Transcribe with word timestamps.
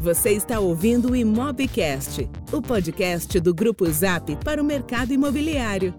Você 0.00 0.30
está 0.30 0.58
ouvindo 0.58 1.10
o 1.10 1.16
Imobcast, 1.16 2.26
o 2.50 2.62
podcast 2.62 3.38
do 3.38 3.52
Grupo 3.52 3.84
Zap 3.90 4.34
para 4.36 4.62
o 4.62 4.64
mercado 4.64 5.12
imobiliário. 5.12 5.92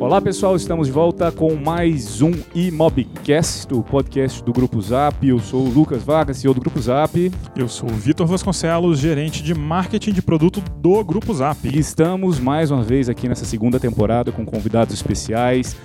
Olá 0.00 0.20
pessoal, 0.20 0.56
estamos 0.56 0.88
de 0.88 0.92
volta 0.92 1.30
com 1.30 1.54
mais 1.54 2.20
um 2.20 2.32
Imobcast, 2.56 3.72
o 3.72 3.84
podcast 3.84 4.42
do 4.42 4.52
Grupo 4.52 4.82
Zap. 4.82 5.24
Eu 5.24 5.38
sou 5.38 5.64
o 5.64 5.70
Lucas 5.70 6.02
Vargas, 6.02 6.38
CEO 6.38 6.52
do 6.52 6.60
Grupo 6.60 6.80
Zap. 6.80 7.30
Eu 7.54 7.68
sou 7.68 7.88
o 7.88 7.94
Vitor 7.94 8.26
Vasconcelos, 8.26 8.98
gerente 8.98 9.44
de 9.44 9.54
marketing 9.54 10.12
de 10.12 10.22
produto 10.22 10.60
do 10.78 11.04
Grupo 11.04 11.32
Zap. 11.32 11.68
E 11.68 11.78
estamos 11.78 12.40
mais 12.40 12.72
uma 12.72 12.82
vez 12.82 13.08
aqui 13.08 13.28
nessa 13.28 13.44
segunda 13.44 13.78
temporada 13.78 14.32
com 14.32 14.44
convidados 14.44 14.92
especiais. 14.92 15.76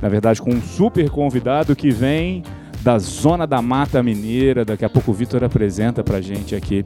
Na 0.00 0.08
verdade, 0.08 0.40
com 0.40 0.52
um 0.52 0.62
super 0.62 1.10
convidado 1.10 1.76
que 1.76 1.90
vem 1.90 2.42
da 2.86 2.98
Zona 3.00 3.48
da 3.48 3.60
Mata 3.60 4.00
Mineira. 4.00 4.64
Daqui 4.64 4.84
a 4.84 4.88
pouco 4.88 5.10
o 5.10 5.14
Vitor 5.14 5.42
apresenta 5.42 6.04
pra 6.04 6.20
gente 6.20 6.54
aqui 6.54 6.84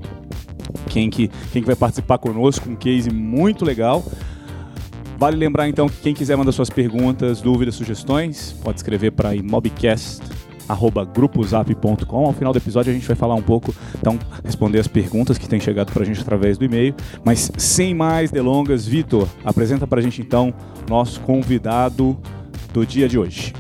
quem 0.89 1.11
que, 1.11 1.29
quem 1.53 1.61
que 1.61 1.67
vai 1.67 1.77
participar 1.77 2.17
conosco, 2.17 2.71
um 2.71 2.75
case 2.75 3.11
muito 3.11 3.67
legal. 3.67 4.03
Vale 5.19 5.37
lembrar 5.37 5.69
então 5.69 5.91
que 5.91 6.01
quem 6.01 6.15
quiser 6.15 6.39
mandar 6.39 6.53
suas 6.53 6.71
perguntas, 6.71 7.43
dúvidas, 7.43 7.75
sugestões, 7.75 8.57
pode 8.65 8.79
escrever 8.79 9.11
para 9.11 9.35
imobcast@grupozap.com. 9.35 12.27
Ao 12.27 12.33
final 12.33 12.55
do 12.55 12.59
episódio 12.59 12.91
a 12.91 12.95
gente 12.95 13.07
vai 13.07 13.17
falar 13.17 13.35
um 13.35 13.43
pouco, 13.43 13.75
então 13.99 14.19
responder 14.43 14.79
as 14.79 14.89
perguntas 14.89 15.37
que 15.37 15.47
têm 15.47 15.61
chegado 15.61 15.93
para 15.93 16.03
a 16.03 16.07
gente 16.07 16.23
através 16.23 16.57
do 16.57 16.65
e-mail. 16.65 16.95
Mas 17.23 17.53
sem 17.59 17.93
mais 17.93 18.31
delongas, 18.31 18.87
Vitor, 18.87 19.29
apresenta 19.45 19.87
para 19.87 20.01
a 20.01 20.03
gente 20.03 20.23
então 20.23 20.55
nosso 20.89 21.21
convidado 21.21 22.17
do 22.73 22.87
dia 22.87 23.07
de 23.07 23.19
hoje. 23.19 23.53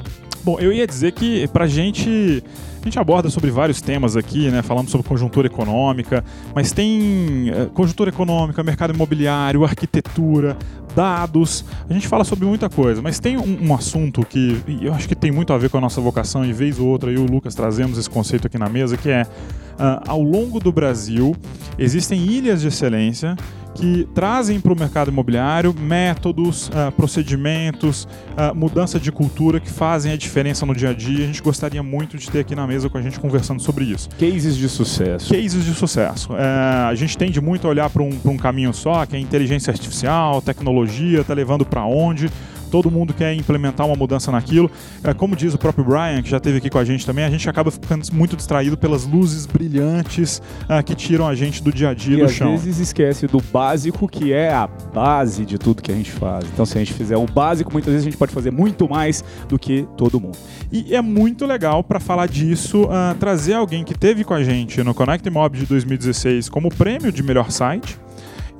Bom, 0.43 0.59
eu 0.59 0.73
ia 0.73 0.87
dizer 0.87 1.13
que 1.13 1.47
pra 1.49 1.67
gente. 1.67 2.43
A 2.81 2.85
gente 2.85 2.99
aborda 2.99 3.29
sobre 3.29 3.51
vários 3.51 3.83
temas 3.83 4.17
aqui, 4.17 4.49
né? 4.51 4.63
Falando 4.63 4.89
sobre 4.89 5.07
conjuntura 5.07 5.47
econômica, 5.47 6.25
mas 6.55 6.73
tem 6.73 7.51
uh, 7.51 7.69
conjuntura 7.75 8.09
econômica, 8.09 8.63
mercado 8.63 8.95
imobiliário, 8.95 9.63
arquitetura, 9.65 10.57
dados. 10.95 11.65
A 11.89 11.93
gente 11.93 12.09
fala 12.09 12.25
sobre 12.25 12.45
muita 12.47 12.69
coisa, 12.69 13.01
mas 13.03 13.19
tem 13.19 13.37
um, 13.37 13.69
um, 13.69 13.75
assunto 13.75 14.25
que 14.25 14.61
eu 14.81 14.93
acho 14.93 15.09
que 15.09 15.15
tem 15.15 15.31
muito 15.31 15.53
a 15.53 15.59
ver 15.59 15.71
com 15.71 15.79
a 15.79 15.81
nossa 15.81 16.01
vocação, 16.01 16.45
e 16.45 16.53
vez 16.53 16.79
ou 16.79 16.87
outra 16.89 17.11
eu 17.11 17.23
e 17.23 17.27
o 17.27 17.31
Lucas 17.31 17.55
trazemos 17.55 17.99
esse 17.99 18.09
conceito 18.09 18.47
aqui 18.47 18.59
na 18.59 18.69
mesa, 18.69 18.97
que 18.97 19.11
é 19.11 19.23
uh, 19.23 20.09
ao 20.09 20.23
longo 20.23 20.61
do 20.61 20.73
Brasil 20.73 21.35
existem 21.79 22.25
ilhas 22.25 22.61
de 22.61 22.69
excelência 22.69 23.37
que 23.75 24.07
trazem 24.15 24.61
para 24.61 24.73
o 24.73 24.79
mercado 24.79 25.11
imobiliário 25.11 25.75
métodos, 25.75 26.69
uh, 26.69 26.93
procedimentos, 26.93 28.05
uh, 28.05 28.55
mudança 28.55 28.99
de 28.99 29.11
cultura 29.11 29.61
que 29.61 29.71
fazem 29.71 30.13
a 30.13 30.17
diferença 30.17 30.67
no 30.67 30.75
dia 30.75 30.91
a 30.91 30.93
dia. 30.93 31.25
A 31.25 31.27
gente 31.27 31.43
gostaria 31.43 31.83
muito 31.83 32.19
de 32.19 32.31
ter 32.31 32.41
aqui 32.41 32.55
na 32.55 32.67
mesa 32.67 32.89
com 32.89 32.99
a 32.99 33.03
gente 33.03 33.19
conversando 33.19 33.63
sobre 33.63 33.85
isso. 33.85 34.09
Cases 34.19 34.57
de 34.57 34.69
sucesso. 34.69 35.33
Cases 35.33 35.65
de 35.65 35.75
sucesso. 35.75 36.33
Uh, 36.33 36.89
a 36.89 36.95
gente 36.95 37.17
tende 37.17 37.41
muito 37.41 37.67
a 37.67 37.71
olhar 37.71 37.89
para 37.89 38.03
um, 38.03 38.11
um 38.25 38.37
caminho 38.37 38.73
só, 38.75 39.07
que 39.07 39.17
é 39.17 39.19
inteligência 39.19 39.71
artificial, 39.71 40.43
tecnologia, 40.43 40.80
está 40.85 41.35
levando 41.35 41.65
para 41.65 41.85
onde 41.85 42.31
todo 42.71 42.91
mundo 42.91 43.13
quer 43.13 43.35
implementar 43.35 43.87
uma 43.87 43.97
mudança 43.97 44.31
naquilo. 44.31 44.71
É, 45.03 45.13
como 45.13 45.35
diz 45.35 45.53
o 45.53 45.59
próprio 45.59 45.85
Brian, 45.85 46.23
que 46.23 46.31
já 46.31 46.37
esteve 46.37 46.59
aqui 46.59 46.71
com 46.71 46.79
a 46.79 46.85
gente 46.85 47.05
também, 47.05 47.25
a 47.25 47.31
gente 47.31 47.49
acaba 47.51 47.71
ficando 47.71 48.07
muito 48.13 48.37
distraído 48.37 48.79
pelas 48.79 49.05
luzes 49.05 49.45
brilhantes 49.45 50.41
uh, 50.65 50.83
que 50.83 50.95
tiram 50.95 51.27
a 51.27 51.35
gente 51.35 51.63
do 51.63 51.73
dia 51.73 51.91
a 51.91 51.95
dia 51.95 52.15
e 52.15 52.19
do 52.21 52.25
às 52.25 52.33
chão. 52.33 52.55
às 52.55 52.65
vezes 52.65 52.79
esquece 52.79 53.27
do 53.27 53.43
básico, 53.53 54.09
que 54.09 54.33
é 54.33 54.53
a 54.53 54.67
base 54.67 55.45
de 55.45 55.59
tudo 55.59 55.83
que 55.83 55.91
a 55.91 55.95
gente 55.95 56.11
faz. 56.11 56.45
Então, 56.53 56.65
se 56.65 56.79
a 56.79 56.81
gente 56.81 56.95
fizer 56.95 57.17
o 57.17 57.27
básico, 57.27 57.73
muitas 57.73 57.93
vezes 57.93 58.07
a 58.07 58.11
gente 58.11 58.19
pode 58.19 58.33
fazer 58.33 58.53
muito 58.53 58.89
mais 58.89 59.25
do 59.49 59.59
que 59.59 59.87
todo 59.97 60.21
mundo. 60.21 60.39
E 60.71 60.95
é 60.95 61.03
muito 61.03 61.45
legal 61.45 61.83
para 61.83 61.99
falar 61.99 62.27
disso, 62.27 62.85
uh, 62.85 63.15
trazer 63.19 63.55
alguém 63.55 63.85
que 63.85 63.95
teve 63.95 64.23
com 64.23 64.35
a 64.35 64.43
gente 64.45 64.83
no 64.85 64.95
Connect 64.95 65.29
Mob 65.29 65.59
de 65.59 65.67
2016 65.67 66.49
como 66.49 66.69
prêmio 66.69 67.11
de 67.11 67.23
melhor 67.23 67.51
site 67.51 67.99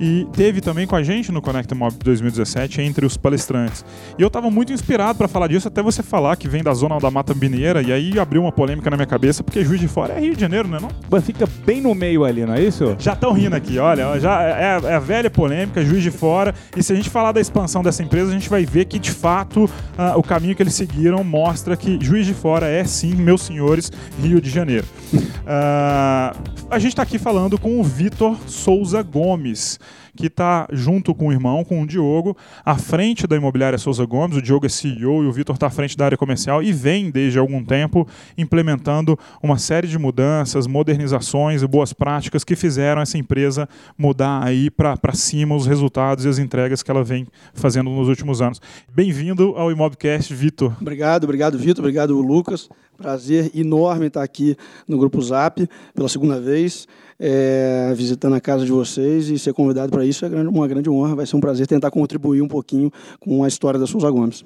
e 0.01 0.27
teve 0.33 0.63
também 0.63 0.87
com 0.87 0.97
a 0.97 1.03
gente 1.03 1.31
no 1.31 1.43
Connect 1.43 1.75
Mob 1.75 1.95
2017 2.03 2.81
entre 2.81 3.05
os 3.05 3.19
palestrantes. 3.19 3.85
E 4.19 4.23
eu 4.23 4.29
estava 4.29 4.51
muito 4.51 4.73
inspirado 4.73 5.19
para 5.19 5.29
falar 5.29 5.49
disso, 5.49 5.69
até 5.69 5.83
você 5.83 6.03
falar 6.03 6.37
que 6.37 6.49
vem 6.49 6.63
da 6.63 6.73
zona 6.73 6.99
da 6.99 7.11
Mata 7.11 7.35
Mineira, 7.35 7.83
e 7.83 7.93
aí 7.93 8.19
abriu 8.19 8.41
uma 8.41 8.51
polêmica 8.51 8.89
na 8.89 8.97
minha 8.97 9.07
cabeça, 9.07 9.45
porque 9.45 9.63
Juiz 9.63 9.79
de 9.79 9.87
Fora 9.87 10.15
é 10.15 10.21
Rio 10.21 10.35
de 10.35 10.41
Janeiro, 10.41 10.67
não 10.67 10.79
é 10.79 10.81
não? 10.81 10.89
Mas 11.11 11.25
fica 11.25 11.47
bem 11.67 11.83
no 11.83 11.95
meio 11.95 12.25
ali, 12.25 12.47
não 12.47 12.55
é 12.55 12.63
isso? 12.63 12.97
Já 12.99 13.13
estão 13.13 13.33
rindo 13.33 13.55
aqui, 13.55 13.79
olha, 13.79 14.19
já 14.19 14.43
é, 14.43 14.81
é, 14.83 14.95
a 14.95 14.99
velha 14.99 15.31
polêmica, 15.31 15.85
Juiz 15.85 16.03
de 16.03 16.11
Fora, 16.11 16.55
e 16.75 16.83
se 16.83 16.93
a 16.93 16.97
gente 16.97 17.11
falar 17.11 17.33
da 17.33 17.41
expansão 17.41 17.83
dessa 17.83 18.03
empresa, 18.03 18.31
a 18.31 18.33
gente 18.35 18.49
vai 18.49 18.65
ver 18.65 18.87
que 18.87 18.99
de 18.99 19.11
fato 19.11 19.65
uh, 19.65 20.17
o 20.17 20.23
caminho 20.23 20.57
que 20.57 20.63
eles 20.63 20.75
seguiram 20.75 21.23
mostra 21.23 21.77
que 21.77 21.99
Juiz 22.01 22.27
de 22.27 22.33
Fora 22.33 22.67
é 22.67 22.83
sim, 22.85 23.15
meus 23.15 23.43
senhores, 23.43 23.93
Rio 24.23 24.41
de 24.41 24.49
Janeiro. 24.49 24.87
Uh, 25.13 26.37
a 26.71 26.79
gente 26.79 26.93
está 26.93 27.03
aqui 27.03 27.19
falando 27.19 27.59
com 27.59 27.81
o 27.81 27.85
Vitor 27.85 28.37
Souza 28.47 29.03
Gomes 29.03 29.79
que 30.17 30.27
está 30.27 30.67
junto 30.73 31.15
com 31.15 31.29
o 31.29 31.33
irmão, 31.33 31.65
com 31.65 31.83
o 31.83 31.87
Diogo, 31.87 32.37
à 32.65 32.77
frente 32.77 33.27
da 33.27 33.37
imobiliária 33.37 33.79
Souza 33.79 34.05
Gomes. 34.05 34.37
O 34.37 34.43
Diogo 34.43 34.67
é 34.67 34.69
CEO 34.69 35.25
e 35.25 35.27
o 35.27 35.33
Vitor 35.33 35.55
está 35.55 35.67
à 35.67 35.71
frente 35.71 35.97
da 35.97 36.05
área 36.05 36.19
comercial 36.19 36.63
e 36.63 36.73
vem 36.73 37.11
desde 37.11 37.39
algum 37.39 37.65
tempo 37.65 38.07
implementando 38.37 39.19
uma 39.43 39.59
série 39.59 39.89
de 39.89 39.99
mudanças, 39.99 40.67
modernizações 40.67 41.63
e 41.63 41.67
boas 41.67 41.93
práticas 41.93 42.45
que 42.45 42.57
fizeram 42.57 43.03
essa 43.03 43.19
empresa 43.19 43.69
mudar 43.97 44.43
aí 44.43 44.71
para 44.71 45.15
cima 45.15 45.55
os 45.55 45.67
resultados 45.67 46.25
e 46.25 46.29
as 46.29 46.39
entregas 46.39 46.83
que 46.83 46.91
ela 46.91 47.05
vem 47.05 47.27
fazendo 47.55 47.91
nos 47.91 48.09
últimos 48.09 48.41
anos. 48.43 48.61
Bem-vindo 48.93 49.55
ao 49.57 49.71
Imobcast, 49.71 50.35
Vitor. 50.35 50.77
Obrigado, 50.81 51.25
obrigado, 51.25 51.59
Vitor. 51.59 51.83
Obrigado, 51.83 52.21
Lucas. 52.21 52.69
Prazer 52.97 53.51
enorme 53.55 54.09
estar 54.09 54.23
aqui 54.23 54.57
no 54.87 54.99
Grupo 54.99 55.23
Zap 55.23 55.67
pela 55.95 56.09
segunda 56.09 56.39
vez 56.39 56.87
é, 57.21 57.93
visitando 57.95 58.35
a 58.35 58.41
casa 58.41 58.65
de 58.65 58.73
vocês 58.73 59.29
e 59.29 59.39
ser 59.39 59.53
convidado 59.53 59.93
para 59.93 60.05
isso 60.05 60.25
é 60.25 60.29
uma 60.29 60.67
grande 60.67 60.89
honra. 60.89 61.15
Vai 61.15 61.27
ser 61.27 61.37
um 61.37 61.41
prazer 61.41 61.67
tentar 61.67 61.91
contribuir 61.91 62.41
um 62.41 62.49
pouquinho 62.49 62.91
com 63.21 63.45
a 63.45 63.49
história 63.49 63.79
da 63.79 63.87
Souza 63.87 64.11
Gomes. 64.11 64.43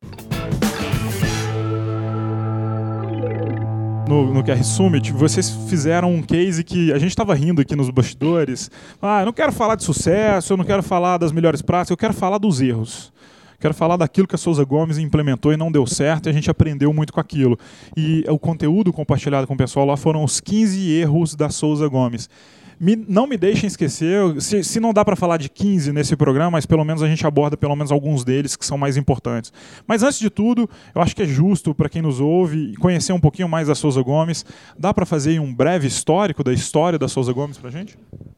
no, 4.08 4.32
no 4.32 4.44
QR 4.44 4.62
Summit, 4.62 5.12
vocês 5.12 5.50
fizeram 5.68 6.14
um 6.14 6.22
case 6.22 6.62
que 6.62 6.92
a 6.92 6.98
gente 6.98 7.10
estava 7.10 7.34
rindo 7.34 7.60
aqui 7.60 7.74
nos 7.74 7.90
bastidores. 7.90 8.70
Ah, 9.00 9.22
eu 9.22 9.26
não 9.26 9.32
quero 9.32 9.50
falar 9.50 9.74
de 9.74 9.82
sucesso, 9.82 10.52
eu 10.52 10.56
não 10.56 10.64
quero 10.64 10.82
falar 10.82 11.18
das 11.18 11.32
melhores 11.32 11.62
práticas, 11.62 11.90
eu 11.90 11.96
quero 11.96 12.14
falar 12.14 12.38
dos 12.38 12.60
erros. 12.60 13.12
Quero 13.58 13.72
falar 13.72 13.96
daquilo 13.96 14.28
que 14.28 14.34
a 14.34 14.38
Souza 14.38 14.62
Gomes 14.62 14.98
implementou 14.98 15.52
e 15.52 15.56
não 15.56 15.72
deu 15.72 15.86
certo 15.86 16.26
e 16.26 16.30
a 16.30 16.32
gente 16.32 16.50
aprendeu 16.50 16.92
muito 16.92 17.12
com 17.12 17.20
aquilo. 17.20 17.58
E 17.96 18.24
o 18.28 18.38
conteúdo 18.38 18.92
compartilhado 18.92 19.46
com 19.46 19.54
o 19.54 19.56
pessoal 19.56 19.86
lá 19.86 19.96
foram 19.96 20.22
os 20.22 20.38
15 20.38 20.92
erros 20.92 21.34
da 21.34 21.48
Souza 21.48 21.88
Gomes. 21.88 22.28
Me, 22.84 22.96
não 23.08 23.26
me 23.26 23.38
deixem 23.38 23.66
esquecer, 23.66 24.20
se, 24.42 24.62
se 24.62 24.78
não 24.78 24.92
dá 24.92 25.02
para 25.02 25.16
falar 25.16 25.38
de 25.38 25.48
15 25.48 25.90
nesse 25.90 26.14
programa, 26.16 26.50
mas 26.50 26.66
pelo 26.66 26.84
menos 26.84 27.02
a 27.02 27.08
gente 27.08 27.26
aborda 27.26 27.56
pelo 27.56 27.74
menos 27.74 27.90
alguns 27.90 28.24
deles 28.24 28.56
que 28.56 28.66
são 28.66 28.76
mais 28.76 28.98
importantes. 28.98 29.50
Mas 29.86 30.02
antes 30.02 30.18
de 30.18 30.28
tudo, 30.28 30.68
eu 30.94 31.00
acho 31.00 31.16
que 31.16 31.22
é 31.22 31.26
justo 31.26 31.74
para 31.74 31.88
quem 31.88 32.02
nos 32.02 32.20
ouve 32.20 32.76
conhecer 32.76 33.14
um 33.14 33.20
pouquinho 33.20 33.48
mais 33.48 33.68
da 33.68 33.74
Souza 33.74 34.02
Gomes. 34.02 34.44
Dá 34.78 34.92
para 34.92 35.06
fazer 35.06 35.40
um 35.40 35.54
breve 35.54 35.86
histórico 35.86 36.44
da 36.44 36.52
história 36.52 36.98
da 36.98 37.08
Souza 37.08 37.32
Gomes 37.32 37.56
para 37.56 37.70
gente? 37.70 37.96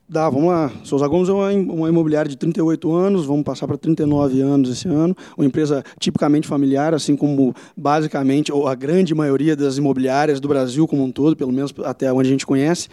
Dá, 0.09 0.31
vamos 0.31 0.51
lá. 0.51 0.71
Souza 0.85 1.09
Gomes 1.09 1.29
é 1.29 1.33
uma, 1.33 1.89
imobiliária 1.89 2.29
de 2.29 2.37
38 2.37 2.93
anos, 2.93 3.27
vamos 3.27 3.43
passar 3.43 3.67
para 3.67 3.77
39 3.77 4.41
anos 4.41 4.71
esse 4.71 4.87
ano. 4.87 5.17
Uma 5.37 5.45
empresa 5.45 5.83
tipicamente 5.99 6.47
familiar, 6.47 6.95
assim 6.95 7.17
como 7.17 7.53
basicamente, 7.77 8.53
ou 8.53 8.69
a 8.69 8.75
grande 8.77 9.13
maioria 9.17 9.57
das 9.57 9.79
imobiliárias 9.79 10.39
do 10.39 10.47
Brasil 10.47 10.87
como 10.87 11.03
um 11.03 11.11
todo, 11.11 11.35
pelo 11.35 11.51
menos 11.51 11.75
até 11.85 12.13
onde 12.13 12.29
a 12.29 12.31
gente 12.31 12.47
conhece, 12.47 12.89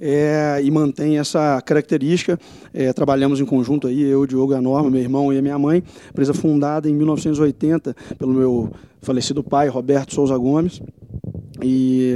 é, 0.00 0.58
e 0.64 0.70
mantém 0.70 1.18
essa 1.18 1.60
característica. 1.60 2.40
É, 2.72 2.94
trabalhamos 2.94 3.40
em 3.40 3.44
conjunto 3.44 3.86
aí, 3.86 4.00
eu, 4.00 4.26
Diogo, 4.26 4.54
a 4.54 4.60
Norma, 4.62 4.88
meu 4.88 5.02
irmão 5.02 5.30
e 5.34 5.36
a 5.36 5.42
minha 5.42 5.58
mãe. 5.58 5.82
Empresa 6.08 6.32
fundada 6.32 6.88
em 6.88 6.94
1980 6.94 7.94
pelo 8.18 8.32
meu 8.32 8.72
falecido 9.02 9.44
pai, 9.44 9.68
Roberto 9.68 10.14
Souza 10.14 10.36
Gomes. 10.38 10.80
E 11.62 12.14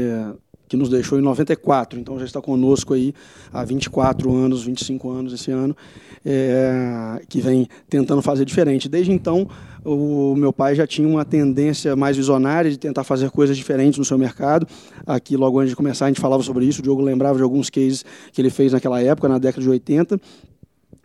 que 0.69 0.77
nos 0.77 0.89
deixou 0.89 1.19
em 1.19 1.23
94, 1.23 1.99
então 1.99 2.19
já 2.19 2.27
está 2.27 2.41
conosco 2.41 2.95
aí 2.95 3.15
há 3.53 3.65
24 3.65 4.33
anos, 4.35 4.63
25 4.63 5.11
anos 5.11 5.33
esse 5.33 5.51
ano, 5.51 5.77
é, 6.25 7.23
que 7.29 7.41
vem 7.41 7.67
tentando 7.89 8.21
fazer 8.21 8.45
diferente. 8.45 8.89
Desde 8.89 9.11
então, 9.11 9.49
o 9.85 10.35
meu 10.37 10.53
pai 10.53 10.75
já 10.75 10.87
tinha 10.87 11.09
uma 11.09 11.25
tendência 11.25 11.97
mais 11.97 12.17
visionária 12.17 12.71
de 12.71 12.79
tentar 12.79 13.05
fazer 13.05 13.31
coisas 13.31 13.57
diferentes 13.57 13.99
no 13.99 14.05
seu 14.05 14.19
mercado. 14.19 14.67
Aqui, 15.07 15.37
logo 15.37 15.59
antes 15.59 15.71
de 15.71 15.77
começar, 15.77 16.07
a 16.07 16.09
gente 16.09 16.21
falava 16.21 16.43
sobre 16.43 16.67
isso, 16.67 16.81
o 16.81 16.83
Diogo 16.83 17.01
lembrava 17.01 17.39
de 17.39 17.43
alguns 17.43 17.71
cases 17.71 18.05
que 18.33 18.41
ele 18.41 18.51
fez 18.51 18.73
naquela 18.73 19.01
época, 19.01 19.29
na 19.29 19.39
década 19.39 19.63
de 19.63 19.71
80, 19.71 20.21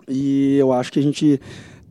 e 0.09 0.57
eu 0.57 0.73
acho 0.73 0.91
que 0.91 0.99
a 0.99 1.03
gente 1.03 1.39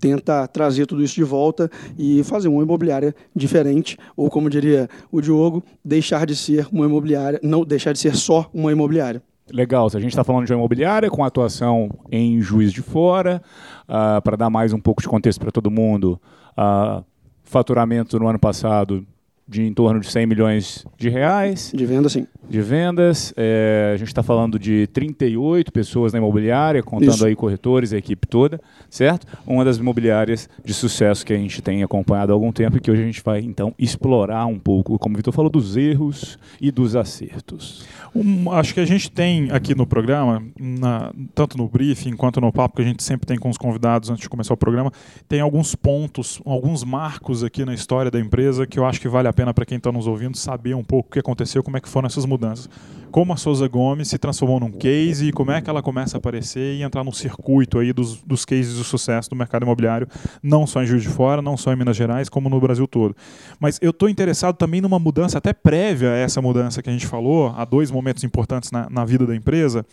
tenta 0.02 0.48
trazer 0.48 0.84
tudo 0.84 1.04
isso 1.04 1.14
de 1.14 1.22
volta 1.22 1.70
e 1.96 2.24
fazer 2.24 2.48
uma 2.48 2.60
imobiliária 2.60 3.14
diferente, 3.34 3.96
ou 4.16 4.28
como 4.28 4.50
diria 4.50 4.88
o 5.12 5.20
Diogo, 5.20 5.62
deixar 5.84 6.26
de 6.26 6.34
ser 6.34 6.66
uma 6.72 6.84
imobiliária, 6.84 7.38
não 7.40 7.64
deixar 7.64 7.92
de 7.92 8.00
ser 8.00 8.16
só 8.16 8.50
uma 8.52 8.72
imobiliária. 8.72 9.22
Legal, 9.52 9.88
se 9.88 9.96
a 9.96 10.00
gente 10.00 10.10
está 10.10 10.24
falando 10.24 10.44
de 10.44 10.52
uma 10.52 10.58
imobiliária 10.58 11.08
com 11.08 11.22
atuação 11.22 11.88
em 12.10 12.40
Juiz 12.40 12.72
de 12.72 12.82
Fora, 12.82 13.40
uh, 13.88 14.20
para 14.22 14.36
dar 14.36 14.50
mais 14.50 14.72
um 14.72 14.80
pouco 14.80 15.00
de 15.00 15.08
contexto 15.08 15.38
para 15.38 15.52
todo 15.52 15.70
mundo, 15.70 16.20
uh, 16.58 17.04
faturamento 17.44 18.18
no 18.18 18.26
ano 18.26 18.40
passado 18.40 19.06
de 19.46 19.62
em 19.62 19.74
torno 19.74 20.00
de 20.00 20.10
100 20.10 20.26
milhões 20.26 20.86
de 20.96 21.08
reais. 21.08 21.72
De 21.74 21.84
venda, 21.84 22.08
sim. 22.08 22.26
De 22.48 22.60
vendas. 22.60 23.32
É, 23.36 23.92
a 23.94 23.96
gente 23.96 24.08
está 24.08 24.22
falando 24.22 24.58
de 24.58 24.86
38 24.88 25.72
pessoas 25.72 26.12
na 26.12 26.18
imobiliária, 26.18 26.82
contando 26.82 27.10
Isso. 27.14 27.26
aí 27.26 27.34
corretores, 27.34 27.92
a 27.92 27.98
equipe 27.98 28.26
toda, 28.26 28.60
certo? 28.88 29.26
Uma 29.46 29.64
das 29.64 29.78
imobiliárias 29.78 30.48
de 30.64 30.72
sucesso 30.72 31.24
que 31.26 31.32
a 31.32 31.36
gente 31.36 31.60
tem 31.60 31.82
acompanhado 31.82 32.32
há 32.32 32.34
algum 32.34 32.52
tempo 32.52 32.76
e 32.76 32.80
que 32.80 32.90
hoje 32.90 33.02
a 33.02 33.06
gente 33.06 33.22
vai, 33.22 33.40
então, 33.40 33.74
explorar 33.78 34.46
um 34.46 34.58
pouco, 34.58 34.98
como 34.98 35.14
o 35.14 35.16
Vitor 35.16 35.32
falou, 35.32 35.50
dos 35.50 35.76
erros 35.76 36.38
e 36.60 36.70
dos 36.70 36.94
acertos. 36.96 37.84
Um, 38.14 38.50
acho 38.52 38.74
que 38.74 38.80
a 38.80 38.84
gente 38.84 39.10
tem 39.10 39.50
aqui 39.50 39.74
no 39.74 39.86
programa, 39.86 40.42
na- 40.58 41.12
tanto 41.34 41.56
no 41.56 41.66
briefing 41.68 42.14
quanto 42.14 42.40
no 42.40 42.52
papo 42.52 42.76
que 42.76 42.82
a 42.82 42.84
gente 42.84 43.02
sempre 43.02 43.26
tem 43.26 43.38
com 43.38 43.48
os 43.48 43.56
convidados 43.56 44.10
antes 44.10 44.22
de 44.22 44.28
começar 44.28 44.52
o 44.52 44.56
programa, 44.56 44.92
tem 45.28 45.40
alguns 45.40 45.74
pontos, 45.74 46.40
alguns 46.44 46.84
marcos 46.84 47.42
aqui 47.42 47.64
na 47.64 47.72
história 47.74 48.10
da 48.10 48.20
empresa 48.20 48.66
que 48.66 48.78
eu 48.78 48.84
acho 48.84 49.00
que 49.00 49.08
vale 49.08 49.28
a 49.28 49.31
pena 49.32 49.52
para 49.52 49.64
quem 49.64 49.78
está 49.78 49.90
nos 49.90 50.06
ouvindo 50.06 50.36
saber 50.36 50.74
um 50.74 50.84
pouco 50.84 51.08
o 51.08 51.12
que 51.12 51.18
aconteceu, 51.18 51.62
como 51.62 51.76
é 51.76 51.80
que 51.80 51.88
foram 51.88 52.06
essas 52.06 52.24
mudanças. 52.24 52.68
Como 53.12 53.30
a 53.30 53.36
Souza 53.36 53.68
Gomes 53.68 54.08
se 54.08 54.16
transformou 54.16 54.58
num 54.58 54.72
case 54.72 55.28
e 55.28 55.32
como 55.32 55.50
é 55.50 55.60
que 55.60 55.68
ela 55.68 55.82
começa 55.82 56.16
a 56.16 56.18
aparecer 56.18 56.76
e 56.76 56.82
entrar 56.82 57.04
no 57.04 57.12
circuito 57.12 57.78
aí 57.78 57.92
dos, 57.92 58.22
dos 58.22 58.46
cases 58.46 58.74
de 58.74 58.82
sucesso 58.84 59.28
do 59.28 59.36
mercado 59.36 59.64
imobiliário, 59.64 60.08
não 60.42 60.66
só 60.66 60.82
em 60.82 60.86
Juiz 60.86 61.02
de 61.02 61.10
Fora, 61.10 61.42
não 61.42 61.54
só 61.54 61.74
em 61.74 61.76
Minas 61.76 61.94
Gerais, 61.94 62.30
como 62.30 62.48
no 62.48 62.58
Brasil 62.58 62.88
todo. 62.88 63.14
Mas 63.60 63.78
eu 63.82 63.90
estou 63.90 64.08
interessado 64.08 64.56
também 64.56 64.80
numa 64.80 64.98
mudança 64.98 65.36
até 65.36 65.52
prévia 65.52 66.10
a 66.10 66.16
essa 66.16 66.40
mudança 66.40 66.82
que 66.82 66.88
a 66.88 66.92
gente 66.92 67.06
falou, 67.06 67.52
há 67.54 67.66
dois 67.66 67.90
momentos 67.90 68.24
importantes 68.24 68.70
na, 68.70 68.88
na 68.88 69.04
vida 69.04 69.26
da 69.26 69.36
empresa. 69.36 69.84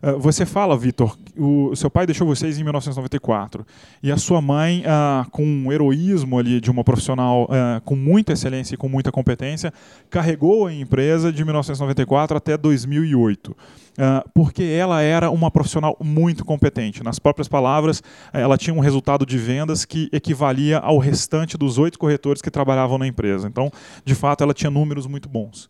Ah, 0.00 0.12
você 0.12 0.46
fala, 0.46 0.76
Vitor, 0.76 1.18
o 1.36 1.74
seu 1.74 1.90
pai 1.90 2.06
deixou 2.06 2.26
vocês 2.26 2.56
em 2.56 2.62
1994 2.62 3.66
e 4.00 4.12
a 4.12 4.16
sua 4.16 4.40
mãe, 4.40 4.84
ah, 4.86 5.26
com 5.32 5.44
um 5.44 5.72
heroísmo 5.72 6.38
ali 6.38 6.60
de 6.60 6.70
uma 6.70 6.84
profissional 6.84 7.48
ah, 7.50 7.82
com 7.84 7.96
muita 7.96 8.32
excelência 8.32 8.76
com 8.80 8.88
muita 8.88 9.12
competência, 9.12 9.72
carregou 10.08 10.66
a 10.66 10.72
empresa 10.72 11.30
de 11.30 11.44
1994 11.44 12.34
até 12.34 12.56
2008. 12.56 13.54
Ah, 13.98 14.24
porque 14.34 14.62
ela 14.62 15.02
era 15.02 15.30
uma 15.30 15.50
profissional 15.50 15.94
muito 16.02 16.42
competente. 16.42 17.04
Nas 17.04 17.18
próprias 17.18 17.46
palavras, 17.46 18.02
ela 18.32 18.56
tinha 18.56 18.72
um 18.72 18.80
resultado 18.80 19.26
de 19.26 19.36
vendas 19.36 19.84
que 19.84 20.08
equivalia 20.10 20.78
ao 20.78 20.96
restante 20.96 21.58
dos 21.58 21.76
oito 21.76 21.98
corretores 21.98 22.40
que 22.40 22.50
trabalhavam 22.50 22.96
na 22.96 23.06
empresa. 23.06 23.46
Então, 23.46 23.70
de 24.02 24.14
fato, 24.14 24.42
ela 24.42 24.54
tinha 24.54 24.70
números 24.70 25.06
muito 25.06 25.28
bons. 25.28 25.68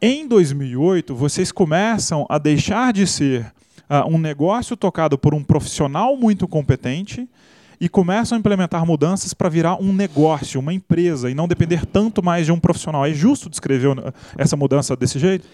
Em 0.00 0.26
2008, 0.26 1.14
vocês 1.14 1.52
começam 1.52 2.24
a 2.30 2.38
deixar 2.38 2.94
de 2.94 3.06
ser 3.06 3.52
ah, 3.86 4.06
um 4.06 4.16
negócio 4.16 4.74
tocado 4.74 5.18
por 5.18 5.34
um 5.34 5.44
profissional 5.44 6.16
muito 6.16 6.48
competente 6.48 7.28
e 7.80 7.88
começam 7.88 8.36
a 8.36 8.38
implementar 8.38 8.84
mudanças 8.86 9.34
para 9.34 9.48
virar 9.48 9.80
um 9.80 9.92
negócio, 9.92 10.60
uma 10.60 10.72
empresa 10.72 11.30
e 11.30 11.34
não 11.34 11.48
depender 11.48 11.84
tanto 11.86 12.22
mais 12.22 12.46
de 12.46 12.52
um 12.52 12.58
profissional. 12.58 13.04
É 13.04 13.12
justo 13.12 13.50
descrever 13.50 13.88
uh, 13.88 14.12
essa 14.36 14.56
mudança 14.56 14.96
desse 14.96 15.18
jeito? 15.18 15.46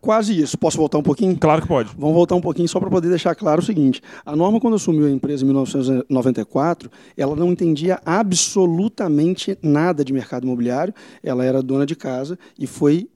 Quase 0.00 0.40
isso. 0.40 0.56
Posso 0.58 0.76
voltar 0.76 0.98
um 0.98 1.02
pouquinho? 1.02 1.36
Claro 1.36 1.62
que 1.62 1.68
pode. 1.68 1.90
Vamos 1.98 2.14
voltar 2.14 2.34
um 2.34 2.40
pouquinho 2.40 2.68
só 2.68 2.78
para 2.78 2.90
poder 2.90 3.08
deixar 3.08 3.34
claro 3.34 3.60
o 3.60 3.64
seguinte: 3.64 4.00
a 4.24 4.36
Norma, 4.36 4.60
quando 4.60 4.74
assumiu 4.74 5.06
a 5.06 5.10
empresa 5.10 5.42
em 5.42 5.46
1994, 5.46 6.90
ela 7.16 7.34
não 7.34 7.50
entendia 7.50 8.00
absolutamente 8.04 9.58
nada 9.62 10.04
de 10.04 10.12
mercado 10.12 10.44
imobiliário. 10.44 10.94
Ela 11.22 11.44
era 11.44 11.62
dona 11.62 11.86
de 11.86 11.96
casa 11.96 12.38
e 12.58 12.66
foi 12.66 13.08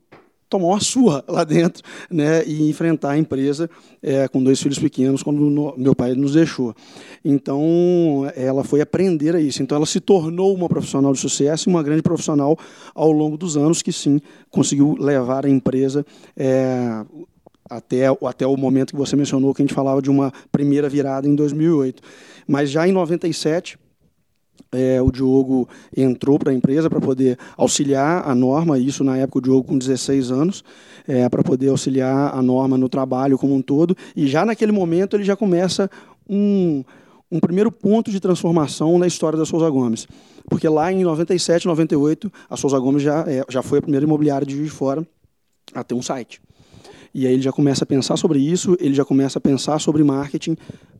tomar 0.51 0.67
uma 0.67 0.81
surra 0.81 1.23
lá 1.29 1.45
dentro 1.45 1.81
né, 2.09 2.43
e 2.45 2.69
enfrentar 2.69 3.11
a 3.11 3.17
empresa 3.17 3.69
é, 4.03 4.27
com 4.27 4.43
dois 4.43 4.61
filhos 4.61 4.77
pequenos 4.77 5.23
quando 5.23 5.39
no- 5.39 5.73
meu 5.77 5.95
pai 5.95 6.13
nos 6.13 6.33
deixou. 6.33 6.75
Então, 7.23 8.29
ela 8.35 8.63
foi 8.65 8.81
aprender 8.81 9.33
a 9.33 9.39
isso. 9.39 9.63
Então, 9.63 9.77
ela 9.77 9.85
se 9.85 10.01
tornou 10.01 10.53
uma 10.53 10.67
profissional 10.67 11.13
de 11.13 11.19
sucesso 11.19 11.69
e 11.69 11.71
uma 11.71 11.81
grande 11.81 12.01
profissional 12.01 12.57
ao 12.93 13.11
longo 13.11 13.37
dos 13.37 13.55
anos 13.55 13.81
que, 13.81 13.93
sim, 13.93 14.19
conseguiu 14.49 14.97
levar 14.99 15.45
a 15.45 15.49
empresa 15.49 16.05
é, 16.35 17.05
até, 17.69 18.07
até 18.27 18.45
o 18.45 18.57
momento 18.57 18.91
que 18.91 18.99
você 18.99 19.15
mencionou, 19.15 19.53
que 19.53 19.61
a 19.61 19.65
gente 19.65 19.73
falava 19.73 20.01
de 20.01 20.09
uma 20.09 20.33
primeira 20.51 20.89
virada 20.89 21.27
em 21.29 21.33
2008. 21.33 22.03
Mas 22.45 22.69
já 22.69 22.85
em 22.85 22.91
97, 22.91 23.77
é, 24.71 25.01
o 25.01 25.11
Diogo 25.11 25.67
entrou 25.95 26.37
para 26.39 26.51
a 26.51 26.55
empresa 26.55 26.89
para 26.89 26.99
poder 26.99 27.37
auxiliar 27.57 28.27
a 28.27 28.35
Norma, 28.35 28.77
isso 28.77 29.03
na 29.03 29.17
época 29.17 29.39
o 29.39 29.41
Diogo 29.41 29.67
com 29.67 29.77
16 29.77 30.31
anos, 30.31 30.63
é, 31.07 31.27
para 31.29 31.43
poder 31.43 31.69
auxiliar 31.69 32.33
a 32.33 32.41
Norma 32.41 32.77
no 32.77 32.89
trabalho 32.89 33.37
como 33.37 33.55
um 33.55 33.61
todo. 33.61 33.95
E 34.15 34.27
já 34.27 34.45
naquele 34.45 34.71
momento 34.71 35.15
ele 35.15 35.23
já 35.23 35.35
começa 35.35 35.89
um, 36.29 36.83
um 37.31 37.39
primeiro 37.39 37.71
ponto 37.71 38.11
de 38.11 38.19
transformação 38.19 38.97
na 38.97 39.07
história 39.07 39.37
da 39.37 39.45
Souza 39.45 39.69
Gomes. 39.69 40.07
Porque 40.49 40.67
lá 40.67 40.91
em 40.91 41.03
97, 41.03 41.65
98, 41.67 42.31
a 42.49 42.57
Souza 42.57 42.77
Gomes 42.79 43.01
já, 43.01 43.23
é, 43.27 43.43
já 43.49 43.61
foi 43.61 43.79
a 43.79 43.81
primeira 43.81 44.05
imobiliária 44.05 44.45
de 44.45 44.55
Juiz 44.55 44.69
de 44.69 44.75
Fora 44.75 45.07
a 45.73 45.83
ter 45.83 45.95
um 45.95 46.01
site. 46.01 46.41
E 47.13 47.27
aí 47.27 47.33
ele 47.33 47.41
já 47.41 47.51
começa 47.51 47.83
a 47.83 47.87
pensar 47.87 48.15
sobre 48.15 48.39
isso, 48.39 48.77
ele 48.79 48.93
já 48.93 49.03
começa 49.03 49.37
a 49.37 49.41
pensar 49.41 49.79
sobre 49.79 50.03
marketing, 50.03 50.55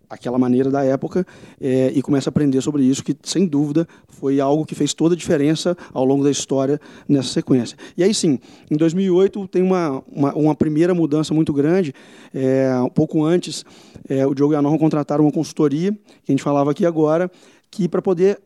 aquela 0.09 0.37
maneira 0.37 0.69
da 0.69 0.83
época, 0.83 1.25
é, 1.59 1.91
e 1.95 2.01
começa 2.01 2.29
a 2.29 2.31
aprender 2.31 2.61
sobre 2.61 2.83
isso, 2.83 3.03
que 3.03 3.15
sem 3.23 3.45
dúvida 3.45 3.87
foi 4.09 4.39
algo 4.39 4.65
que 4.65 4.75
fez 4.75 4.93
toda 4.93 5.15
a 5.15 5.17
diferença 5.17 5.75
ao 5.93 6.03
longo 6.03 6.23
da 6.23 6.31
história 6.31 6.79
nessa 7.07 7.29
sequência. 7.29 7.77
E 7.97 8.03
aí 8.03 8.13
sim, 8.13 8.39
em 8.69 8.75
2008 8.75 9.47
tem 9.47 9.61
uma, 9.61 10.03
uma, 10.11 10.33
uma 10.33 10.55
primeira 10.55 10.93
mudança 10.93 11.33
muito 11.33 11.53
grande. 11.53 11.93
É, 12.33 12.73
um 12.81 12.89
pouco 12.89 13.23
antes, 13.23 13.65
é, 14.09 14.25
o 14.27 14.33
Diogo 14.33 14.53
e 14.53 14.55
a 14.55 14.61
Norma 14.61 14.77
contrataram 14.77 15.23
uma 15.23 15.31
consultoria, 15.31 15.91
que 15.91 16.31
a 16.31 16.31
gente 16.31 16.43
falava 16.43 16.71
aqui 16.71 16.85
agora, 16.85 17.31
que 17.69 17.87
para 17.87 18.01
poder 18.01 18.39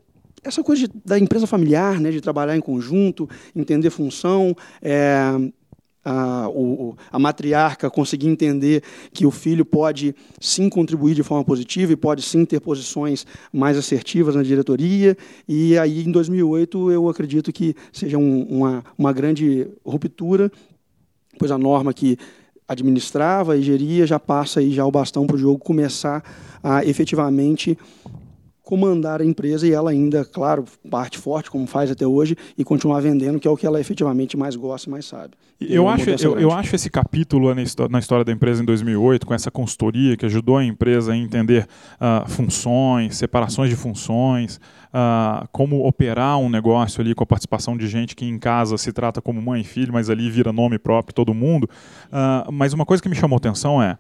essa 0.44 0.64
coisa 0.64 0.88
de, 0.88 0.94
da 1.04 1.18
empresa 1.18 1.48
familiar, 1.48 2.00
né, 2.00 2.12
de 2.12 2.22
trabalhar 2.22 2.56
em 2.56 2.62
conjunto, 2.62 3.28
entender 3.56 3.90
função, 3.90 4.56
é, 4.82 5.24
a, 6.06 6.48
o, 6.50 6.96
a 7.12 7.18
matriarca 7.18 7.90
conseguir 7.90 8.28
entender 8.28 8.84
que 9.12 9.26
o 9.26 9.32
filho 9.32 9.66
pode 9.66 10.16
sim 10.40 10.70
contribuir 10.70 11.16
de 11.16 11.24
forma 11.24 11.44
positiva 11.44 11.92
e 11.92 11.96
pode 11.96 12.22
sim 12.22 12.46
ter 12.46 12.60
posições 12.60 13.26
mais 13.52 13.76
assertivas 13.76 14.36
na 14.36 14.44
diretoria. 14.44 15.18
E 15.48 15.76
aí, 15.78 16.04
em 16.06 16.12
2008, 16.12 16.92
eu 16.92 17.10
acredito 17.10 17.52
que 17.52 17.76
seja 17.92 18.20
um, 18.20 18.44
uma, 18.44 18.86
uma 18.96 19.12
grande 19.12 19.68
ruptura, 19.84 20.52
pois 21.40 21.50
a 21.50 21.58
norma 21.58 21.92
que 21.92 22.18
administrava 22.68 23.58
e 23.58 23.62
geria 23.62 24.08
já 24.08 24.20
passa 24.20 24.60
aí 24.60 24.72
já 24.72 24.86
o 24.86 24.92
bastão 24.92 25.26
para 25.28 25.36
o 25.36 25.40
jogo 25.40 25.60
começar 25.60 26.24
a 26.64 26.84
efetivamente 26.86 27.78
comandar 28.66 29.22
a 29.22 29.26
empresa 29.26 29.66
e 29.68 29.72
ela 29.72 29.92
ainda, 29.92 30.26
claro, 30.26 30.66
parte 30.90 31.18
forte, 31.20 31.50
como 31.52 31.66
faz 31.68 31.90
até 31.92 32.06
hoje, 32.06 32.36
e 32.58 32.64
continuar 32.64 33.00
vendendo, 33.00 33.40
que 33.40 33.48
é 33.48 33.52
o 33.52 33.56
que 33.56 33.66
ela 33.66 33.80
efetivamente 33.80 34.36
mais 34.36 34.56
gosta 34.56 34.90
e 34.90 34.92
mais 34.92 35.06
sabe. 35.06 35.36
Eu 35.62 35.88
acho, 35.88 36.10
eu, 36.10 36.38
eu 36.38 36.52
acho 36.52 36.76
esse 36.76 36.90
capítulo 36.90 37.54
na 37.56 37.62
histó- 37.62 37.88
na 37.88 38.00
história 38.00 38.26
da 38.26 38.32
empresa 38.32 38.62
em 38.62 38.66
2008, 38.66 39.26
com 39.26 39.34
essa 39.34 39.50
consultoria 39.50 40.18
que 40.18 40.26
ajudou 40.26 40.58
a 40.58 40.66
empresa 40.66 41.14
a 41.14 41.18
entender 41.18 41.66
ah, 41.98 42.26
funções, 42.28 43.16
separações 43.16 43.70
de 43.70 43.76
funções, 43.78 44.60
ah, 44.94 45.48
como 45.54 45.88
operar 45.88 46.38
um 46.40 46.50
negócio 46.50 47.00
ali 47.02 47.16
com 47.16 47.24
a 47.24 47.28
participação 47.28 47.78
de 47.78 47.88
gente 47.88 48.16
que 48.16 48.26
em 48.26 48.38
casa 48.38 48.78
se 48.78 48.92
trata 48.92 49.22
como 49.22 49.42
mãe 49.42 49.62
e 49.62 49.64
filho, 49.64 49.94
mas 49.94 50.10
ali 50.10 50.30
vira 50.30 50.52
nome 50.52 50.78
próprio 50.78 51.14
todo 51.14 51.34
mundo. 51.34 51.70
Ah, 52.12 52.48
mas 52.52 52.74
uma 52.74 52.86
coisa 52.86 53.02
que 53.02 53.08
me 53.08 53.16
chamou 53.16 53.38
atenção 53.38 53.82
é 53.82 53.98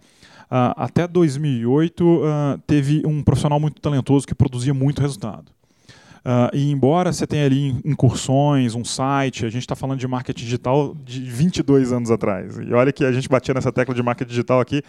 até 0.49 1.07
2008 1.07 2.21
ah, 2.23 2.59
teve 2.65 3.03
um 3.05 3.23
profissional 3.23 3.59
muito 3.59 3.81
talentoso 3.81 4.27
que 4.27 4.35
produzia 4.35 4.73
muito 4.73 5.01
resultado. 5.01 5.51
Ah, 6.27 6.49
e 6.51 6.71
embora 6.71 7.13
você 7.13 7.27
tenha 7.27 7.45
ali 7.45 7.79
incursões, 7.85 8.73
um 8.73 8.83
site, 8.83 9.45
a 9.45 9.49
gente 9.49 9.61
está 9.61 9.75
falando 9.75 9.99
de 9.99 10.07
marketing 10.07 10.43
digital 10.43 10.95
de 11.05 11.21
22 11.21 11.93
anos 11.93 12.09
atrás. 12.09 12.57
E 12.57 12.73
olha 12.73 12.91
que 12.91 13.05
a 13.05 13.11
gente 13.11 13.29
batia 13.29 13.53
nessa 13.53 13.71
tecla 13.71 13.93
de 13.93 14.01
marketing 14.01 14.31
digital 14.31 14.59
aqui, 14.59 14.81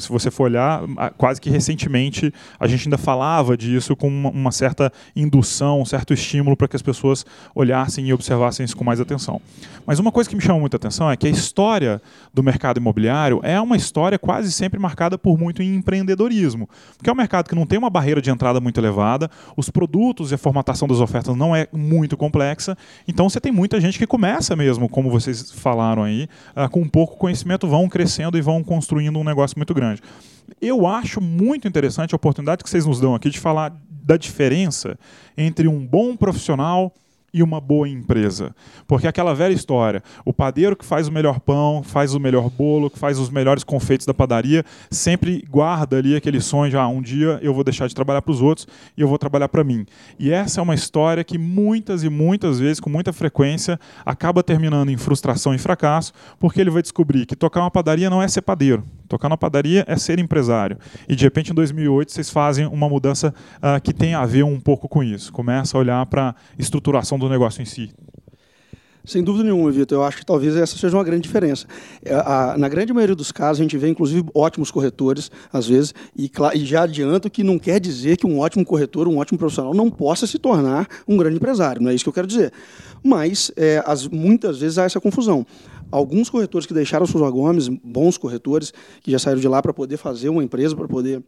se 0.00 0.08
você 0.08 0.32
for 0.32 0.44
olhar, 0.44 0.82
quase 1.16 1.40
que 1.40 1.48
recentemente 1.48 2.34
a 2.58 2.66
gente 2.66 2.88
ainda 2.88 2.98
falava 2.98 3.56
disso 3.56 3.94
com 3.94 4.08
uma, 4.08 4.30
uma 4.30 4.50
certa 4.50 4.92
indução, 5.14 5.80
um 5.80 5.84
certo 5.84 6.12
estímulo 6.12 6.56
para 6.56 6.66
que 6.66 6.74
as 6.74 6.82
pessoas 6.82 7.24
olhassem 7.54 8.08
e 8.08 8.12
observassem 8.12 8.64
isso 8.64 8.76
com 8.76 8.82
mais 8.82 9.00
atenção. 9.00 9.40
Mas 9.86 10.00
uma 10.00 10.10
coisa 10.10 10.28
que 10.28 10.34
me 10.34 10.42
chama 10.42 10.58
muita 10.58 10.76
atenção 10.76 11.08
é 11.08 11.16
que 11.16 11.28
a 11.28 11.30
história 11.30 12.02
do 12.32 12.42
mercado 12.42 12.78
imobiliário 12.78 13.38
é 13.44 13.60
uma 13.60 13.76
história 13.76 14.18
quase 14.18 14.50
sempre 14.50 14.80
marcada 14.80 15.16
por 15.16 15.38
muito 15.38 15.62
empreendedorismo, 15.62 16.68
porque 16.96 17.08
é 17.08 17.12
um 17.12 17.16
mercado 17.16 17.48
que 17.48 17.54
não 17.54 17.64
tem 17.64 17.78
uma 17.78 17.90
barreira 17.90 18.20
de 18.20 18.28
entrada 18.28 18.60
muito 18.60 18.80
elevada, 18.80 19.30
os 19.56 19.70
produtos 19.70 20.32
e 20.32 20.34
a 20.34 20.38
formatação 20.64 20.88
das 20.88 20.98
ofertas 20.98 21.36
não 21.36 21.54
é 21.54 21.68
muito 21.70 22.16
complexa, 22.16 22.76
então 23.06 23.28
você 23.28 23.38
tem 23.38 23.52
muita 23.52 23.78
gente 23.80 23.98
que 23.98 24.06
começa 24.06 24.56
mesmo, 24.56 24.88
como 24.88 25.10
vocês 25.10 25.52
falaram 25.52 26.02
aí, 26.02 26.26
ah, 26.56 26.68
com 26.68 26.88
pouco 26.88 27.16
conhecimento, 27.18 27.68
vão 27.68 27.88
crescendo 27.88 28.38
e 28.38 28.40
vão 28.40 28.64
construindo 28.64 29.18
um 29.18 29.24
negócio 29.24 29.58
muito 29.58 29.74
grande. 29.74 30.00
Eu 30.60 30.86
acho 30.86 31.20
muito 31.20 31.68
interessante 31.68 32.14
a 32.14 32.16
oportunidade 32.16 32.64
que 32.64 32.70
vocês 32.70 32.86
nos 32.86 32.98
dão 32.98 33.14
aqui 33.14 33.28
de 33.28 33.38
falar 33.38 33.76
da 33.90 34.16
diferença 34.16 34.98
entre 35.36 35.68
um 35.68 35.86
bom 35.86 36.16
profissional 36.16 36.92
e 37.34 37.42
uma 37.42 37.60
boa 37.60 37.88
empresa. 37.88 38.54
Porque 38.86 39.08
aquela 39.08 39.34
velha 39.34 39.52
história, 39.52 40.00
o 40.24 40.32
padeiro 40.32 40.76
que 40.76 40.84
faz 40.84 41.08
o 41.08 41.12
melhor 41.12 41.40
pão, 41.40 41.82
faz 41.82 42.14
o 42.14 42.20
melhor 42.20 42.48
bolo, 42.48 42.88
que 42.88 42.98
faz 42.98 43.18
os 43.18 43.28
melhores 43.28 43.64
confeitos 43.64 44.06
da 44.06 44.14
padaria, 44.14 44.64
sempre 44.88 45.44
guarda 45.50 45.98
ali 45.98 46.14
aquele 46.14 46.40
sonho 46.40 46.70
de 46.70 46.76
ah, 46.76 46.86
um 46.86 47.02
dia 47.02 47.40
eu 47.42 47.52
vou 47.52 47.64
deixar 47.64 47.88
de 47.88 47.94
trabalhar 47.94 48.22
para 48.22 48.30
os 48.30 48.40
outros 48.40 48.68
e 48.96 49.00
eu 49.00 49.08
vou 49.08 49.18
trabalhar 49.18 49.48
para 49.48 49.64
mim. 49.64 49.84
E 50.16 50.30
essa 50.30 50.60
é 50.60 50.62
uma 50.62 50.74
história 50.74 51.24
que 51.24 51.36
muitas 51.36 52.04
e 52.04 52.08
muitas 52.08 52.60
vezes, 52.60 52.78
com 52.78 52.88
muita 52.88 53.12
frequência, 53.12 53.80
acaba 54.06 54.40
terminando 54.42 54.90
em 54.90 54.96
frustração 54.96 55.52
e 55.52 55.58
fracasso, 55.58 56.12
porque 56.38 56.60
ele 56.60 56.70
vai 56.70 56.82
descobrir 56.82 57.26
que 57.26 57.34
tocar 57.34 57.60
uma 57.60 57.70
padaria 57.70 58.08
não 58.08 58.22
é 58.22 58.28
ser 58.28 58.42
padeiro. 58.42 58.84
Tocar 59.14 59.28
na 59.28 59.36
padaria 59.36 59.84
é 59.86 59.96
ser 59.96 60.18
empresário. 60.18 60.76
E 61.08 61.14
de 61.14 61.22
repente, 61.22 61.52
em 61.52 61.54
2008, 61.54 62.10
vocês 62.10 62.30
fazem 62.30 62.66
uma 62.66 62.88
mudança 62.88 63.32
uh, 63.58 63.80
que 63.80 63.94
tem 63.94 64.12
a 64.12 64.26
ver 64.26 64.42
um 64.42 64.58
pouco 64.58 64.88
com 64.88 65.04
isso. 65.04 65.32
Começa 65.32 65.76
a 65.76 65.80
olhar 65.80 66.04
para 66.06 66.30
a 66.30 66.34
estruturação 66.58 67.16
do 67.16 67.28
negócio 67.28 67.62
em 67.62 67.64
si. 67.64 67.94
Sem 69.06 69.22
dúvida 69.22 69.44
nenhuma, 69.44 69.70
Vitor. 69.70 69.98
Eu 69.98 70.02
acho 70.02 70.16
que 70.16 70.24
talvez 70.24 70.56
essa 70.56 70.78
seja 70.78 70.96
uma 70.96 71.04
grande 71.04 71.22
diferença. 71.22 71.66
É, 72.02 72.14
na 72.56 72.68
grande 72.70 72.90
maioria 72.92 73.14
dos 73.14 73.30
casos, 73.30 73.60
a 73.60 73.62
gente 73.62 73.76
vê, 73.76 73.88
inclusive, 73.88 74.26
ótimos 74.34 74.70
corretores, 74.70 75.30
às 75.52 75.66
vezes, 75.66 75.92
e, 76.16 76.30
já 76.64 76.84
adianto 76.84 77.28
que 77.28 77.44
não 77.44 77.58
quer 77.58 77.78
dizer 77.78 78.16
que 78.16 78.26
um 78.26 78.38
ótimo 78.38 78.64
corretor, 78.64 79.06
um 79.06 79.18
ótimo 79.18 79.38
profissional, 79.38 79.74
não 79.74 79.90
possa 79.90 80.26
se 80.26 80.38
tornar 80.38 80.88
um 81.06 81.18
grande 81.18 81.36
empresário. 81.36 81.82
Não 81.82 81.90
é 81.90 81.94
isso 81.94 82.02
que 82.02 82.08
eu 82.08 82.14
quero 82.14 82.26
dizer. 82.26 82.50
Mas, 83.02 83.52
é, 83.56 83.82
as, 83.84 84.08
muitas 84.08 84.58
vezes, 84.58 84.78
há 84.78 84.84
essa 84.84 85.00
confusão 85.00 85.46
alguns 85.92 86.28
corretores 86.28 86.66
que 86.66 86.74
deixaram 86.74 87.06
Souza 87.06 87.30
Gomes, 87.30 87.68
bons 87.68 88.18
corretores, 88.18 88.72
que 89.00 89.12
já 89.12 89.18
saíram 89.18 89.40
de 89.40 89.46
lá 89.46 89.62
para 89.62 89.72
poder 89.72 89.96
fazer 89.96 90.28
uma 90.28 90.42
empresa, 90.42 90.74
para 90.74 90.88
poder 90.88 91.22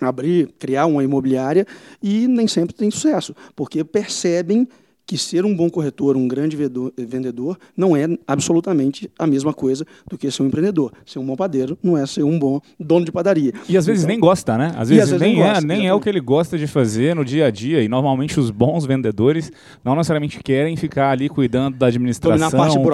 abrir, 0.00 0.54
criar 0.58 0.86
uma 0.86 1.04
imobiliária, 1.04 1.66
e 2.02 2.26
nem 2.26 2.46
sempre 2.46 2.74
tem 2.74 2.90
sucesso, 2.90 3.34
porque 3.54 3.84
percebem 3.84 4.66
que 5.10 5.18
ser 5.18 5.44
um 5.44 5.52
bom 5.52 5.68
corretor, 5.68 6.16
um 6.16 6.28
grande 6.28 6.56
vendedor, 6.96 7.58
não 7.76 7.96
é 7.96 8.06
absolutamente 8.28 9.10
a 9.18 9.26
mesma 9.26 9.52
coisa 9.52 9.84
do 10.08 10.16
que 10.16 10.30
ser 10.30 10.44
um 10.44 10.46
empreendedor. 10.46 10.92
Ser 11.04 11.18
um 11.18 11.26
bom 11.26 11.34
padeiro 11.34 11.76
não 11.82 11.98
é 11.98 12.06
ser 12.06 12.22
um 12.22 12.38
bom 12.38 12.60
dono 12.78 13.04
de 13.04 13.10
padaria. 13.10 13.52
E 13.68 13.76
às 13.76 13.84
vezes 13.84 14.04
então, 14.04 14.12
nem 14.12 14.20
gosta, 14.20 14.56
né? 14.56 14.72
Às 14.76 14.88
vezes, 14.88 15.02
às 15.02 15.10
vezes 15.10 15.20
nem, 15.20 15.42
é, 15.42 15.48
gosta, 15.48 15.66
nem 15.66 15.88
é 15.88 15.92
o 15.92 15.98
que 15.98 16.08
ele 16.08 16.20
gosta 16.20 16.56
de 16.56 16.68
fazer 16.68 17.16
no 17.16 17.24
dia 17.24 17.46
a 17.46 17.50
dia. 17.50 17.82
E 17.82 17.88
normalmente 17.88 18.38
os 18.38 18.52
bons 18.52 18.86
vendedores 18.86 19.50
não 19.84 19.96
necessariamente 19.96 20.40
querem 20.44 20.76
ficar 20.76 21.10
ali 21.10 21.28
cuidando 21.28 21.76
da 21.76 21.88
administração, 21.88 22.48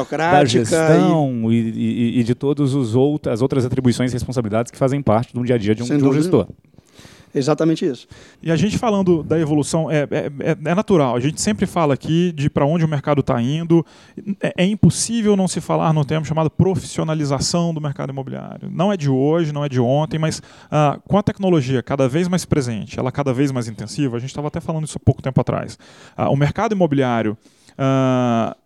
da 0.09 0.45
gestão 0.47 1.53
e, 1.53 1.57
e, 1.57 2.21
e 2.21 2.25
de 2.25 2.35
todas 2.35 2.75
as 2.75 3.43
outras 3.43 3.67
atribuições 3.67 4.11
e 4.11 4.15
responsabilidades 4.15 4.73
que 4.73 4.79
fazem 4.79 5.03
parte 5.03 5.35
do 5.35 5.45
dia 5.45 5.57
a 5.57 5.59
dia 5.59 5.75
de 5.75 5.83
um, 5.83 5.99
de 5.99 6.03
um 6.03 6.13
gestor. 6.15 6.47
Exatamente 7.37 7.85
isso. 7.85 8.09
E 8.43 8.51
a 8.51 8.57
gente 8.57 8.79
falando 8.79 9.23
da 9.23 9.39
evolução, 9.39 9.91
é, 9.91 10.09
é, 10.11 10.31
é, 10.41 10.71
é 10.71 10.75
natural. 10.75 11.15
A 11.15 11.21
gente 11.21 11.39
sempre 11.39 11.67
fala 11.67 11.93
aqui 11.93 12.33
de 12.33 12.49
para 12.49 12.65
onde 12.65 12.83
o 12.83 12.89
mercado 12.89 13.21
está 13.21 13.41
indo. 13.43 13.85
É, 14.41 14.55
é, 14.57 14.65
impossível 14.65 15.37
não 15.37 15.47
se 15.47 15.61
falar 15.61 15.93
no 15.93 16.03
termo 16.03 16.25
chamado 16.25 16.49
profissionalização 16.49 17.75
do 17.75 17.81
mercado 17.81 18.11
imobiliário. 18.11 18.71
Não 18.73 18.91
é 18.91 18.97
de 18.97 19.11
hoje, 19.11 19.53
não 19.53 19.63
é 19.63 19.69
de 19.69 19.79
ontem, 19.79 20.19
mas 20.19 20.43
ah, 20.71 20.99
com 21.07 21.19
a 21.19 21.23
tecnologia 21.23 21.83
cada 21.83 22.09
vez 22.09 22.27
mais 22.27 22.47
presente, 22.47 22.99
ela 22.99 23.13
cada 23.13 23.35
vez 23.35 23.53
mais 23.53 23.69
intensiva, 23.69 24.17
a 24.17 24.21
gente 24.21 24.31
estava 24.31 24.49
até 24.49 24.59
falando 24.59 24.85
isso 24.85 24.97
há 24.97 25.05
pouco 25.05 25.21
tempo 25.21 25.39
atrás. 25.39 25.79
Ah, 26.17 26.31
o 26.31 26.37
mercado 26.37 26.73
imobiliário. 26.73 27.37
Ah, 27.77 28.57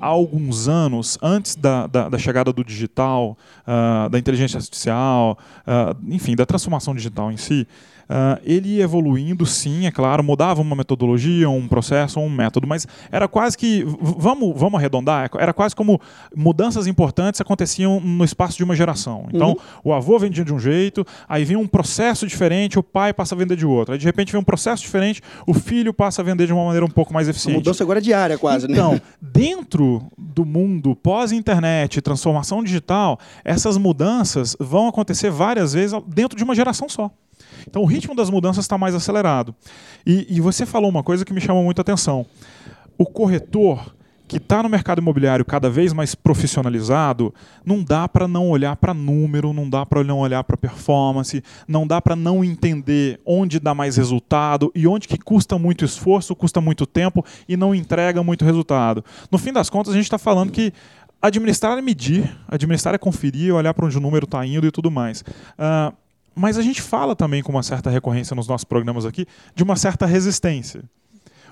há 0.00 0.06
alguns 0.06 0.68
anos, 0.68 1.18
antes 1.22 1.54
da, 1.54 1.86
da, 1.86 2.08
da 2.08 2.18
chegada 2.18 2.52
do 2.52 2.64
digital, 2.64 3.36
uh, 3.66 4.08
da 4.08 4.18
inteligência 4.18 4.58
artificial, 4.58 5.38
uh, 5.66 5.96
enfim, 6.12 6.34
da 6.34 6.46
transformação 6.46 6.94
digital 6.94 7.30
em 7.30 7.36
si, 7.36 7.66
Uh, 8.08 8.40
ele 8.42 8.76
ia 8.76 8.84
evoluindo, 8.84 9.44
sim, 9.44 9.86
é 9.86 9.90
claro, 9.90 10.24
mudava 10.24 10.62
uma 10.62 10.74
metodologia, 10.74 11.48
um 11.50 11.68
processo, 11.68 12.18
um 12.18 12.30
método, 12.30 12.66
mas 12.66 12.86
era 13.12 13.28
quase 13.28 13.56
que, 13.56 13.84
vamos, 14.00 14.58
vamos 14.58 14.78
arredondar, 14.78 15.30
era 15.38 15.52
quase 15.52 15.76
como 15.76 16.00
mudanças 16.34 16.86
importantes 16.86 17.38
aconteciam 17.40 18.00
no 18.00 18.24
espaço 18.24 18.56
de 18.56 18.64
uma 18.64 18.74
geração. 18.74 19.26
Então, 19.30 19.50
uhum. 19.50 19.56
o 19.84 19.92
avô 19.92 20.18
vendia 20.18 20.42
de 20.42 20.54
um 20.54 20.58
jeito, 20.58 21.04
aí 21.28 21.44
vinha 21.44 21.58
um 21.58 21.66
processo 21.66 22.26
diferente, 22.26 22.78
o 22.78 22.82
pai 22.82 23.12
passa 23.12 23.34
a 23.34 23.38
vender 23.38 23.56
de 23.56 23.66
outro. 23.66 23.92
Aí, 23.92 23.98
de 23.98 24.06
repente, 24.06 24.32
vem 24.32 24.40
um 24.40 24.44
processo 24.44 24.82
diferente, 24.82 25.20
o 25.46 25.52
filho 25.52 25.92
passa 25.92 26.22
a 26.22 26.24
vender 26.24 26.46
de 26.46 26.52
uma 26.52 26.64
maneira 26.64 26.86
um 26.86 26.90
pouco 26.90 27.12
mais 27.12 27.28
eficiente. 27.28 27.56
A 27.56 27.58
mudança 27.58 27.84
agora 27.84 27.98
é 27.98 28.02
diária, 28.02 28.38
quase, 28.38 28.66
então, 28.70 28.92
né? 28.92 28.96
Então, 28.96 29.08
dentro 29.20 30.02
do 30.16 30.46
mundo 30.46 30.96
pós-internet, 30.96 32.00
transformação 32.00 32.64
digital, 32.64 33.18
essas 33.44 33.76
mudanças 33.76 34.56
vão 34.58 34.88
acontecer 34.88 35.30
várias 35.30 35.74
vezes 35.74 35.98
dentro 36.06 36.38
de 36.38 36.44
uma 36.44 36.54
geração 36.54 36.88
só. 36.88 37.10
Então 37.68 37.82
o 37.82 37.86
ritmo 37.86 38.14
das 38.14 38.30
mudanças 38.30 38.64
está 38.64 38.76
mais 38.76 38.94
acelerado. 38.94 39.54
E, 40.06 40.26
e 40.28 40.40
você 40.40 40.66
falou 40.66 40.90
uma 40.90 41.02
coisa 41.02 41.24
que 41.24 41.32
me 41.32 41.40
chamou 41.40 41.62
muita 41.62 41.82
atenção. 41.82 42.26
O 42.96 43.06
corretor 43.06 43.92
que 44.28 44.36
está 44.36 44.62
no 44.62 44.68
mercado 44.68 45.00
imobiliário 45.00 45.44
cada 45.44 45.70
vez 45.70 45.94
mais 45.94 46.14
profissionalizado, 46.14 47.34
não 47.64 47.82
dá 47.82 48.06
para 48.06 48.28
não 48.28 48.50
olhar 48.50 48.76
para 48.76 48.92
número, 48.92 49.54
não 49.54 49.68
dá 49.68 49.86
para 49.86 50.04
não 50.04 50.18
olhar 50.18 50.44
para 50.44 50.56
performance, 50.56 51.42
não 51.66 51.86
dá 51.86 52.00
para 52.00 52.14
não 52.14 52.44
entender 52.44 53.18
onde 53.24 53.58
dá 53.58 53.74
mais 53.74 53.96
resultado 53.96 54.70
e 54.74 54.86
onde 54.86 55.08
que 55.08 55.16
custa 55.16 55.58
muito 55.58 55.82
esforço, 55.84 56.36
custa 56.36 56.60
muito 56.60 56.84
tempo 56.84 57.24
e 57.48 57.56
não 57.56 57.74
entrega 57.74 58.22
muito 58.22 58.44
resultado. 58.44 59.02
No 59.32 59.38
fim 59.38 59.52
das 59.52 59.70
contas, 59.70 59.94
a 59.94 59.96
gente 59.96 60.04
está 60.04 60.18
falando 60.18 60.52
que 60.52 60.72
administrar 61.22 61.78
é 61.78 61.82
medir, 61.82 62.30
administrar 62.46 62.94
é 62.94 62.98
conferir, 62.98 63.54
olhar 63.54 63.72
para 63.72 63.86
onde 63.86 63.96
o 63.96 64.00
número 64.00 64.26
está 64.26 64.44
indo 64.44 64.66
e 64.66 64.70
tudo 64.70 64.90
mais. 64.90 65.22
Uh, 65.22 65.96
mas 66.38 66.56
a 66.56 66.62
gente 66.62 66.80
fala 66.80 67.16
também 67.16 67.42
com 67.42 67.50
uma 67.50 67.62
certa 67.62 67.90
recorrência 67.90 68.34
nos 68.34 68.46
nossos 68.46 68.64
programas 68.64 69.04
aqui 69.04 69.26
de 69.54 69.62
uma 69.62 69.76
certa 69.76 70.06
resistência. 70.06 70.82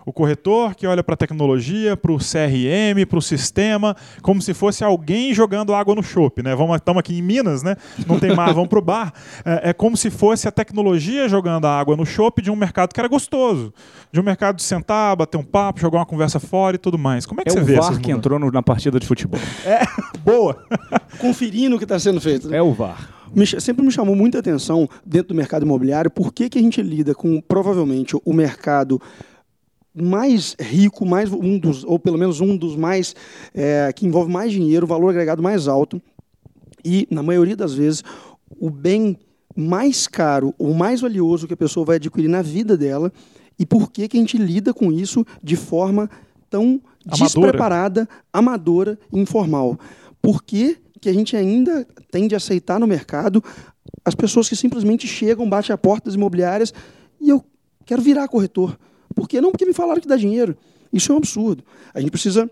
O 0.07 0.12
corretor 0.12 0.76
que 0.76 0.87
olha 0.87 1.02
para 1.02 1.14
a 1.14 1.16
tecnologia, 1.16 1.97
para 1.97 2.12
o 2.12 2.19
CRM, 2.19 3.05
para 3.09 3.19
o 3.19 3.21
sistema, 3.21 3.97
como 4.23 4.40
se 4.40 4.55
fosse 4.55 4.85
alguém 4.85 5.35
jogando 5.35 5.75
água 5.75 5.97
no 5.97 6.02
chope. 6.02 6.45
Né? 6.45 6.55
Vamos, 6.55 6.76
estamos 6.76 7.00
aqui 7.00 7.19
em 7.19 7.23
Minas, 7.23 7.64
né? 7.64 7.75
não 8.07 8.16
tem 8.16 8.33
mar, 8.33 8.55
vamos 8.55 8.69
para 8.69 8.78
o 8.78 8.83
bar. 8.83 9.12
É, 9.45 9.71
é, 9.71 9.73
como 9.73 9.97
se 9.97 10.09
fosse 10.09 10.47
a 10.47 10.52
tecnologia 10.52 11.28
jogando 11.28 11.64
a 11.64 11.76
água 11.76 11.97
no 11.97 12.07
chope 12.07 12.40
de 12.40 12.52
um 12.52 12.55
mercado 12.55 12.95
que 12.95 13.00
era 13.00 13.09
gostoso. 13.09 13.75
De 14.12 14.21
um 14.21 14.23
mercado 14.23 14.55
de 14.55 14.62
sentar, 14.62 15.16
bater 15.16 15.38
um 15.38 15.43
papo, 15.43 15.81
jogar 15.81 15.99
uma 15.99 16.07
conversa 16.07 16.38
fora 16.38 16.76
e 16.76 16.78
tudo 16.78 16.97
mais. 16.97 17.26
Como 17.26 17.40
é 17.40 17.45
que 17.45 17.50
é 17.50 17.52
você 17.55 17.61
o 17.61 17.64
vê 17.64 17.75
VAR 17.75 18.00
que 18.00 18.12
entrou 18.12 18.38
no, 18.38 18.52
na 18.52 18.62
partida 18.62 19.00
de 19.00 19.07
futebol. 19.09 19.40
É, 19.64 19.81
boa. 20.21 20.64
Conferindo 21.19 21.75
o 21.75 21.78
que 21.78 21.85
está 21.85 21.99
sendo 21.99 22.21
feito. 22.21 22.49
Né? 22.49 22.59
É 22.59 22.62
o 22.62 22.73
VAR 22.73 23.16
sempre 23.45 23.85
me 23.85 23.90
chamou 23.90 24.16
muita 24.16 24.38
atenção 24.38 24.88
dentro 25.05 25.28
do 25.28 25.35
mercado 25.35 25.64
imobiliário 25.64 26.11
por 26.11 26.33
que, 26.33 26.49
que 26.49 26.59
a 26.59 26.62
gente 26.62 26.81
lida 26.81 27.14
com 27.14 27.40
provavelmente 27.40 28.16
o 28.25 28.33
mercado 28.33 29.00
mais 29.95 30.55
rico, 30.59 31.07
mais 31.07 31.33
um 31.33 31.59
dos, 31.59 31.85
ou 31.85 31.99
pelo 31.99 32.19
menos 32.19 32.40
um 32.40 32.57
dos 32.57 32.76
mais 32.76 33.14
é, 33.55 33.93
que 33.95 34.07
envolve 34.07 34.31
mais 34.31 34.52
dinheiro, 34.52 34.87
valor 34.87 35.11
agregado 35.11 35.43
mais 35.43 35.69
alto 35.69 36.00
e 36.85 37.07
na 37.11 37.23
maioria 37.23 37.57
das 37.57 37.75
vezes 37.75 38.02
o 38.59 38.71
bem 38.71 39.19
mais 39.57 40.07
caro, 40.07 40.55
o 40.59 40.75
mais 40.75 41.00
valioso 41.00 41.47
que 41.47 41.55
a 41.55 41.57
pessoa 41.57 41.85
vai 41.85 41.97
adquirir 41.97 42.28
na 42.28 42.43
vida 42.43 42.76
dela 42.76 43.12
e 43.59 43.64
por 43.64 43.90
que 43.90 44.07
que 44.07 44.16
a 44.16 44.21
gente 44.21 44.37
lida 44.37 44.73
com 44.73 44.93
isso 44.93 45.25
de 45.43 45.57
forma 45.57 46.11
tão 46.50 46.81
amadora. 47.07 47.25
despreparada, 47.25 48.09
amadora 48.33 48.99
e 49.12 49.19
informal? 49.19 49.78
Por 50.21 50.43
que 51.00 51.09
a 51.09 51.12
gente 51.12 51.37
ainda 51.37 51.87
tende 52.11 52.35
a 52.35 52.38
aceitar 52.38 52.79
no 52.79 52.87
mercado 52.87 53.43
as 54.05 54.15
pessoas 54.15 54.49
que 54.49 54.57
simplesmente 54.57 55.07
chegam, 55.07 55.49
batem 55.49 55.73
a 55.73 55.79
porta 55.79 56.07
das 56.07 56.15
imobiliárias 56.15 56.73
e 57.21 57.29
eu 57.29 57.45
quero 57.85 58.03
virar 58.03 58.29
corretor. 58.29 58.79
Por 59.15 59.29
quê? 59.29 59.41
Não 59.41 59.50
porque 59.50 59.65
me 59.65 59.73
falaram 59.73 60.00
que 60.00 60.09
dá 60.09 60.17
dinheiro. 60.17 60.57
Isso 60.93 61.11
é 61.11 61.15
um 61.15 61.19
absurdo. 61.19 61.65
A 61.95 62.00
gente 62.00 62.11
precisa 62.11 62.50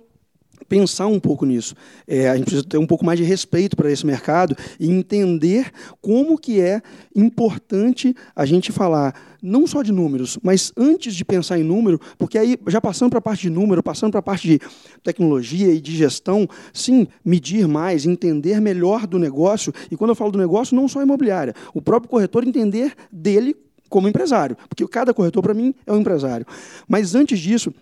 pensar 0.68 1.06
um 1.06 1.20
pouco 1.20 1.44
nisso. 1.44 1.74
É, 2.06 2.28
a 2.28 2.36
gente 2.36 2.44
precisa 2.44 2.64
ter 2.64 2.78
um 2.78 2.86
pouco 2.86 3.04
mais 3.04 3.18
de 3.18 3.24
respeito 3.24 3.76
para 3.76 3.90
esse 3.90 4.04
mercado 4.06 4.56
e 4.78 4.90
entender 4.90 5.70
como 6.00 6.38
que 6.38 6.60
é 6.60 6.80
importante 7.14 8.14
a 8.34 8.44
gente 8.44 8.72
falar 8.72 9.14
não 9.44 9.66
só 9.66 9.82
de 9.82 9.92
números, 9.92 10.38
mas 10.42 10.72
antes 10.74 11.14
de 11.14 11.22
pensar 11.22 11.58
em 11.58 11.62
número, 11.62 12.00
porque 12.16 12.38
aí 12.38 12.56
já 12.68 12.80
passando 12.80 13.10
para 13.10 13.18
a 13.18 13.22
parte 13.22 13.42
de 13.42 13.50
número, 13.50 13.82
passando 13.82 14.10
para 14.10 14.20
a 14.20 14.22
parte 14.22 14.48
de 14.48 14.60
tecnologia 15.02 15.70
e 15.70 15.80
de 15.82 15.94
gestão, 15.94 16.48
sim, 16.72 17.06
medir 17.22 17.68
mais, 17.68 18.06
entender 18.06 18.58
melhor 18.58 19.06
do 19.06 19.18
negócio, 19.18 19.72
e 19.90 19.96
quando 19.98 20.10
eu 20.10 20.14
falo 20.14 20.30
do 20.30 20.38
negócio, 20.38 20.74
não 20.74 20.88
só 20.88 21.02
imobiliária, 21.02 21.54
o 21.74 21.82
próprio 21.82 22.08
corretor 22.08 22.48
entender 22.48 22.94
dele 23.12 23.54
como 23.90 24.08
empresário, 24.08 24.56
porque 24.68 24.86
cada 24.88 25.12
corretor 25.12 25.42
para 25.42 25.52
mim 25.52 25.74
é 25.86 25.92
um 25.92 26.00
empresário. 26.00 26.46
Mas 26.88 27.14
antes 27.14 27.38
disso, 27.38 27.72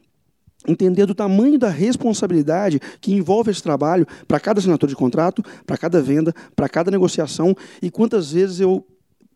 entender 0.67 1.07
do 1.07 1.15
tamanho 1.15 1.59
da 1.59 1.69
responsabilidade 1.69 2.81
que 3.01 3.13
envolve 3.13 3.51
esse 3.51 3.63
trabalho 3.63 4.07
para 4.27 4.41
cada 4.41 4.61
assinatura 4.61 4.91
de 4.91 4.97
contrato, 4.97 5.43
para 5.67 5.77
cada 5.77 6.01
venda, 6.01 6.35
para 6.55 6.69
cada 6.69 6.91
negociação 6.91 7.55
e 7.81 7.91
quantas 7.91 8.33
vezes 8.33 8.61
eu 8.61 8.85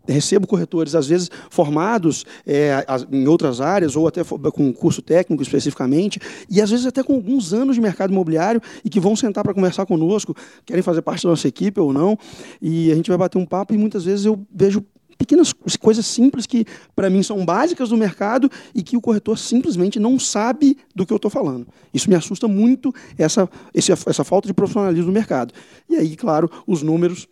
recebo 0.09 0.47
corretores, 0.47 0.95
às 0.95 1.07
vezes 1.07 1.31
formados 1.51 2.25
é, 2.47 2.85
em 3.11 3.27
outras 3.27 3.61
áreas, 3.61 3.97
ou 3.97 4.07
até 4.07 4.23
com 4.25 4.73
curso 4.73 5.03
técnico 5.03 5.43
especificamente, 5.43 6.21
e 6.49 6.61
às 6.61 6.71
vezes 6.71 6.87
até 6.87 7.03
com 7.03 7.15
alguns 7.15 7.53
anos 7.53 7.75
de 7.75 7.81
mercado 7.81 8.13
imobiliário 8.13 8.61
e 8.85 8.89
que 8.89 9.01
vão 9.01 9.17
sentar 9.17 9.43
para 9.43 9.55
conversar 9.55 9.87
conosco, 9.87 10.35
querem 10.65 10.83
fazer 10.83 11.03
parte 11.03 11.25
da 11.25 11.31
nossa 11.31 11.49
equipe 11.49 11.81
ou 11.81 11.93
não, 11.93 12.17
e 12.61 12.91
a 12.93 12.95
gente 12.95 13.09
vai 13.09 13.19
bater 13.19 13.39
um 13.39 13.47
papo 13.47 13.75
e 13.75 13.79
muitas 13.79 14.05
vezes 14.05 14.27
eu 14.27 14.41
vejo 14.55 14.85
pequenas 15.17 15.53
coisas 15.81 16.07
simples 16.07 16.47
que, 16.47 16.65
para 16.95 17.11
mim, 17.11 17.23
são 17.23 17.45
básicas 17.45 17.89
do 17.89 17.97
mercado 17.97 18.51
e 18.75 18.83
que 18.83 18.97
o 18.97 19.01
corretor 19.01 19.39
simplesmente 19.39 19.99
não 19.99 20.19
sabe 20.19 20.77
do 20.95 21.07
que 21.07 21.13
eu 21.13 21.17
estou 21.17 21.31
falando. 21.31 21.67
Isso 21.93 22.09
me 22.09 22.17
assusta 22.17 22.47
muito, 22.47 22.95
essa, 23.19 23.49
essa 23.75 24.25
falta 24.25 24.47
de 24.47 24.55
profissionalismo 24.55 25.07
no 25.07 25.13
mercado. 25.13 25.53
E 25.89 25.97
aí, 25.97 26.17
claro, 26.17 26.51
os 26.67 26.83
números 26.83 27.29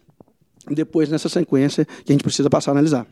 depois 0.70 1.08
nessa 1.08 1.28
sequência 1.28 1.84
que 1.84 2.10
a 2.10 2.14
gente 2.14 2.22
precisa 2.22 2.48
passar 2.48 2.70
a 2.70 2.74
analisar. 2.74 3.06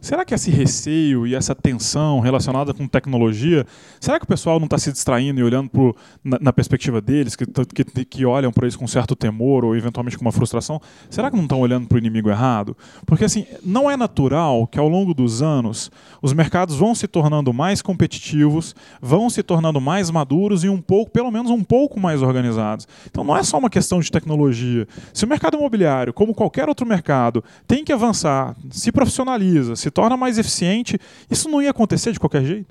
Será 0.00 0.24
que 0.24 0.34
esse 0.34 0.50
receio 0.50 1.26
e 1.26 1.34
essa 1.34 1.54
tensão 1.54 2.20
relacionada 2.20 2.72
com 2.72 2.86
tecnologia, 2.86 3.66
será 4.00 4.18
que 4.18 4.24
o 4.24 4.28
pessoal 4.28 4.58
não 4.58 4.66
está 4.66 4.78
se 4.78 4.92
distraindo 4.92 5.40
e 5.40 5.42
olhando 5.42 5.68
pro, 5.68 5.96
na, 6.22 6.38
na 6.40 6.52
perspectiva 6.52 7.00
deles, 7.00 7.34
que, 7.34 7.44
que, 7.46 8.04
que 8.04 8.24
olham 8.24 8.52
para 8.52 8.68
isso 8.68 8.78
com 8.78 8.86
certo 8.86 9.16
temor 9.16 9.64
ou 9.64 9.76
eventualmente 9.76 10.16
com 10.16 10.24
uma 10.24 10.32
frustração? 10.32 10.80
Será 11.10 11.30
que 11.30 11.36
não 11.36 11.44
estão 11.44 11.60
olhando 11.60 11.88
para 11.88 11.96
o 11.96 11.98
inimigo 11.98 12.30
errado? 12.30 12.76
Porque 13.04 13.24
assim, 13.24 13.46
não 13.64 13.90
é 13.90 13.96
natural 13.96 14.66
que 14.66 14.78
ao 14.78 14.88
longo 14.88 15.12
dos 15.12 15.42
anos 15.42 15.90
os 16.22 16.32
mercados 16.32 16.76
vão 16.76 16.94
se 16.94 17.08
tornando 17.08 17.52
mais 17.52 17.82
competitivos, 17.82 18.74
vão 19.00 19.28
se 19.28 19.42
tornando 19.42 19.80
mais 19.80 20.10
maduros 20.10 20.64
e 20.64 20.68
um 20.68 20.80
pouco, 20.80 21.10
pelo 21.10 21.30
menos 21.30 21.50
um 21.50 21.62
pouco 21.62 21.98
mais 21.98 22.22
organizados. 22.22 22.86
Então 23.06 23.24
não 23.24 23.36
é 23.36 23.42
só 23.42 23.58
uma 23.58 23.70
questão 23.70 24.00
de 24.00 24.10
tecnologia. 24.10 24.86
Se 25.12 25.24
o 25.24 25.28
mercado 25.28 25.56
imobiliário, 25.56 26.12
como 26.12 26.34
qualquer 26.34 26.68
outro 26.68 26.86
mercado, 26.86 27.42
tem 27.66 27.84
que 27.84 27.92
avançar, 27.92 28.54
se 28.70 28.92
profissionaliza, 28.92 29.74
se 29.76 29.90
torna 29.96 30.14
mais 30.14 30.36
eficiente, 30.36 30.98
isso 31.30 31.48
não 31.48 31.62
ia 31.62 31.70
acontecer 31.70 32.12
de 32.12 32.20
qualquer 32.20 32.44
jeito? 32.44 32.66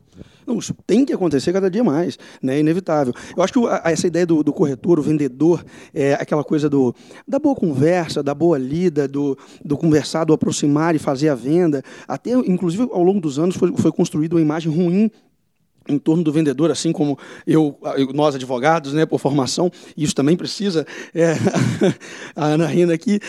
Não, 0.46 0.60
isso 0.60 0.76
tem 0.86 1.04
que 1.04 1.12
acontecer 1.12 1.52
cada 1.52 1.72
dia 1.72 1.84
mais, 1.84 2.20
né? 2.40 2.58
é 2.58 2.60
inevitável. 2.60 3.16
Eu 3.36 3.42
acho 3.42 3.52
que 3.52 3.60
essa 3.84 4.06
ideia 4.06 4.28
do, 4.28 4.44
do, 4.44 4.54
corretor, 4.54 5.00
o 5.00 5.02
vendedor, 5.02 5.66
é 5.92 6.14
aquela 6.14 6.44
coisa 6.44 6.70
do, 6.70 6.94
da 7.28 7.40
boa 7.40 7.56
conversa, 7.56 8.22
da 8.22 8.36
boa 8.36 8.60
lida, 8.60 9.08
do, 9.08 9.36
do 9.64 9.76
conversar, 9.76 10.24
do 10.24 10.34
aproximar 10.34 10.94
e 10.94 11.00
fazer 11.00 11.30
a 11.30 11.36
venda. 11.36 11.82
Até, 12.08 12.30
inclusive, 12.34 12.88
ao 12.92 13.02
longo 13.02 13.20
dos 13.20 13.40
anos 13.40 13.56
foi, 13.56 13.76
foi 13.76 13.92
construída 13.92 14.36
uma 14.36 14.42
imagem 14.42 14.72
ruim 14.72 15.10
em 15.88 15.98
torno 15.98 16.24
do 16.24 16.32
vendedor, 16.32 16.72
assim 16.72 16.92
como 16.92 17.18
eu, 17.46 17.78
nós 18.14 18.36
advogados, 18.36 18.94
né, 18.94 19.06
por 19.06 19.20
formação, 19.20 19.72
isso 19.96 20.16
também 20.16 20.36
precisa, 20.36 20.86
é, 21.14 21.34
a 22.36 22.46
Ana 22.46 22.68
rindo 22.68 22.92
aqui, 22.92 23.20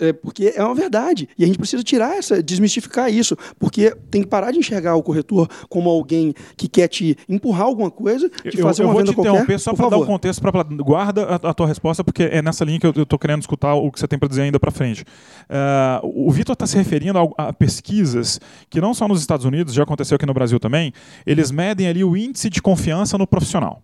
é, 0.00 0.12
porque 0.12 0.52
é 0.54 0.62
uma 0.62 0.74
verdade, 0.74 1.28
e 1.38 1.44
a 1.44 1.46
gente 1.46 1.58
precisa 1.58 1.82
tirar 1.82 2.16
essa, 2.16 2.42
desmistificar 2.42 3.12
isso, 3.12 3.36
porque 3.58 3.94
tem 4.10 4.22
que 4.22 4.28
parar 4.28 4.50
de 4.50 4.58
enxergar 4.58 4.94
o 4.96 5.02
corretor 5.02 5.48
como 5.68 5.88
alguém 5.88 6.34
que 6.56 6.68
quer 6.68 6.88
te 6.88 7.16
empurrar 7.28 7.66
alguma 7.66 7.90
coisa, 7.90 8.28
te 8.28 8.56
fazer 8.58 8.82
eu, 8.82 8.86
eu 8.86 8.90
uma 8.90 8.94
vou 8.94 9.04
te 9.04 9.18
interromper 9.18 9.58
só 9.58 9.74
para 9.74 9.88
dar 9.90 9.98
o 9.98 10.02
um 10.02 10.06
contexto, 10.06 10.40
pra, 10.40 10.62
guarda 10.62 11.24
a, 11.24 11.50
a, 11.50 11.54
tua 11.54 11.66
resposta, 11.66 12.04
porque 12.04 12.24
é 12.24 12.42
nessa 12.42 12.64
linha 12.64 12.78
que 12.78 12.86
eu 12.86 12.90
estou 12.90 13.18
querendo 13.18 13.40
escutar 13.40 13.74
o 13.74 13.90
que 13.90 13.98
você 13.98 14.06
tem 14.06 14.18
para 14.18 14.28
dizer 14.28 14.42
ainda 14.42 14.60
para 14.60 14.70
frente. 14.70 15.02
Uh, 15.44 16.26
o 16.26 16.30
Vitor 16.30 16.52
está 16.52 16.66
se 16.66 16.76
referindo 16.76 17.18
a, 17.18 17.48
a 17.48 17.52
pesquisas 17.52 18.40
que 18.68 18.80
não 18.80 18.94
só 18.94 19.08
nos 19.08 19.20
Estados 19.20 19.44
Unidos, 19.44 19.74
já 19.74 19.82
aconteceu 19.82 20.16
aqui 20.16 20.26
no 20.26 20.34
Brasil 20.34 20.58
também, 20.58 20.92
eles 21.26 21.50
medem 21.50 21.86
ali 21.94 22.04
o 22.04 22.16
índice 22.16 22.50
de 22.50 22.60
confiança 22.60 23.16
no 23.16 23.26
profissional. 23.26 23.82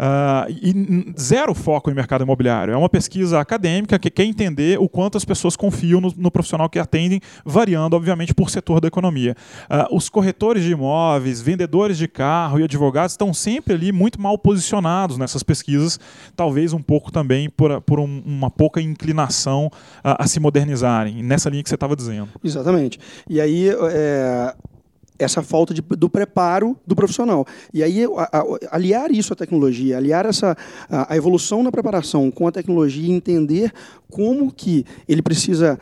Uh, 0.00 0.48
e 0.48 1.14
zero 1.20 1.54
foco 1.54 1.90
em 1.90 1.94
mercado 1.94 2.24
imobiliário. 2.24 2.72
É 2.72 2.76
uma 2.76 2.88
pesquisa 2.88 3.38
acadêmica 3.38 3.98
que 3.98 4.08
quer 4.08 4.24
entender 4.24 4.80
o 4.80 4.88
quanto 4.88 5.18
as 5.18 5.26
pessoas 5.26 5.56
confiam 5.56 6.00
no, 6.00 6.10
no 6.16 6.30
profissional 6.30 6.70
que 6.70 6.78
atendem, 6.78 7.20
variando, 7.44 7.94
obviamente, 7.94 8.32
por 8.32 8.48
setor 8.48 8.80
da 8.80 8.88
economia. 8.88 9.36
Uh, 9.64 9.94
os 9.94 10.08
corretores 10.08 10.64
de 10.64 10.72
imóveis, 10.72 11.42
vendedores 11.42 11.98
de 11.98 12.08
carro 12.08 12.58
e 12.58 12.64
advogados 12.64 13.12
estão 13.12 13.34
sempre 13.34 13.74
ali 13.74 13.92
muito 13.92 14.18
mal 14.18 14.38
posicionados 14.38 15.18
nessas 15.18 15.42
pesquisas, 15.42 16.00
talvez 16.34 16.72
um 16.72 16.80
pouco 16.80 17.12
também 17.12 17.50
por, 17.50 17.82
por 17.82 18.00
um, 18.00 18.22
uma 18.24 18.50
pouca 18.50 18.80
inclinação 18.80 19.66
uh, 19.66 20.16
a 20.18 20.26
se 20.26 20.40
modernizarem, 20.40 21.22
nessa 21.22 21.50
linha 21.50 21.62
que 21.62 21.68
você 21.68 21.74
estava 21.74 21.94
dizendo. 21.94 22.30
Exatamente. 22.42 22.98
E 23.28 23.38
aí, 23.38 23.68
é, 23.68 24.54
essa 25.20 25.42
falta 25.42 25.74
de, 25.74 25.82
do 25.82 26.08
preparo 26.08 26.76
do 26.86 26.96
profissional. 26.96 27.46
E 27.72 27.82
aí, 27.82 28.04
a, 28.04 28.38
a, 28.38 28.44
aliar 28.76 29.10
isso 29.10 29.32
à 29.32 29.36
tecnologia, 29.36 29.96
aliar 29.96 30.26
essa, 30.26 30.56
a, 30.88 31.12
a 31.12 31.16
evolução 31.16 31.62
na 31.62 31.70
preparação 31.70 32.30
com 32.30 32.48
a 32.48 32.52
tecnologia 32.52 33.06
e 33.06 33.12
entender 33.12 33.72
como 34.10 34.50
que 34.50 34.84
ele 35.06 35.22
precisa 35.22 35.78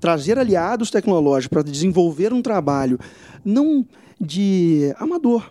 trazer 0.00 0.38
aliados 0.38 0.90
tecnológicos 0.90 1.48
para 1.48 1.62
desenvolver 1.62 2.32
um 2.32 2.42
trabalho 2.42 2.98
não 3.44 3.84
de 4.20 4.94
amador, 4.98 5.50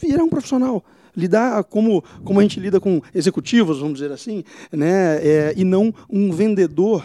virar 0.00 0.24
um 0.24 0.28
profissional 0.28 0.84
lidar 1.16 1.64
como, 1.64 2.02
como 2.24 2.38
a 2.38 2.42
gente 2.42 2.60
lida 2.60 2.80
com 2.80 3.02
executivos, 3.14 3.80
vamos 3.80 3.94
dizer 3.98 4.12
assim, 4.12 4.44
né? 4.72 5.16
É, 5.16 5.54
e 5.56 5.64
não 5.64 5.92
um 6.08 6.30
vendedor 6.32 7.04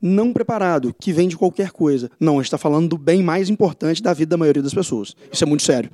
não 0.00 0.32
preparado, 0.32 0.94
que 0.98 1.12
vende 1.12 1.36
qualquer 1.36 1.70
coisa. 1.70 2.10
Não, 2.18 2.34
a 2.34 2.36
gente 2.36 2.46
está 2.46 2.58
falando 2.58 2.88
do 2.88 2.98
bem 2.98 3.22
mais 3.22 3.50
importante 3.50 4.02
da 4.02 4.12
vida 4.12 4.30
da 4.30 4.36
maioria 4.36 4.62
das 4.62 4.74
pessoas. 4.74 5.14
Isso 5.32 5.44
é 5.44 5.46
muito 5.46 5.62
sério. 5.62 5.90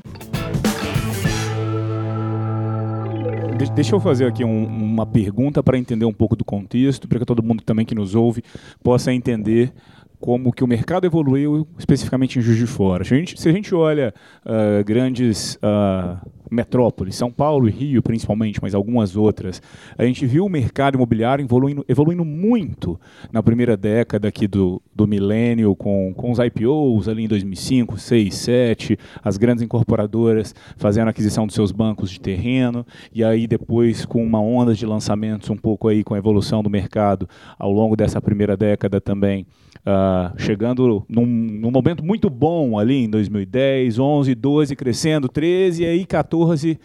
Deixa 3.74 3.94
eu 3.94 4.00
fazer 4.00 4.26
aqui 4.26 4.44
um, 4.44 4.66
uma 4.66 5.06
pergunta 5.06 5.62
para 5.62 5.78
entender 5.78 6.04
um 6.04 6.12
pouco 6.12 6.36
do 6.36 6.44
contexto, 6.44 7.08
para 7.08 7.18
que 7.18 7.24
todo 7.24 7.42
mundo 7.42 7.62
também 7.62 7.84
que 7.84 7.94
nos 7.94 8.14
ouve 8.14 8.42
possa 8.82 9.12
entender 9.12 9.72
como 10.20 10.52
que 10.52 10.62
o 10.62 10.66
mercado 10.66 11.06
evoluiu 11.06 11.66
especificamente 11.78 12.38
em 12.38 12.42
Juiz 12.42 12.56
de 12.56 12.66
Fora. 12.66 13.04
Se 13.04 13.12
a 13.12 13.16
gente, 13.16 13.40
se 13.40 13.48
a 13.48 13.52
gente 13.52 13.74
olha 13.74 14.14
uh, 14.44 14.84
grandes 14.84 15.56
uh, 15.56 16.18
metrópoles, 16.54 17.16
São 17.16 17.30
Paulo 17.30 17.68
e 17.68 17.72
Rio 17.72 18.02
principalmente, 18.02 18.60
mas 18.62 18.74
algumas 18.74 19.16
outras, 19.16 19.60
a 19.96 20.04
gente 20.04 20.26
viu 20.26 20.46
o 20.46 20.48
mercado 20.48 20.94
imobiliário 20.94 21.44
evoluindo, 21.44 21.84
evoluindo 21.88 22.24
muito 22.24 22.98
na 23.32 23.42
primeira 23.42 23.76
década 23.76 24.28
aqui 24.28 24.46
do, 24.46 24.80
do 24.94 25.06
milênio, 25.06 25.74
com, 25.74 26.12
com 26.14 26.30
os 26.30 26.38
IPOs 26.38 27.08
ali 27.08 27.24
em 27.24 27.28
2005, 27.28 27.98
6, 27.98 28.34
7, 28.34 28.98
as 29.22 29.36
grandes 29.36 29.62
incorporadoras 29.62 30.54
fazendo 30.76 31.08
aquisição 31.08 31.46
dos 31.46 31.54
seus 31.54 31.72
bancos 31.72 32.10
de 32.10 32.20
terreno, 32.20 32.86
e 33.12 33.24
aí 33.24 33.46
depois 33.46 34.04
com 34.04 34.24
uma 34.24 34.40
onda 34.40 34.74
de 34.74 34.86
lançamentos 34.86 35.50
um 35.50 35.56
pouco 35.56 35.88
aí 35.88 36.04
com 36.04 36.14
a 36.14 36.18
evolução 36.18 36.62
do 36.62 36.70
mercado 36.70 37.28
ao 37.58 37.72
longo 37.72 37.96
dessa 37.96 38.20
primeira 38.20 38.56
década 38.56 39.00
também, 39.00 39.46
uh, 39.80 40.32
chegando 40.38 41.04
num, 41.08 41.26
num 41.26 41.70
momento 41.70 42.04
muito 42.04 42.28
bom 42.28 42.78
ali 42.78 43.04
em 43.04 43.10
2010, 43.10 43.98
11, 43.98 44.34
12, 44.34 44.76
crescendo, 44.76 45.28
13, 45.28 45.82
e 45.82 45.86
aí 45.86 46.04
14 46.04 46.43
14 46.44 46.78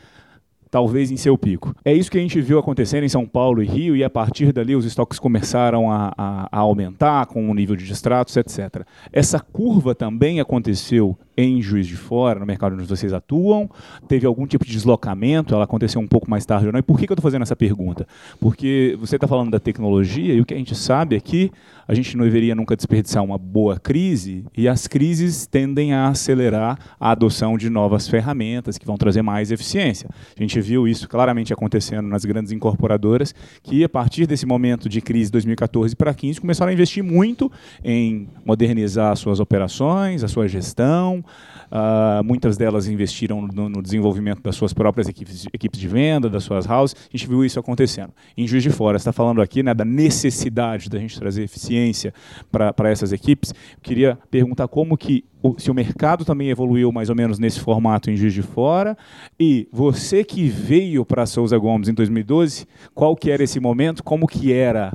talvez 0.71 1.09
em 1.09 1.17
seu 1.17 1.37
pico. 1.37 1.75
É 1.83 1.91
isso 1.91 2.11
que 2.11 2.17
a 2.17 2.21
gente 2.21 2.39
viu 2.41 2.59
acontecer 2.59 3.01
em 3.01 3.09
São 3.09 3.25
Paulo 3.25 3.63
e 3.63 3.65
Rio, 3.65 3.95
e 3.95 4.03
a 4.03 4.09
partir 4.09 4.53
dali 4.53 4.75
os 4.75 4.85
estoques 4.85 5.17
começaram 5.17 5.91
a, 5.91 6.13
a, 6.15 6.47
a 6.51 6.59
aumentar 6.59 7.25
com 7.25 7.49
o 7.49 7.53
nível 7.53 7.75
de 7.75 7.85
distratos, 7.85 8.37
etc. 8.37 8.83
Essa 9.11 9.39
curva 9.39 9.95
também 9.95 10.39
aconteceu 10.39 11.17
em 11.35 11.61
Juiz 11.61 11.87
de 11.87 11.95
Fora, 11.95 12.39
no 12.39 12.45
mercado 12.45 12.73
onde 12.73 12.85
vocês 12.85 13.13
atuam? 13.13 13.69
Teve 14.07 14.27
algum 14.27 14.45
tipo 14.45 14.65
de 14.65 14.71
deslocamento? 14.71 15.55
Ela 15.55 15.63
aconteceu 15.63 15.99
um 15.99 16.07
pouco 16.07 16.29
mais 16.29 16.45
tarde 16.45 16.67
ou 16.67 16.73
não? 16.73 16.79
E 16.79 16.83
por 16.83 16.99
que, 16.99 17.07
que 17.07 17.11
eu 17.11 17.15
estou 17.15 17.23
fazendo 17.23 17.43
essa 17.43 17.55
pergunta? 17.55 18.07
Porque 18.39 18.95
você 18.99 19.15
está 19.15 19.27
falando 19.27 19.49
da 19.49 19.59
tecnologia 19.59 20.33
e 20.33 20.41
o 20.41 20.45
que 20.45 20.53
a 20.53 20.57
gente 20.57 20.75
sabe 20.75 21.15
é 21.15 21.19
que 21.19 21.51
a 21.89 21.95
gente 21.95 22.15
não 22.15 22.23
deveria 22.23 22.53
nunca 22.53 22.75
desperdiçar 22.75 23.23
uma 23.23 23.35
boa 23.35 23.79
crise 23.79 24.45
e 24.55 24.67
as 24.67 24.85
crises 24.85 25.47
tendem 25.47 25.91
a 25.91 26.09
acelerar 26.09 26.77
a 26.99 27.09
adoção 27.09 27.57
de 27.57 27.67
novas 27.67 28.07
ferramentas 28.07 28.77
que 28.77 28.85
vão 28.85 28.95
trazer 28.95 29.23
mais 29.23 29.51
eficiência. 29.51 30.07
A 30.37 30.39
gente 30.39 30.61
viu 30.61 30.87
isso 30.87 31.09
claramente 31.09 31.51
acontecendo 31.51 32.07
nas 32.07 32.23
grandes 32.23 32.51
incorporadoras 32.51 33.33
que 33.63 33.83
a 33.83 33.89
partir 33.89 34.27
desse 34.27 34.45
momento 34.45 34.87
de 34.87 35.01
crise 35.01 35.31
2014 35.31 35.95
para 35.95 36.13
15 36.13 36.39
começaram 36.39 36.69
a 36.69 36.73
investir 36.73 37.03
muito 37.03 37.51
em 37.83 38.29
modernizar 38.45 39.11
as 39.11 39.17
suas 39.17 39.39
operações, 39.39 40.23
a 40.23 40.27
sua 40.27 40.47
gestão, 40.47 41.25
Uh, 41.71 42.23
muitas 42.23 42.57
delas 42.57 42.87
investiram 42.87 43.41
no, 43.41 43.69
no, 43.69 43.81
desenvolvimento 43.81 44.41
das 44.41 44.55
suas 44.55 44.73
próprias 44.73 45.07
equipes, 45.07 45.45
equipes 45.53 45.79
de 45.79 45.87
venda, 45.87 46.29
das 46.29 46.43
suas 46.43 46.67
houses. 46.67 46.95
A 46.95 47.17
gente 47.17 47.27
viu 47.27 47.45
isso 47.45 47.59
acontecendo. 47.59 48.11
Em 48.35 48.47
Juiz 48.47 48.63
de 48.63 48.71
Fora, 48.71 48.97
está 48.97 49.13
falando 49.13 49.41
aqui 49.41 49.61
né, 49.61 49.73
da 49.73 49.85
necessidade 49.85 50.89
da 50.89 50.97
gente 50.97 51.19
trazer 51.19 51.43
eficiência 51.43 52.13
para 52.51 52.89
essas 52.89 53.13
equipes. 53.13 53.51
Eu 53.51 53.81
queria 53.83 54.17
perguntar 54.31 54.67
como 54.67 54.97
que 54.97 55.23
o, 55.41 55.57
se 55.59 55.71
o 55.71 55.73
mercado 55.73 56.25
também 56.25 56.49
evoluiu 56.49 56.91
mais 56.91 57.09
ou 57.09 57.15
menos 57.15 57.39
nesse 57.39 57.59
formato 57.59 58.09
em 58.09 58.17
Juiz 58.17 58.33
de 58.33 58.41
Fora 58.41 58.97
e 59.39 59.67
você 59.71 60.23
que 60.23 60.47
veio 60.47 61.05
para 61.05 61.25
Souza 61.25 61.57
Gomes 61.57 61.87
em 61.87 61.93
2012, 61.93 62.67
qual 62.93 63.15
que 63.15 63.31
era 63.31 63.43
esse 63.43 63.59
momento, 63.59 64.03
como 64.03 64.27
que 64.27 64.51
era 64.51 64.91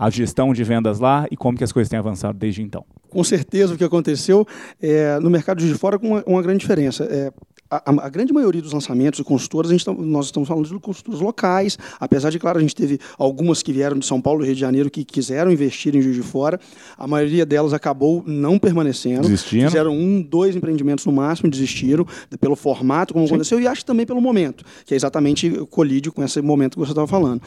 a 0.00 0.08
gestão 0.08 0.54
de 0.54 0.64
vendas 0.64 0.98
lá 0.98 1.26
e 1.30 1.36
como 1.36 1.58
que 1.58 1.62
as 1.62 1.70
coisas 1.70 1.90
têm 1.90 1.98
avançado 1.98 2.38
desde 2.38 2.62
então? 2.62 2.84
com 3.10 3.24
certeza 3.24 3.74
o 3.74 3.76
que 3.76 3.84
aconteceu 3.84 4.46
é, 4.80 5.18
no 5.18 5.28
mercado 5.28 5.58
de 5.58 5.74
fora 5.74 5.98
com 5.98 6.06
uma, 6.06 6.22
uma 6.26 6.40
grande 6.40 6.60
diferença. 6.60 7.04
É, 7.04 7.32
a, 7.70 7.82
a, 7.86 8.08
grande 8.08 8.32
maioria 8.32 8.60
dos 8.60 8.72
lançamentos 8.72 9.18
de 9.18 9.24
consultoras, 9.24 9.70
a 9.70 9.74
gente 9.74 9.84
tá, 9.84 9.92
nós 9.92 10.26
estamos 10.26 10.48
falando 10.48 10.66
de 10.66 10.78
consultoras 10.80 11.20
locais, 11.20 11.78
apesar 12.00 12.30
de, 12.30 12.38
claro, 12.38 12.58
a 12.58 12.60
gente 12.60 12.74
teve 12.74 12.98
algumas 13.16 13.62
que 13.62 13.72
vieram 13.72 13.96
de 13.96 14.06
São 14.06 14.20
Paulo 14.20 14.42
e 14.42 14.46
Rio 14.46 14.54
de 14.54 14.60
Janeiro 14.60 14.90
que 14.90 15.04
quiseram 15.04 15.52
investir 15.52 15.94
em 15.94 16.02
Juiz 16.02 16.16
de 16.16 16.22
Fora, 16.22 16.58
a 16.96 17.06
maioria 17.06 17.46
delas 17.46 17.72
acabou 17.72 18.24
não 18.26 18.58
permanecendo. 18.58 19.22
Desistindo. 19.22 19.66
Fizeram 19.66 19.92
um, 19.92 20.20
dois 20.20 20.56
empreendimentos 20.56 21.06
no 21.06 21.12
máximo, 21.12 21.48
desistiram, 21.48 22.06
pelo 22.40 22.56
formato 22.56 23.12
como 23.12 23.26
Sim. 23.26 23.34
aconteceu, 23.34 23.60
e 23.60 23.68
acho 23.68 23.84
também 23.84 24.04
pelo 24.04 24.20
momento, 24.20 24.64
que 24.84 24.94
é 24.94 24.96
exatamente 24.96 25.50
colide 25.70 26.10
com 26.10 26.24
esse 26.24 26.40
momento 26.42 26.72
que 26.72 26.80
você 26.80 26.92
estava 26.92 27.06
falando. 27.06 27.40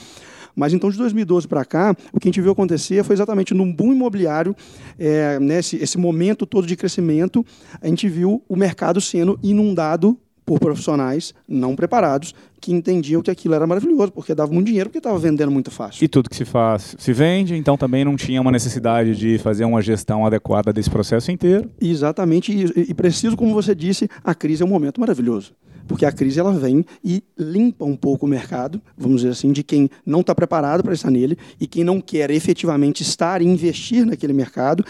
Mas 0.56 0.74
então, 0.74 0.90
de 0.90 0.98
2012 0.98 1.48
para 1.48 1.66
cá, 1.66 1.96
o 2.12 2.20
que 2.20 2.28
a 2.28 2.32
gente 2.32 2.42
viu 2.42 2.52
acontecer 2.52 3.04
foi 3.04 3.16
exatamente 3.16 3.54
num 3.54 3.72
boom 3.72 3.94
imobiliário, 3.94 4.56
é, 4.98 5.40
nesse 5.40 5.78
esse 5.78 5.98
momento 5.98 6.46
todo 6.46 6.68
de 6.68 6.76
crescimento, 6.76 7.46
a 7.82 7.88
gente 7.88 8.08
viu 8.08 8.44
o 8.48 8.56
mercado 8.56 9.02
sendo 9.02 9.40
inundado 9.42 10.18
por 10.46 10.60
profissionais 10.60 11.34
não 11.48 11.76
preparados 11.76 12.34
que 12.60 12.72
entendiam 12.72 13.22
que 13.22 13.30
aquilo 13.30 13.56
era 13.56 13.68
maravilhoso, 13.68 14.12
porque 14.12 14.34
dava 14.34 14.52
muito 14.52 14.68
dinheiro, 14.68 14.90
porque 14.90 15.00
estava 15.00 15.18
vendendo 15.18 15.52
muito 15.52 15.70
fácil. 15.70 16.04
E 16.04 16.08
tudo 16.08 16.30
que 16.30 16.36
se 16.36 16.46
faz 16.46 16.96
se 16.98 17.12
vende, 17.12 17.56
então 17.56 17.78
também 17.78 18.06
não 18.06 18.16
tinha 18.16 18.40
uma 18.42 18.52
necessidade 18.52 19.16
de 19.16 19.38
fazer 19.38 19.66
uma 19.66 19.82
gestão 19.82 20.26
adequada 20.26 20.72
desse 20.72 20.90
processo 20.90 21.32
inteiro. 21.32 21.70
Exatamente, 21.82 22.54
e, 22.54 22.92
e 22.92 22.94
preciso, 22.94 23.36
como 23.36 23.54
você 23.54 23.76
disse, 23.76 24.10
a 24.24 24.34
crise 24.34 24.64
é 24.64 24.66
um 24.66 24.70
momento 24.70 25.00
maravilhoso. 25.00 25.54
Porque 25.88 26.06
a 26.06 26.12
crise 26.12 26.40
ela 26.40 26.54
vem 26.54 26.86
e 27.04 27.24
limpa 27.38 27.86
um 27.86 27.96
pouco 27.96 28.26
o 28.26 28.30
mercado, 28.30 28.82
vamos 28.98 29.22
dizer 29.22 29.32
assim, 29.32 29.52
de 29.52 29.64
quem 29.64 29.90
não 30.06 30.22
está 30.22 30.34
preparado 30.34 30.84
para 30.84 30.94
estar 30.94 31.12
nele 31.12 31.38
e 31.60 31.68
quem 31.68 31.84
não 31.84 32.00
quer 32.00 32.32
efetivamente 32.32 33.02
estar 33.02 33.42
e 33.42 33.46
investir 33.46 34.06
naquele 34.06 34.34
mercado 34.34 34.86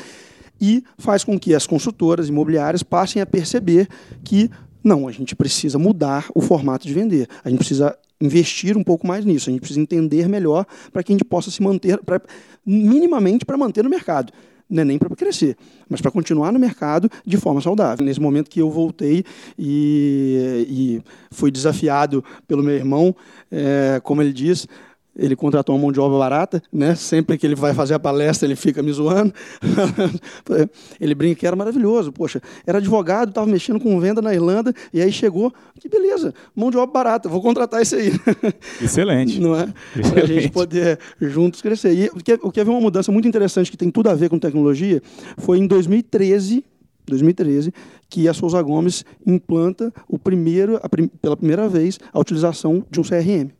e 0.61 0.83
faz 0.97 1.23
com 1.23 1.37
que 1.39 1.53
as 1.53 1.67
consultoras 1.67 2.29
imobiliárias 2.29 2.83
passem 2.83 3.21
a 3.21 3.25
perceber 3.25 3.87
que 4.23 4.49
não, 4.83 5.07
a 5.07 5.11
gente 5.11 5.35
precisa 5.35 5.79
mudar 5.79 6.27
o 6.35 6.41
formato 6.41 6.85
de 6.85 6.93
vender. 6.93 7.27
A 7.43 7.49
gente 7.49 7.59
precisa 7.59 7.97
investir 8.19 8.77
um 8.77 8.83
pouco 8.83 9.07
mais 9.07 9.23
nisso. 9.23 9.49
A 9.49 9.51
gente 9.51 9.61
precisa 9.61 9.79
entender 9.79 10.27
melhor 10.27 10.65
para 10.91 11.01
que 11.01 11.11
a 11.11 11.15
gente 11.15 11.25
possa 11.25 11.49
se 11.49 11.61
manter, 11.63 11.99
pra, 12.03 12.21
minimamente 12.65 13.45
para 13.45 13.57
manter 13.57 13.83
no 13.83 13.89
mercado. 13.89 14.33
Não 14.73 14.81
é 14.81 14.85
nem 14.85 14.97
para 14.97 15.15
crescer, 15.15 15.55
mas 15.87 16.01
para 16.01 16.09
continuar 16.09 16.51
no 16.51 16.57
mercado 16.57 17.07
de 17.23 17.37
forma 17.37 17.61
saudável. 17.61 18.03
Nesse 18.03 18.19
momento 18.19 18.49
que 18.49 18.59
eu 18.59 18.71
voltei 18.71 19.23
e, 19.57 20.65
e 20.67 21.01
fui 21.29 21.51
desafiado 21.51 22.25
pelo 22.47 22.63
meu 22.63 22.73
irmão, 22.73 23.15
é, 23.51 24.01
como 24.03 24.19
ele 24.23 24.33
diz, 24.33 24.67
ele 25.15 25.35
contratou 25.35 25.75
uma 25.75 25.81
mão 25.81 25.91
de 25.91 25.99
obra 25.99 26.17
barata, 26.17 26.61
né? 26.71 26.95
Sempre 26.95 27.37
que 27.37 27.45
ele 27.45 27.55
vai 27.55 27.73
fazer 27.73 27.93
a 27.93 27.99
palestra, 27.99 28.47
ele 28.47 28.55
fica 28.55 28.81
me 28.81 28.91
zoando. 28.91 29.33
ele 30.99 31.13
brinca 31.13 31.39
que 31.39 31.47
era 31.47 31.55
maravilhoso. 31.55 32.11
Poxa, 32.11 32.41
era 32.65 32.79
advogado, 32.79 33.29
estava 33.29 33.45
mexendo 33.45 33.79
com 33.79 33.99
venda 33.99 34.21
na 34.21 34.33
Irlanda, 34.33 34.73
e 34.91 35.01
aí 35.01 35.11
chegou, 35.11 35.53
que 35.79 35.87
beleza, 35.87 36.33
mão 36.55 36.71
de 36.71 36.77
obra 36.77 36.91
barata, 36.91 37.29
vou 37.29 37.41
contratar 37.41 37.81
isso 37.81 37.95
aí. 37.95 38.11
Excelente. 38.81 39.39
Não 39.39 39.55
é? 39.55 39.67
Para 40.11 40.23
a 40.23 40.25
gente 40.25 40.49
poder 40.49 40.99
juntos 41.21 41.61
crescer. 41.61 41.93
E 41.93 42.07
o 42.07 42.15
que, 42.17 42.33
o 42.33 42.61
havia 42.61 42.73
uma 42.73 42.81
mudança 42.81 43.11
muito 43.11 43.27
interessante 43.27 43.69
que 43.69 43.77
tem 43.77 43.91
tudo 43.91 44.09
a 44.09 44.15
ver 44.15 44.29
com 44.29 44.39
tecnologia 44.39 45.01
foi 45.37 45.59
em 45.59 45.67
2013, 45.67 46.63
2013, 47.05 47.71
que 48.09 48.27
a 48.27 48.33
Souza 48.33 48.61
Gomes 48.61 49.05
implanta 49.25 49.93
o 50.07 50.17
primeiro, 50.17 50.79
pela 51.21 51.37
primeira 51.37 51.67
vez 51.67 51.99
a 52.11 52.19
utilização 52.19 52.83
de 52.89 52.99
um 52.99 53.03
CRM 53.03 53.51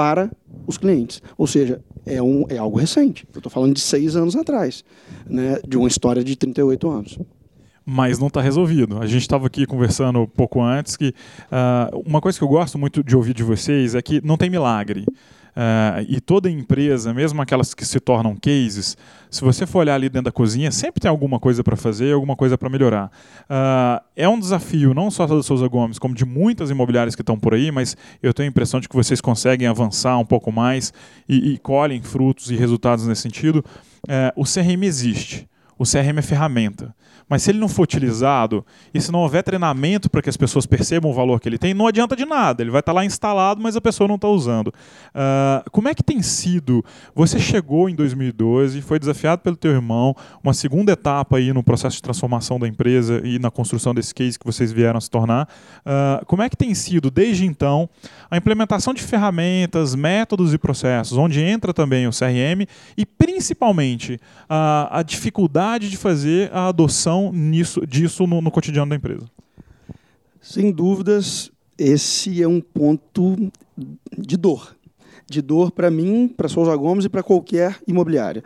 para 0.00 0.30
os 0.66 0.78
clientes. 0.78 1.22
Ou 1.36 1.46
seja, 1.46 1.82
é, 2.06 2.22
um, 2.22 2.46
é 2.48 2.56
algo 2.56 2.78
recente. 2.78 3.26
Eu 3.34 3.40
estou 3.40 3.52
falando 3.52 3.74
de 3.74 3.80
seis 3.80 4.16
anos 4.16 4.34
atrás, 4.34 4.82
né, 5.28 5.60
de 5.68 5.76
uma 5.76 5.86
história 5.86 6.24
de 6.24 6.34
38 6.36 6.88
anos 6.88 7.18
mas 7.92 8.20
não 8.20 8.28
está 8.28 8.40
resolvido. 8.40 8.98
A 9.02 9.06
gente 9.06 9.22
estava 9.22 9.48
aqui 9.48 9.66
conversando 9.66 10.28
pouco 10.28 10.62
antes 10.62 10.96
que 10.96 11.08
uh, 11.08 12.02
uma 12.06 12.20
coisa 12.20 12.38
que 12.38 12.44
eu 12.44 12.48
gosto 12.48 12.78
muito 12.78 13.02
de 13.02 13.16
ouvir 13.16 13.34
de 13.34 13.42
vocês 13.42 13.96
é 13.96 14.02
que 14.02 14.24
não 14.24 14.36
tem 14.36 14.48
milagre. 14.48 15.04
Uh, 15.50 16.06
e 16.08 16.20
toda 16.20 16.50
empresa, 16.50 17.12
mesmo 17.12 17.42
aquelas 17.42 17.74
que 17.74 17.84
se 17.84 17.98
tornam 17.98 18.36
cases, 18.36 18.96
se 19.30 19.42
você 19.42 19.66
for 19.66 19.80
olhar 19.80 19.94
ali 19.94 20.08
dentro 20.08 20.26
da 20.26 20.32
cozinha, 20.32 20.70
sempre 20.70 21.00
tem 21.00 21.08
alguma 21.08 21.40
coisa 21.40 21.62
para 21.64 21.76
fazer, 21.76 22.14
alguma 22.14 22.36
coisa 22.36 22.56
para 22.56 22.68
melhorar. 22.68 23.10
Uh, 23.48 24.04
é 24.16 24.28
um 24.28 24.38
desafio 24.38 24.94
não 24.94 25.10
só 25.10 25.26
da 25.26 25.42
Souza 25.42 25.66
Gomes, 25.68 25.98
como 25.98 26.14
de 26.14 26.24
muitas 26.24 26.70
imobiliárias 26.70 27.14
que 27.14 27.22
estão 27.22 27.38
por 27.38 27.54
aí, 27.54 27.70
mas 27.70 27.96
eu 28.22 28.32
tenho 28.32 28.48
a 28.48 28.50
impressão 28.50 28.80
de 28.80 28.88
que 28.88 28.94
vocês 28.94 29.20
conseguem 29.20 29.66
avançar 29.66 30.16
um 30.18 30.24
pouco 30.24 30.52
mais 30.52 30.92
e, 31.28 31.54
e 31.54 31.58
colhem 31.58 32.00
frutos 32.00 32.50
e 32.50 32.56
resultados 32.56 33.06
nesse 33.06 33.22
sentido. 33.22 33.64
Uh, 34.06 34.32
o 34.36 34.44
CRM 34.44 34.84
existe. 34.84 35.49
O 35.80 35.84
CRM 35.84 36.18
é 36.18 36.22
ferramenta. 36.22 36.94
Mas 37.26 37.42
se 37.42 37.52
ele 37.52 37.58
não 37.58 37.68
for 37.68 37.84
utilizado 37.84 38.66
e 38.92 39.00
se 39.00 39.10
não 39.10 39.20
houver 39.20 39.42
treinamento 39.42 40.10
para 40.10 40.20
que 40.20 40.28
as 40.28 40.36
pessoas 40.36 40.66
percebam 40.66 41.10
o 41.10 41.14
valor 41.14 41.40
que 41.40 41.48
ele 41.48 41.56
tem, 41.56 41.72
não 41.72 41.86
adianta 41.86 42.14
de 42.14 42.26
nada. 42.26 42.62
Ele 42.62 42.70
vai 42.70 42.80
estar 42.80 42.92
lá 42.92 43.02
instalado, 43.02 43.62
mas 43.62 43.76
a 43.76 43.80
pessoa 43.80 44.06
não 44.06 44.16
está 44.16 44.28
usando. 44.28 44.66
Uh, 44.68 45.70
como 45.70 45.88
é 45.88 45.94
que 45.94 46.02
tem 46.02 46.20
sido? 46.20 46.84
Você 47.14 47.38
chegou 47.38 47.88
em 47.88 47.94
2012, 47.94 48.82
foi 48.82 48.98
desafiado 48.98 49.40
pelo 49.40 49.56
teu 49.56 49.70
irmão, 49.70 50.14
uma 50.44 50.52
segunda 50.52 50.92
etapa 50.92 51.38
aí 51.38 51.50
no 51.50 51.62
processo 51.62 51.96
de 51.96 52.02
transformação 52.02 52.58
da 52.58 52.68
empresa 52.68 53.22
e 53.24 53.38
na 53.38 53.50
construção 53.50 53.94
desse 53.94 54.14
case 54.14 54.38
que 54.38 54.44
vocês 54.44 54.70
vieram 54.70 54.98
a 54.98 55.00
se 55.00 55.08
tornar. 55.08 55.48
Uh, 55.86 56.26
como 56.26 56.42
é 56.42 56.50
que 56.50 56.56
tem 56.58 56.74
sido, 56.74 57.10
desde 57.10 57.46
então, 57.46 57.88
a 58.30 58.36
implementação 58.36 58.92
de 58.92 59.02
ferramentas, 59.02 59.94
métodos 59.94 60.52
e 60.52 60.58
processos, 60.58 61.16
onde 61.16 61.40
entra 61.40 61.72
também 61.72 62.06
o 62.06 62.10
CRM 62.10 62.66
e, 62.98 63.06
principalmente, 63.06 64.16
uh, 64.44 64.90
a 64.90 65.02
dificuldade 65.02 65.69
de 65.78 65.96
fazer 65.96 66.50
a 66.52 66.68
adoção 66.68 67.32
nisso, 67.32 67.86
disso 67.86 68.26
no, 68.26 68.40
no 68.40 68.50
cotidiano 68.50 68.90
da 68.90 68.96
empresa? 68.96 69.26
Sem 70.40 70.72
dúvidas, 70.72 71.50
esse 71.78 72.42
é 72.42 72.48
um 72.48 72.60
ponto 72.60 73.36
de 74.18 74.36
dor 74.36 74.74
de 75.30 75.40
dor 75.40 75.70
para 75.70 75.90
mim, 75.90 76.26
para 76.26 76.48
Souza 76.48 76.74
Gomes 76.74 77.04
e 77.04 77.08
para 77.08 77.22
qualquer 77.22 77.78
imobiliária. 77.86 78.42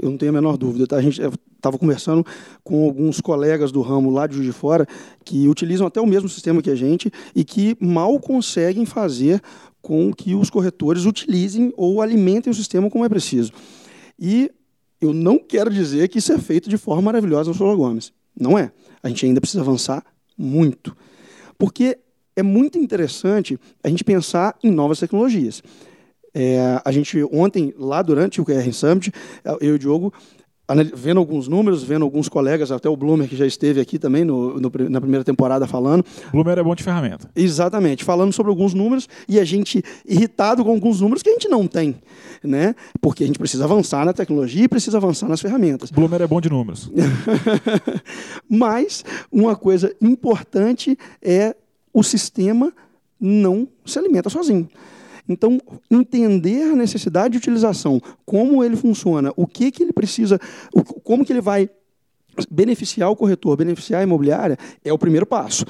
Eu 0.00 0.08
não 0.08 0.16
tenho 0.16 0.30
a 0.30 0.32
menor 0.32 0.56
dúvida. 0.56 0.86
Tá? 0.86 0.96
A 0.96 1.02
gente 1.02 1.20
estava 1.20 1.76
conversando 1.76 2.24
com 2.62 2.84
alguns 2.84 3.20
colegas 3.20 3.72
do 3.72 3.82
ramo 3.82 4.08
lá 4.08 4.26
de 4.28 4.36
Juiz 4.36 4.46
de 4.46 4.52
Fora 4.52 4.86
que 5.24 5.48
utilizam 5.48 5.86
até 5.86 6.00
o 6.00 6.06
mesmo 6.06 6.28
sistema 6.28 6.62
que 6.62 6.70
a 6.70 6.76
gente 6.76 7.10
e 7.34 7.42
que 7.42 7.76
mal 7.80 8.20
conseguem 8.20 8.86
fazer 8.86 9.42
com 9.82 10.12
que 10.12 10.36
os 10.36 10.48
corretores 10.48 11.06
utilizem 11.06 11.72
ou 11.76 12.00
alimentem 12.00 12.50
o 12.50 12.54
sistema 12.54 12.88
como 12.88 13.04
é 13.04 13.08
preciso. 13.08 13.52
E 14.16 14.50
eu 15.00 15.12
não 15.12 15.38
quero 15.38 15.70
dizer 15.70 16.08
que 16.08 16.18
isso 16.18 16.32
é 16.32 16.38
feito 16.38 16.68
de 16.68 16.76
forma 16.76 17.02
maravilhosa 17.02 17.50
no 17.50 17.56
Souza 17.56 17.76
Gomes. 17.76 18.12
Não 18.38 18.58
é. 18.58 18.72
A 19.02 19.08
gente 19.08 19.24
ainda 19.26 19.40
precisa 19.40 19.62
avançar 19.62 20.04
muito. 20.36 20.96
Porque 21.56 21.98
é 22.36 22.42
muito 22.42 22.78
interessante 22.78 23.58
a 23.82 23.88
gente 23.88 24.04
pensar 24.04 24.56
em 24.62 24.70
novas 24.70 25.00
tecnologias. 25.00 25.62
É, 26.34 26.80
a 26.84 26.92
gente, 26.92 27.22
ontem, 27.32 27.74
lá 27.76 28.00
durante 28.02 28.40
o 28.40 28.44
QR 28.44 28.72
Summit, 28.72 29.12
eu 29.60 29.72
e 29.72 29.72
o 29.72 29.78
Diogo, 29.78 30.12
vendo 30.94 31.18
alguns 31.18 31.48
números, 31.48 31.82
vendo 31.82 32.04
alguns 32.04 32.28
colegas, 32.28 32.70
até 32.70 32.88
o 32.88 32.96
Bloomer, 32.96 33.28
que 33.28 33.36
já 33.36 33.46
esteve 33.46 33.80
aqui 33.80 33.98
também 33.98 34.24
no, 34.24 34.60
no, 34.60 34.72
na 34.90 35.00
primeira 35.00 35.24
temporada 35.24 35.66
falando. 35.66 36.04
Bloomer 36.30 36.58
é 36.58 36.62
bom 36.62 36.74
de 36.74 36.82
ferramenta. 36.82 37.30
Exatamente, 37.34 38.04
falando 38.04 38.32
sobre 38.32 38.50
alguns 38.50 38.74
números 38.74 39.08
e 39.28 39.40
a 39.40 39.44
gente 39.44 39.82
irritado 40.06 40.64
com 40.64 40.70
alguns 40.70 41.00
números 41.00 41.22
que 41.22 41.30
a 41.30 41.32
gente 41.32 41.48
não 41.48 41.66
tem, 41.66 41.96
né? 42.42 42.74
Porque 43.00 43.24
a 43.24 43.26
gente 43.26 43.38
precisa 43.38 43.64
avançar 43.64 44.04
na 44.04 44.12
tecnologia 44.12 44.64
e 44.64 44.68
precisa 44.68 44.98
avançar 44.98 45.28
nas 45.28 45.40
ferramentas. 45.40 45.90
Bloomer 45.90 46.20
é 46.20 46.26
bom 46.26 46.40
de 46.40 46.50
números. 46.50 46.90
Mas 48.48 49.04
uma 49.32 49.56
coisa 49.56 49.94
importante 50.02 50.98
é 51.22 51.56
o 51.92 52.02
sistema 52.02 52.72
não 53.20 53.66
se 53.84 53.98
alimenta 53.98 54.28
sozinho. 54.28 54.68
Então, 55.28 55.60
entender 55.90 56.72
a 56.72 56.76
necessidade 56.76 57.32
de 57.32 57.38
utilização, 57.38 58.00
como 58.24 58.64
ele 58.64 58.76
funciona, 58.76 59.32
o 59.36 59.46
que, 59.46 59.70
que 59.70 59.82
ele 59.82 59.92
precisa, 59.92 60.40
como 61.04 61.24
que 61.24 61.32
ele 61.32 61.40
vai 61.40 61.68
beneficiar 62.50 63.10
o 63.10 63.16
corretor, 63.16 63.56
beneficiar 63.56 64.00
a 64.00 64.04
imobiliária, 64.04 64.56
é 64.84 64.92
o 64.92 64.98
primeiro 64.98 65.26
passo. 65.26 65.64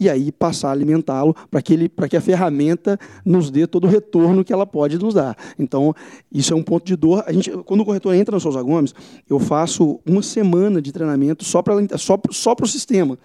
E 0.00 0.08
aí 0.08 0.30
passar 0.30 0.68
a 0.68 0.72
alimentá-lo 0.72 1.34
para 1.50 1.60
que, 1.60 1.88
que 2.08 2.16
a 2.16 2.20
ferramenta 2.20 2.96
nos 3.24 3.50
dê 3.50 3.66
todo 3.66 3.84
o 3.84 3.90
retorno 3.90 4.44
que 4.44 4.52
ela 4.52 4.64
pode 4.64 4.96
nos 4.96 5.14
dar. 5.14 5.36
Então, 5.58 5.92
isso 6.30 6.52
é 6.52 6.56
um 6.56 6.62
ponto 6.62 6.86
de 6.86 6.94
dor. 6.94 7.24
A 7.26 7.32
gente, 7.32 7.50
quando 7.64 7.80
o 7.80 7.84
corretor 7.84 8.14
entra 8.14 8.32
no 8.32 8.40
Souza 8.40 8.62
Gomes, 8.62 8.94
eu 9.28 9.40
faço 9.40 9.98
uma 10.06 10.22
semana 10.22 10.80
de 10.80 10.92
treinamento 10.92 11.42
só 11.44 11.62
para 11.62 11.74
só, 11.98 12.16
só 12.30 12.54
o 12.60 12.66
sistema. 12.66 13.18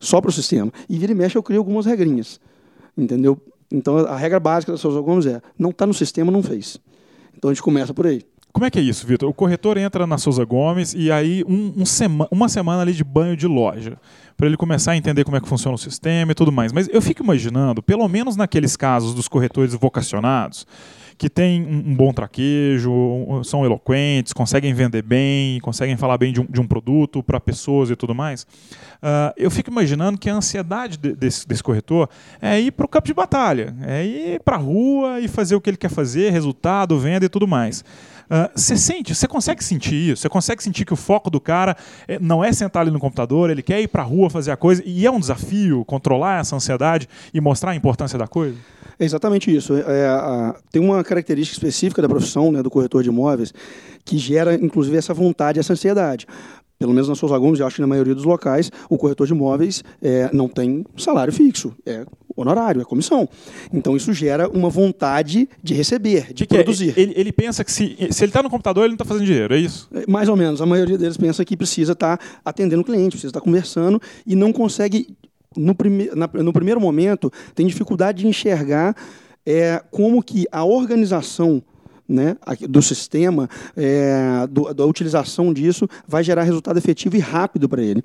Só 0.00 0.20
para 0.20 0.30
o 0.30 0.32
sistema. 0.32 0.72
E 0.88 0.98
vira 0.98 1.12
e 1.12 1.14
mexe 1.14 1.36
eu 1.36 1.42
crio 1.42 1.60
algumas 1.60 1.84
regrinhas. 1.84 2.40
Entendeu? 2.96 3.38
Então 3.70 3.98
a 3.98 4.16
regra 4.16 4.38
básica 4.38 4.72
da 4.72 4.78
Souza 4.78 5.00
Gomes 5.00 5.26
é: 5.26 5.40
não 5.58 5.70
está 5.70 5.86
no 5.86 5.94
sistema, 5.94 6.30
não 6.30 6.42
fez. 6.42 6.78
Então 7.36 7.50
a 7.50 7.54
gente 7.54 7.62
começa 7.62 7.92
por 7.92 8.06
aí. 8.06 8.22
Como 8.52 8.64
é 8.64 8.70
que 8.70 8.78
é 8.78 8.82
isso, 8.82 9.06
Vitor? 9.06 9.28
O 9.28 9.34
corretor 9.34 9.76
entra 9.76 10.06
na 10.06 10.16
Souza 10.16 10.42
Gomes 10.42 10.94
e 10.94 11.12
aí 11.12 11.44
um, 11.46 11.74
um 11.76 11.84
sema, 11.84 12.26
uma 12.30 12.48
semana 12.48 12.80
ali 12.80 12.94
de 12.94 13.04
banho 13.04 13.36
de 13.36 13.46
loja 13.46 13.98
para 14.34 14.46
ele 14.46 14.56
começar 14.56 14.92
a 14.92 14.96
entender 14.96 15.24
como 15.24 15.36
é 15.36 15.40
que 15.42 15.48
funciona 15.48 15.74
o 15.74 15.78
sistema 15.78 16.32
e 16.32 16.34
tudo 16.34 16.50
mais. 16.50 16.72
Mas 16.72 16.88
eu 16.88 17.02
fico 17.02 17.22
imaginando, 17.22 17.82
pelo 17.82 18.08
menos 18.08 18.34
naqueles 18.34 18.74
casos 18.74 19.12
dos 19.12 19.28
corretores 19.28 19.74
vocacionados, 19.74 20.66
que 21.18 21.30
têm 21.30 21.64
um, 21.64 21.90
um, 21.90 21.94
bom 21.94 22.12
traquejo, 22.12 22.92
são 23.44 23.64
eloquentes, 23.64 24.32
conseguem 24.32 24.74
vender 24.74 25.02
bem, 25.02 25.60
conseguem 25.60 25.96
falar 25.96 26.18
bem 26.18 26.32
de 26.32 26.40
um, 26.40 26.44
de 26.44 26.60
um 26.60 26.66
produto 26.66 27.22
para 27.22 27.40
pessoas 27.40 27.90
e 27.90 27.96
tudo 27.96 28.14
mais. 28.14 28.42
Uh, 28.42 29.32
eu 29.36 29.50
fico 29.50 29.70
imaginando 29.70 30.18
que 30.18 30.28
a 30.28 30.34
ansiedade 30.34 30.96
de, 30.96 31.14
desse, 31.14 31.46
desse, 31.46 31.62
corretor 31.62 32.08
é 32.40 32.60
ir 32.60 32.70
para 32.70 32.86
o 32.86 32.88
campo 32.88 33.06
de 33.06 33.14
batalha, 33.14 33.74
é 33.82 34.04
ir 34.04 34.40
para 34.40 34.56
a 34.56 34.58
rua 34.58 35.20
e 35.20 35.28
fazer 35.28 35.54
o 35.54 35.60
que 35.60 35.70
ele 35.70 35.76
quer 35.76 35.90
fazer, 35.90 36.30
resultado, 36.30 36.98
venda 36.98 37.24
e 37.24 37.28
tudo 37.28 37.46
mais. 37.46 37.84
Ah, 38.28 38.50
você 38.54 38.74
uh, 38.74 38.78
sente, 38.78 39.14
você 39.14 39.28
consegue 39.28 39.62
sentir 39.62 40.10
isso? 40.10 40.22
Você 40.22 40.28
consegue 40.28 40.62
sentir 40.62 40.84
que 40.84 40.92
o 40.92 40.96
foco 40.96 41.30
do 41.30 41.40
cara 41.40 41.76
é, 42.08 42.18
não 42.18 42.42
é 42.42 42.52
sentar 42.52 42.82
ali 42.82 42.90
no 42.90 42.98
computador, 42.98 43.50
ele 43.50 43.62
quer 43.62 43.80
ir 43.80 43.88
para 43.88 44.02
a 44.02 44.04
rua 44.04 44.28
fazer 44.28 44.50
a 44.50 44.56
coisa 44.56 44.82
e 44.84 45.06
é 45.06 45.10
um 45.10 45.20
desafio 45.20 45.84
controlar 45.84 46.40
essa 46.40 46.56
ansiedade 46.56 47.08
e 47.32 47.40
mostrar 47.40 47.70
a 47.70 47.76
importância 47.76 48.18
da 48.18 48.26
coisa? 48.26 48.56
É 48.98 49.04
exatamente 49.04 49.54
isso. 49.54 49.74
É, 49.76 50.06
a, 50.08 50.54
tem 50.70 50.82
uma 50.82 51.02
característica 51.04 51.56
específica 51.56 52.00
da 52.02 52.08
profissão 52.08 52.50
né, 52.50 52.62
do 52.62 52.70
corretor 52.70 53.02
de 53.02 53.08
imóveis 53.08 53.52
que 54.04 54.18
gera, 54.18 54.54
inclusive, 54.54 54.96
essa 54.96 55.12
vontade, 55.12 55.58
essa 55.58 55.72
ansiedade. 55.72 56.26
Pelo 56.78 56.92
menos 56.92 57.08
na 57.08 57.14
Souza 57.14 57.36
Gomes, 57.38 57.58
eu 57.58 57.66
acho 57.66 57.76
que 57.76 57.80
na 57.80 57.86
maioria 57.86 58.14
dos 58.14 58.24
locais, 58.24 58.70
o 58.90 58.98
corretor 58.98 59.26
de 59.26 59.32
imóveis 59.32 59.82
é, 60.02 60.28
não 60.32 60.46
tem 60.46 60.84
salário 60.96 61.32
fixo, 61.32 61.74
é 61.86 62.04
honorário, 62.36 62.82
é 62.82 62.84
comissão. 62.84 63.26
Então 63.72 63.96
isso 63.96 64.12
gera 64.12 64.46
uma 64.48 64.68
vontade 64.68 65.48
de 65.62 65.72
receber, 65.72 66.34
de 66.34 66.44
Que 66.44 66.46
que 66.46 66.54
é? 66.54 66.62
produzir. 66.62 66.92
Ele, 66.96 67.14
ele 67.16 67.32
pensa 67.32 67.64
que 67.64 67.72
se, 67.72 67.96
se 68.10 68.24
ele 68.24 68.30
está 68.30 68.42
no 68.42 68.50
computador, 68.50 68.84
ele 68.84 68.90
não 68.90 68.96
está 68.96 69.06
fazendo 69.06 69.24
dinheiro, 69.24 69.54
é 69.54 69.58
isso? 69.58 69.88
É, 69.92 70.04
Mais 70.06 70.28
ou 70.28 70.36
menos. 70.36 70.60
A 70.60 70.66
maioria 70.66 70.98
deles 70.98 71.16
pensa 71.16 71.42
que 71.44 71.56
precisa 71.56 71.92
estar 71.92 72.20
atendendo 72.44 72.82
o 72.82 72.84
cliente, 72.84 73.12
precisa 73.12 73.30
estar 73.30 73.40
conversando 73.40 74.00
e 74.26 74.36
não 74.36 74.52
consegue, 74.52 75.08
no, 75.56 75.74
prime 75.74 76.10
na- 76.14 76.28
no 76.42 76.52
primeiro 76.52 76.80
momento, 76.80 77.30
tem 77.54 77.66
dificuldade 77.66 78.22
de 78.22 78.26
enxergar 78.28 78.94
é, 79.44 79.80
como 79.90 80.22
que 80.22 80.44
a 80.50 80.64
organização 80.64 81.62
né, 82.08 82.36
do 82.68 82.80
sistema, 82.80 83.48
é, 83.76 84.46
do- 84.48 84.72
da 84.72 84.84
utilização 84.84 85.52
disso, 85.52 85.88
vai 86.06 86.22
gerar 86.22 86.42
resultado 86.44 86.76
efetivo 86.78 87.16
e 87.16 87.18
rápido 87.18 87.68
para 87.68 87.82
ele. 87.82 88.02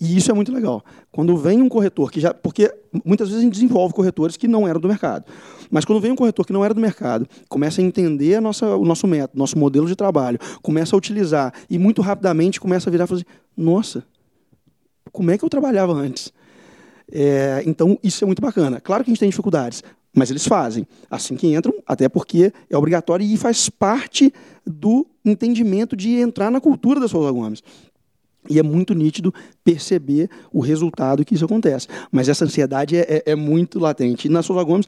E 0.00 0.16
isso 0.16 0.30
é 0.30 0.34
muito 0.34 0.52
legal. 0.52 0.84
Quando 1.10 1.36
vem 1.36 1.60
um 1.60 1.68
corretor 1.68 2.10
que 2.10 2.20
já. 2.20 2.32
Porque 2.32 2.72
muitas 3.04 3.28
vezes 3.28 3.40
a 3.40 3.44
gente 3.44 3.54
desenvolve 3.54 3.92
corretores 3.94 4.36
que 4.36 4.46
não 4.46 4.68
eram 4.68 4.78
do 4.80 4.86
mercado. 4.86 5.24
Mas 5.70 5.84
quando 5.84 6.00
vem 6.00 6.12
um 6.12 6.16
corretor 6.16 6.46
que 6.46 6.52
não 6.52 6.64
era 6.64 6.72
do 6.72 6.80
mercado, 6.80 7.26
começa 7.48 7.80
a 7.80 7.84
entender 7.84 8.36
a 8.36 8.40
nossa, 8.40 8.76
o 8.76 8.84
nosso 8.84 9.06
método, 9.08 9.38
nosso 9.38 9.58
modelo 9.58 9.86
de 9.88 9.96
trabalho, 9.96 10.38
começa 10.62 10.94
a 10.94 10.98
utilizar 10.98 11.52
e 11.68 11.78
muito 11.78 12.00
rapidamente 12.00 12.60
começa 12.60 12.88
a 12.88 12.92
virar 12.92 13.04
e 13.04 13.06
falar 13.08 13.20
assim: 13.20 13.28
nossa, 13.56 14.04
como 15.10 15.30
é 15.30 15.38
que 15.38 15.44
eu 15.44 15.48
trabalhava 15.48 15.92
antes? 15.94 16.32
É, 17.10 17.62
então, 17.66 17.98
isso 18.02 18.24
é 18.24 18.26
muito 18.26 18.42
bacana. 18.42 18.80
Claro 18.80 19.02
que 19.04 19.10
a 19.10 19.12
gente 19.12 19.20
tem 19.20 19.30
dificuldades, 19.30 19.82
mas 20.14 20.30
eles 20.30 20.46
fazem. 20.46 20.86
Assim 21.10 21.36
que 21.36 21.46
entram, 21.54 21.72
até 21.86 22.08
porque 22.08 22.52
é 22.68 22.76
obrigatório 22.76 23.24
e 23.24 23.36
faz 23.36 23.68
parte 23.68 24.32
do 24.66 25.06
entendimento 25.24 25.96
de 25.96 26.16
entrar 26.20 26.50
na 26.50 26.60
cultura 26.60 27.00
da 27.00 27.08
Souza 27.08 27.30
Gomes. 27.30 27.62
E 28.48 28.58
é 28.58 28.62
muito 28.62 28.94
nítido 28.94 29.32
perceber 29.62 30.30
o 30.52 30.60
resultado 30.60 31.24
que 31.24 31.34
isso 31.34 31.44
acontece. 31.44 31.86
Mas 32.10 32.28
essa 32.28 32.44
ansiedade 32.44 32.96
é, 32.96 33.22
é- 33.26 33.32
é 33.32 33.34
muito 33.34 33.78
latente. 33.78 34.26
E 34.26 34.30
na 34.30 34.42
Souza 34.42 34.62
Gomes, 34.62 34.86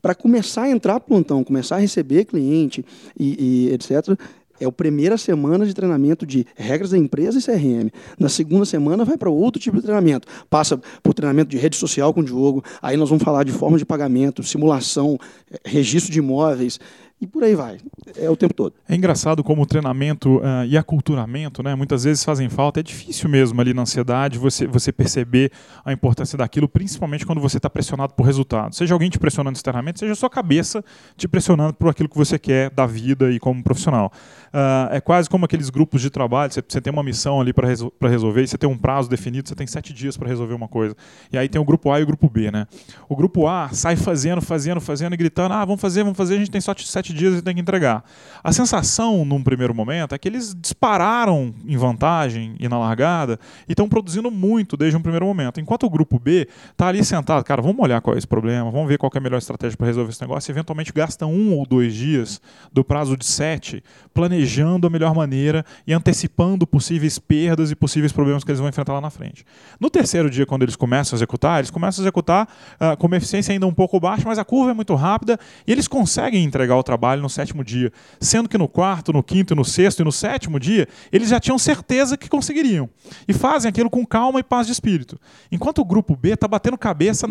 para 0.00 0.14
começar 0.14 0.62
a 0.62 0.70
entrar 0.70 1.00
plantão, 1.00 1.42
começar 1.44 1.76
a 1.76 1.78
receber 1.78 2.24
cliente 2.24 2.84
e, 3.18 3.68
e 3.68 3.72
etc., 3.74 4.18
é 4.62 4.66
a 4.66 4.72
primeira 4.72 5.18
semana 5.18 5.66
de 5.66 5.74
treinamento 5.74 6.24
de 6.24 6.46
regras 6.54 6.90
da 6.90 6.98
empresa 6.98 7.38
e 7.38 7.42
CRM. 7.42 7.90
Na 8.18 8.28
segunda 8.28 8.64
semana 8.64 9.04
vai 9.04 9.16
para 9.16 9.28
outro 9.28 9.60
tipo 9.60 9.76
de 9.76 9.82
treinamento. 9.82 10.28
Passa 10.48 10.80
por 11.02 11.12
treinamento 11.14 11.50
de 11.50 11.58
rede 11.58 11.76
social 11.76 12.14
com 12.14 12.20
o 12.20 12.24
Diogo. 12.24 12.64
Aí 12.80 12.96
nós 12.96 13.08
vamos 13.08 13.24
falar 13.24 13.44
de 13.44 13.52
forma 13.52 13.76
de 13.76 13.84
pagamento, 13.84 14.42
simulação, 14.42 15.18
eh, 15.50 15.58
registro 15.64 16.12
de 16.12 16.18
imóveis 16.20 16.78
e 17.22 17.26
por 17.28 17.44
aí 17.44 17.54
vai. 17.54 17.78
É 18.16 18.28
o 18.28 18.36
tempo 18.36 18.52
todo. 18.52 18.74
É 18.88 18.96
engraçado 18.96 19.44
como 19.44 19.62
o 19.62 19.66
treinamento 19.66 20.40
ah, 20.42 20.66
e 20.66 20.76
aculturamento, 20.76 21.62
né, 21.62 21.72
muitas 21.72 22.02
vezes 22.02 22.24
fazem 22.24 22.48
falta. 22.48 22.80
É 22.80 22.82
difícil 22.82 23.28
mesmo 23.28 23.60
ali 23.60 23.72
na 23.72 23.82
ansiedade 23.82 24.38
você, 24.38 24.66
você 24.66 24.90
perceber 24.90 25.52
a 25.84 25.92
importância 25.92 26.36
daquilo, 26.36 26.68
principalmente 26.68 27.24
quando 27.24 27.40
você 27.40 27.58
está 27.58 27.70
pressionado 27.70 28.12
por 28.14 28.26
resultado. 28.26 28.74
Seja 28.74 28.92
alguém 28.92 29.08
te 29.08 29.20
pressionando 29.20 29.56
externamente, 29.56 30.00
seja 30.00 30.12
a 30.12 30.16
sua 30.16 30.28
cabeça 30.28 30.84
te 31.16 31.28
pressionando 31.28 31.74
por 31.74 31.88
aquilo 31.88 32.08
que 32.08 32.18
você 32.18 32.40
quer 32.40 32.70
da 32.70 32.86
vida 32.86 33.30
e 33.30 33.38
como 33.38 33.62
profissional. 33.62 34.12
Ah, 34.52 34.88
é 34.90 35.00
quase 35.00 35.30
como 35.30 35.44
aqueles 35.44 35.70
grupos 35.70 36.02
de 36.02 36.10
trabalho, 36.10 36.52
você, 36.52 36.62
você 36.66 36.80
tem 36.80 36.92
uma 36.92 37.04
missão 37.04 37.40
ali 37.40 37.52
para 37.52 37.68
resol 37.68 37.92
resolver, 38.02 38.46
você 38.48 38.58
tem 38.58 38.68
um 38.68 38.76
prazo 38.76 39.08
definido, 39.08 39.48
você 39.48 39.54
tem 39.54 39.66
sete 39.66 39.92
dias 39.92 40.16
para 40.16 40.28
resolver 40.28 40.54
uma 40.54 40.66
coisa. 40.66 40.96
E 41.32 41.38
aí 41.38 41.48
tem 41.48 41.60
o 41.60 41.64
grupo 41.64 41.92
A 41.92 42.00
e 42.00 42.02
o 42.02 42.06
grupo 42.06 42.28
B, 42.28 42.50
né? 42.50 42.66
O 43.08 43.14
grupo 43.14 43.46
A 43.46 43.70
sai 43.72 43.94
fazendo, 43.94 44.42
fazendo, 44.42 44.80
fazendo 44.80 45.14
e 45.14 45.16
gritando: 45.16 45.52
ah, 45.52 45.64
vamos 45.64 45.80
fazer, 45.80 46.02
vamos 46.02 46.16
fazer, 46.16 46.34
a 46.34 46.38
gente 46.38 46.50
tem 46.50 46.60
só 46.60 46.74
sete 46.76 47.11
dias 47.12 47.38
e 47.38 47.42
tem 47.42 47.54
que 47.54 47.60
entregar. 47.60 48.04
A 48.42 48.52
sensação, 48.52 49.24
num 49.24 49.42
primeiro 49.42 49.74
momento, 49.74 50.14
é 50.14 50.18
que 50.18 50.28
eles 50.28 50.54
dispararam 50.54 51.54
em 51.66 51.76
vantagem 51.76 52.56
e 52.58 52.68
na 52.68 52.78
largada 52.78 53.38
e 53.68 53.72
estão 53.72 53.88
produzindo 53.88 54.30
muito 54.30 54.76
desde 54.76 54.96
um 54.96 55.02
primeiro 55.02 55.26
momento. 55.26 55.60
Enquanto 55.60 55.84
o 55.84 55.90
grupo 55.90 56.18
B 56.18 56.48
está 56.70 56.88
ali 56.88 57.04
sentado, 57.04 57.44
cara, 57.44 57.62
vamos 57.62 57.80
olhar 57.80 58.00
qual 58.00 58.14
é 58.14 58.18
esse 58.18 58.26
problema, 58.26 58.70
vamos 58.70 58.88
ver 58.88 58.98
qual 58.98 59.10
é 59.14 59.18
a 59.18 59.20
melhor 59.20 59.38
estratégia 59.38 59.76
para 59.76 59.86
resolver 59.86 60.10
esse 60.10 60.20
negócio, 60.20 60.50
e 60.50 60.52
eventualmente 60.52 60.92
gasta 60.92 61.26
um 61.26 61.52
ou 61.54 61.66
dois 61.66 61.94
dias 61.94 62.40
do 62.72 62.84
prazo 62.84 63.16
de 63.16 63.24
sete 63.24 63.82
planejando 64.14 64.86
a 64.86 64.90
melhor 64.90 65.14
maneira 65.14 65.64
e 65.86 65.92
antecipando 65.92 66.66
possíveis 66.66 67.18
perdas 67.18 67.70
e 67.70 67.74
possíveis 67.74 68.12
problemas 68.12 68.44
que 68.44 68.50
eles 68.50 68.60
vão 68.60 68.68
enfrentar 68.68 68.92
lá 68.92 69.00
na 69.00 69.10
frente. 69.10 69.44
No 69.80 69.90
terceiro 69.90 70.28
dia, 70.28 70.46
quando 70.46 70.62
eles 70.62 70.76
começam 70.76 71.16
a 71.16 71.18
executar, 71.18 71.58
eles 71.58 71.70
começam 71.70 72.02
a 72.02 72.04
executar 72.04 72.48
ah, 72.78 72.96
com 72.96 73.06
uma 73.06 73.16
eficiência 73.16 73.52
ainda 73.52 73.66
um 73.66 73.74
pouco 73.74 73.98
baixa, 73.98 74.24
mas 74.26 74.38
a 74.38 74.44
curva 74.44 74.70
é 74.70 74.74
muito 74.74 74.94
rápida 74.94 75.38
e 75.66 75.72
eles 75.72 75.88
conseguem 75.88 76.44
entregar 76.44 76.76
o 76.76 76.82
trabalho 76.82 77.01
no 77.20 77.28
sétimo 77.28 77.64
dia. 77.64 77.92
Sendo 78.20 78.48
que 78.48 78.56
no 78.56 78.68
quarto, 78.68 79.12
no 79.12 79.22
quinto, 79.22 79.54
no 79.54 79.64
sexto 79.64 80.00
e 80.00 80.04
no 80.04 80.12
sétimo 80.12 80.60
dia, 80.60 80.86
eles 81.10 81.28
já 81.28 81.40
tinham 81.40 81.58
certeza 81.58 82.16
que 82.16 82.28
conseguiriam. 82.28 82.88
E 83.26 83.32
fazem 83.32 83.68
aquilo 83.68 83.90
com 83.90 84.06
calma 84.06 84.38
e 84.40 84.42
paz 84.42 84.66
de 84.66 84.72
espírito. 84.72 85.18
Enquanto 85.50 85.80
o 85.80 85.84
grupo 85.84 86.16
B 86.16 86.34
está 86.34 86.46
batendo 86.46 86.78
cabeça 86.78 87.26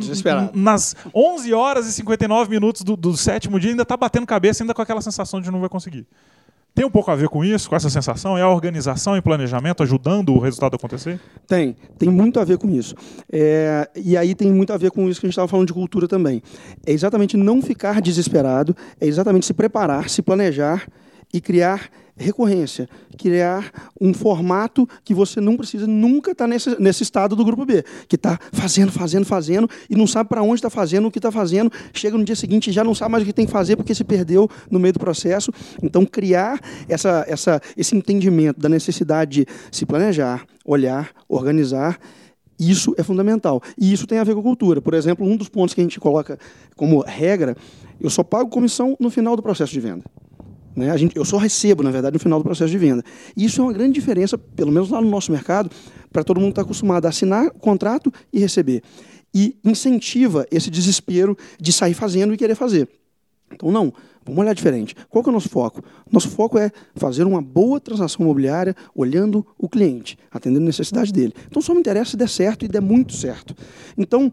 nas 0.53 0.95
11 1.15 1.53
horas 1.53 1.87
e 1.87 1.93
59 1.93 2.49
minutos 2.49 2.81
do, 2.81 2.95
do 2.97 3.15
sétimo 3.15 3.59
dia, 3.59 3.71
ainda 3.71 3.83
está 3.83 3.95
batendo 3.95 4.27
cabeça, 4.27 4.63
ainda 4.63 4.73
com 4.73 4.81
aquela 4.81 5.01
sensação 5.01 5.39
de 5.39 5.49
não 5.49 5.59
vai 5.59 5.69
conseguir. 5.69 6.05
Tem 6.73 6.85
um 6.85 6.89
pouco 6.89 7.11
a 7.11 7.15
ver 7.15 7.27
com 7.27 7.43
isso, 7.43 7.69
com 7.69 7.75
essa 7.75 7.89
sensação? 7.89 8.37
É 8.37 8.41
a 8.41 8.49
organização 8.49 9.17
e 9.17 9.21
planejamento 9.21 9.83
ajudando 9.83 10.33
o 10.33 10.39
resultado 10.39 10.73
a 10.73 10.77
acontecer? 10.77 11.19
Tem, 11.45 11.75
tem 11.97 12.09
muito 12.09 12.39
a 12.39 12.45
ver 12.45 12.57
com 12.57 12.69
isso. 12.69 12.95
É, 13.31 13.89
e 13.95 14.15
aí 14.15 14.33
tem 14.33 14.51
muito 14.53 14.71
a 14.71 14.77
ver 14.77 14.89
com 14.89 15.09
isso 15.09 15.19
que 15.19 15.25
a 15.25 15.27
gente 15.27 15.33
estava 15.33 15.49
falando 15.49 15.67
de 15.67 15.73
cultura 15.73 16.07
também. 16.07 16.41
É 16.85 16.93
exatamente 16.93 17.35
não 17.35 17.61
ficar 17.61 18.01
desesperado, 18.01 18.75
é 19.01 19.05
exatamente 19.05 19.45
se 19.45 19.53
preparar, 19.53 20.09
se 20.09 20.21
planejar 20.21 20.87
e 21.33 21.41
criar 21.41 21.89
recorrência, 22.15 22.89
criar 23.17 23.71
um 23.99 24.13
formato 24.13 24.87
que 25.03 25.13
você 25.13 25.39
não 25.39 25.57
precisa 25.57 25.87
nunca 25.87 26.31
estar 26.31 26.47
nesse, 26.47 26.79
nesse 26.81 27.03
estado 27.03 27.35
do 27.35 27.43
grupo 27.43 27.65
B, 27.65 27.83
que 28.07 28.15
está 28.15 28.39
fazendo, 28.51 28.91
fazendo, 28.91 29.25
fazendo 29.25 29.69
e 29.89 29.95
não 29.95 30.07
sabe 30.07 30.29
para 30.29 30.41
onde 30.41 30.55
está 30.55 30.69
fazendo, 30.69 31.07
o 31.07 31.11
que 31.11 31.19
está 31.19 31.31
fazendo, 31.31 31.71
chega 31.93 32.17
no 32.17 32.23
dia 32.23 32.35
seguinte 32.35 32.69
e 32.69 32.73
já 32.73 32.83
não 32.83 32.95
sabe 32.95 33.11
mais 33.11 33.23
o 33.23 33.25
que 33.25 33.33
tem 33.33 33.45
que 33.45 33.51
fazer 33.51 33.75
porque 33.75 33.95
se 33.95 34.03
perdeu 34.03 34.49
no 34.69 34.79
meio 34.79 34.93
do 34.93 34.99
processo. 34.99 35.51
Então, 35.81 36.05
criar 36.05 36.59
essa, 36.87 37.25
essa, 37.27 37.61
esse 37.75 37.95
entendimento 37.95 38.59
da 38.59 38.69
necessidade 38.69 39.45
de 39.45 39.47
se 39.71 39.85
planejar, 39.85 40.45
olhar, 40.65 41.11
organizar 41.27 41.99
isso 42.61 42.93
é 42.95 43.01
fundamental. 43.01 43.59
E 43.75 43.91
isso 43.91 44.05
tem 44.05 44.19
a 44.19 44.23
ver 44.23 44.35
com 44.35 44.39
a 44.41 44.43
cultura. 44.43 44.79
Por 44.79 44.93
exemplo, 44.93 45.25
um 45.25 45.35
dos 45.35 45.49
pontos 45.49 45.73
que 45.73 45.81
a 45.81 45.83
gente 45.83 45.99
coloca 45.99 46.37
como 46.75 47.01
regra, 47.01 47.57
eu 47.99 48.09
só 48.09 48.23
pago 48.23 48.49
comissão 48.49 48.95
no 48.99 49.09
final 49.09 49.35
do 49.35 49.41
processo 49.41 49.73
de 49.73 49.79
venda. 49.79 50.03
Né? 50.75 50.89
A 50.91 50.97
gente, 50.97 51.15
eu 51.15 51.25
só 51.25 51.37
recebo, 51.37 51.83
na 51.83 51.91
verdade, 51.91 52.13
no 52.13 52.19
final 52.19 52.39
do 52.39 52.43
processo 52.43 52.71
de 52.71 52.77
venda. 52.77 53.03
Isso 53.35 53.61
é 53.61 53.63
uma 53.63 53.73
grande 53.73 53.93
diferença, 53.93 54.37
pelo 54.37 54.71
menos 54.71 54.89
lá 54.89 55.01
no 55.01 55.09
nosso 55.09 55.31
mercado, 55.31 55.69
para 56.11 56.23
todo 56.23 56.39
mundo 56.39 56.51
estar 56.51 56.61
acostumado 56.61 57.05
a 57.05 57.09
assinar 57.09 57.51
contrato 57.51 58.11
e 58.31 58.39
receber. 58.39 58.83
E 59.33 59.57
incentiva 59.63 60.45
esse 60.51 60.69
desespero 60.69 61.37
de 61.59 61.71
sair 61.71 61.93
fazendo 61.93 62.33
e 62.33 62.37
querer 62.37 62.55
fazer. 62.55 62.87
Então, 63.53 63.71
não, 63.71 63.93
vamos 64.25 64.41
olhar 64.41 64.53
diferente. 64.53 64.95
Qual 65.09 65.23
que 65.23 65.29
é 65.29 65.31
o 65.31 65.33
nosso 65.33 65.49
foco? 65.49 65.83
Nosso 66.11 66.29
foco 66.29 66.57
é 66.57 66.71
fazer 66.95 67.25
uma 67.25 67.41
boa 67.41 67.79
transação 67.79 68.23
imobiliária 68.25 68.75
olhando 68.95 69.45
o 69.57 69.67
cliente, 69.67 70.17
atendendo 70.31 70.63
a 70.63 70.67
necessidade 70.67 71.11
dele. 71.11 71.33
Então, 71.47 71.61
só 71.61 71.73
me 71.73 71.79
interessa 71.79 72.11
se 72.11 72.17
der 72.17 72.29
certo 72.29 72.65
e 72.65 72.67
der 72.67 72.81
muito 72.81 73.13
certo. 73.13 73.55
Então, 73.97 74.31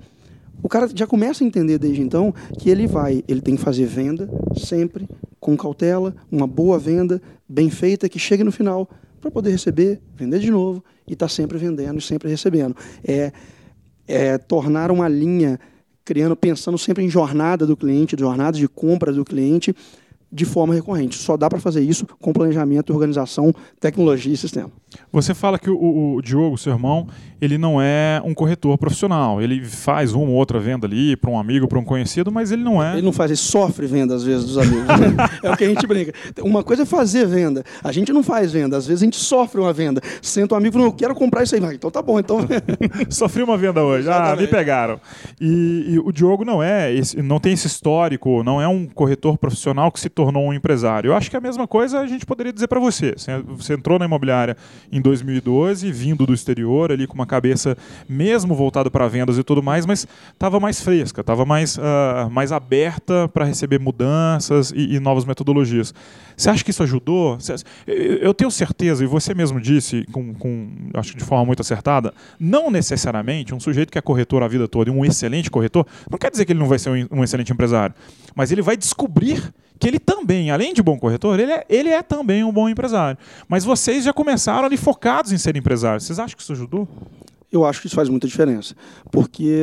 o 0.62 0.68
cara 0.68 0.88
já 0.92 1.06
começa 1.06 1.44
a 1.44 1.46
entender 1.46 1.78
desde 1.78 2.02
então 2.02 2.34
que 2.58 2.68
ele 2.68 2.86
vai, 2.86 3.22
ele 3.28 3.40
tem 3.40 3.54
que 3.54 3.62
fazer 3.62 3.86
venda 3.86 4.28
sempre 4.56 5.08
com 5.40 5.56
cautela, 5.56 6.14
uma 6.30 6.46
boa 6.46 6.78
venda, 6.78 7.20
bem 7.48 7.70
feita, 7.70 8.08
que 8.08 8.18
chegue 8.18 8.44
no 8.44 8.52
final 8.52 8.88
para 9.20 9.30
poder 9.30 9.50
receber, 9.50 10.00
vender 10.14 10.38
de 10.38 10.50
novo 10.50 10.84
e 11.06 11.12
estar 11.12 11.28
sempre 11.28 11.58
vendendo 11.58 11.98
e 11.98 12.02
sempre 12.02 12.28
recebendo. 12.28 12.76
É, 13.04 13.32
é 14.06 14.38
tornar 14.38 14.90
uma 14.90 15.08
linha 15.08 15.58
criando, 16.04 16.34
pensando 16.34 16.78
sempre 16.78 17.04
em 17.04 17.08
jornada 17.10 17.66
do 17.66 17.76
cliente, 17.76 18.16
jornada 18.18 18.56
de 18.56 18.66
compra 18.66 19.12
do 19.12 19.24
cliente, 19.24 19.74
de 20.30 20.44
forma 20.44 20.74
recorrente. 20.74 21.16
Só 21.16 21.36
dá 21.36 21.48
para 21.48 21.58
fazer 21.58 21.80
isso 21.82 22.06
com 22.20 22.32
planejamento, 22.32 22.92
organização, 22.92 23.54
tecnologia 23.80 24.32
e 24.32 24.36
sistema. 24.36 24.70
Você 25.12 25.34
fala 25.34 25.58
que 25.58 25.68
o, 25.70 26.14
o- 26.16 26.22
Diogo, 26.22 26.56
seu 26.56 26.72
irmão, 26.72 27.06
ele 27.40 27.58
não 27.58 27.80
é 27.80 28.20
um 28.24 28.32
corretor 28.34 28.76
profissional. 28.78 29.40
Ele 29.40 29.64
faz 29.64 30.12
uma 30.14 30.28
ou 30.30 30.34
outra 30.36 30.58
venda 30.58 30.86
ali 30.86 31.14
para 31.16 31.30
um 31.30 31.38
amigo, 31.38 31.68
para 31.68 31.78
um 31.78 31.84
conhecido, 31.84 32.32
mas 32.32 32.50
ele 32.50 32.62
não 32.64 32.82
é. 32.82 32.94
Ele 32.94 33.02
não 33.02 33.12
faz, 33.12 33.30
ele 33.30 33.36
sofre 33.36 33.86
venda 33.86 34.14
às 34.14 34.24
vezes 34.24 34.46
dos 34.46 34.56
amigos. 34.58 34.86
é 35.42 35.50
o 35.50 35.56
que 35.56 35.64
a 35.64 35.68
gente 35.68 35.86
brinca. 35.86 36.12
Uma 36.42 36.62
coisa 36.62 36.82
é 36.82 36.86
fazer 36.86 37.26
venda. 37.26 37.62
A 37.84 37.92
gente 37.92 38.12
não 38.12 38.22
faz 38.22 38.50
venda, 38.52 38.76
às 38.76 38.86
vezes 38.86 39.02
a 39.02 39.04
gente 39.04 39.16
sofre 39.16 39.60
uma 39.60 39.72
venda. 39.72 40.00
Senta 40.22 40.54
um 40.54 40.58
amigo 40.58 40.74
e 40.74 40.78
fala, 40.78 40.88
eu 40.88 40.92
quero 40.92 41.14
comprar 41.14 41.42
isso 41.42 41.54
aí. 41.54 41.60
Vai, 41.60 41.74
Então 41.74 41.90
tá 41.90 42.00
bom, 42.02 42.18
então. 42.18 42.38
Sofri 43.10 43.42
uma 43.42 43.56
venda 43.56 43.82
hoje. 43.84 44.08
Ah, 44.08 44.12
me 44.12 44.18
Exatamente. 44.20 44.50
pegaram. 44.50 45.00
E, 45.40 45.84
e 45.90 45.98
o 45.98 46.10
Diogo 46.12 46.44
não 46.44 46.62
é, 46.62 46.92
esse- 46.94 47.20
não 47.22 47.38
tem 47.38 47.52
esse 47.52 47.66
histórico, 47.66 48.42
não 48.42 48.60
é 48.60 48.66
um 48.68 48.86
corretor 48.86 49.36
profissional 49.38 49.92
que 49.92 50.00
se 50.00 50.08
tornou 50.18 50.48
um 50.48 50.52
empresário. 50.52 51.10
Eu 51.10 51.14
acho 51.14 51.30
que 51.30 51.36
a 51.36 51.40
mesma 51.40 51.68
coisa 51.68 52.00
a 52.00 52.06
gente 52.08 52.26
poderia 52.26 52.52
dizer 52.52 52.66
para 52.66 52.80
você. 52.80 53.14
Você 53.56 53.74
entrou 53.74 54.00
na 54.00 54.04
imobiliária 54.04 54.56
em 54.90 55.00
2012, 55.00 55.92
vindo 55.92 56.26
do 56.26 56.34
exterior, 56.34 56.90
ali 56.90 57.06
com 57.06 57.14
uma 57.14 57.24
cabeça 57.24 57.78
mesmo 58.08 58.52
voltada 58.52 58.90
para 58.90 59.06
vendas 59.06 59.38
e 59.38 59.44
tudo 59.44 59.62
mais, 59.62 59.86
mas 59.86 60.08
estava 60.32 60.58
mais 60.58 60.80
fresca, 60.80 61.20
estava 61.20 61.44
mais, 61.44 61.78
uh, 61.78 62.28
mais 62.32 62.50
aberta 62.50 63.28
para 63.28 63.44
receber 63.44 63.78
mudanças 63.78 64.72
e, 64.74 64.96
e 64.96 64.98
novas 64.98 65.24
metodologias. 65.24 65.94
Você 66.36 66.50
acha 66.50 66.64
que 66.64 66.72
isso 66.72 66.82
ajudou? 66.82 67.38
Eu 67.86 68.34
tenho 68.34 68.50
certeza, 68.50 69.04
e 69.04 69.06
você 69.06 69.34
mesmo 69.34 69.60
disse, 69.60 70.04
com, 70.10 70.34
com, 70.34 70.68
acho 70.94 71.12
que 71.12 71.18
de 71.18 71.24
forma 71.24 71.44
muito 71.44 71.60
acertada, 71.60 72.12
não 72.40 72.72
necessariamente 72.72 73.54
um 73.54 73.60
sujeito 73.60 73.92
que 73.92 73.98
é 73.98 74.00
corretor 74.00 74.42
a 74.42 74.48
vida 74.48 74.66
toda 74.66 74.90
e 74.90 74.92
um 74.92 75.04
excelente 75.04 75.48
corretor, 75.48 75.86
não 76.10 76.18
quer 76.18 76.30
dizer 76.30 76.44
que 76.44 76.50
ele 76.50 76.58
não 76.58 76.66
vai 76.66 76.78
ser 76.80 76.90
um, 76.90 77.18
um 77.18 77.24
excelente 77.24 77.52
empresário, 77.52 77.94
mas 78.34 78.50
ele 78.50 78.62
vai 78.62 78.76
descobrir 78.76 79.54
que 79.78 79.86
ele 79.86 79.98
também, 79.98 80.50
além 80.50 80.74
de 80.74 80.82
bom 80.82 80.98
corretor, 80.98 81.38
ele 81.38 81.52
é, 81.52 81.64
ele 81.68 81.88
é 81.88 82.02
também 82.02 82.42
um 82.44 82.52
bom 82.52 82.68
empresário. 82.68 83.18
Mas 83.48 83.64
vocês 83.64 84.04
já 84.04 84.12
começaram 84.12 84.66
ali 84.66 84.76
focados 84.76 85.32
em 85.32 85.38
ser 85.38 85.56
empresários. 85.56 86.04
Vocês 86.04 86.18
acham 86.18 86.36
que 86.36 86.42
isso 86.42 86.52
ajudou? 86.52 86.88
Eu 87.50 87.64
acho 87.64 87.80
que 87.80 87.86
isso 87.86 87.96
faz 87.96 88.08
muita 88.08 88.26
diferença. 88.26 88.74
Porque 89.10 89.62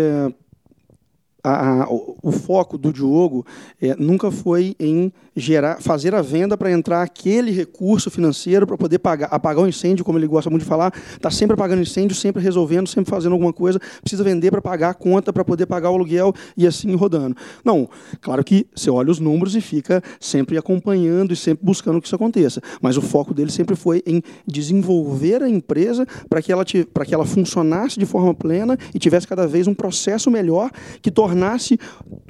a, 1.44 1.84
a, 1.84 1.88
o, 1.90 2.32
foco 2.32 2.78
do 2.78 2.92
Diogo 2.92 3.46
é, 3.80 3.96
nunca 3.96 4.32
foi 4.32 4.76
em 4.80 5.14
gerar, 5.36 5.82
fazer 5.82 6.16
a 6.16 6.22
venda 6.22 6.58
para 6.58 6.72
entrar 6.72 7.02
aquele 7.02 7.52
recurso 7.52 8.10
financeiro 8.10 8.66
para 8.66 8.78
poder 8.78 9.00
pagar, 9.00 9.28
apagar 9.28 9.64
o 9.64 9.68
incêndio, 9.68 10.06
como 10.06 10.18
ele 10.18 10.28
gosta 10.28 10.50
muito 10.50 10.64
de 10.64 10.68
falar, 10.68 10.94
está 11.14 11.30
sempre 11.30 11.54
apagando 11.54 11.82
incêndio, 11.82 12.16
sempre 12.16 12.42
resolvendo, 12.42 12.88
sempre 12.88 13.10
fazendo 13.10 13.34
alguma 13.34 13.54
coisa, 13.54 13.80
precisa 14.02 14.24
vender 14.24 14.52
para 14.52 14.62
pagar 14.62 14.90
a 14.90 14.94
conta, 14.94 15.32
para 15.32 15.44
poder 15.44 15.66
pagar 15.66 15.92
o 15.92 15.96
aluguel 15.96 16.34
e 16.56 16.66
assim 16.66 16.94
rodando. 16.96 17.36
Não, 17.64 17.90
claro 18.22 18.44
que 18.44 18.68
você 18.74 18.90
olha 18.90 19.12
os 19.12 19.20
números 19.20 19.56
e 19.56 19.62
fica 19.62 20.02
sempre 20.20 20.58
acompanhando 20.58 21.34
e 21.34 21.36
sempre 21.36 21.66
buscando 21.66 22.00
que 22.00 22.08
isso 22.08 22.16
aconteça, 22.16 22.62
mas 22.82 22.98
o 22.98 23.02
foco 23.02 23.34
dele 23.34 23.52
sempre 23.52 23.76
foi 23.76 24.02
em 24.06 24.22
desenvolver 24.48 25.44
a 25.44 25.50
empresa 25.50 26.06
para 26.30 26.42
que, 26.42 26.52
ela, 26.52 26.64
que 26.66 26.86
ela 27.14 27.26
funcionasse 27.26 28.00
de 28.00 28.06
forma 28.06 28.34
plena 28.34 28.78
e 28.94 29.00
tivesse 29.00 29.28
cada 29.28 29.48
vez 29.48 29.68
um 29.68 29.74
processo 29.74 30.32
melhor 30.32 30.72
que 31.02 31.12
tornasse 31.12 31.36
tornasse 31.36 31.80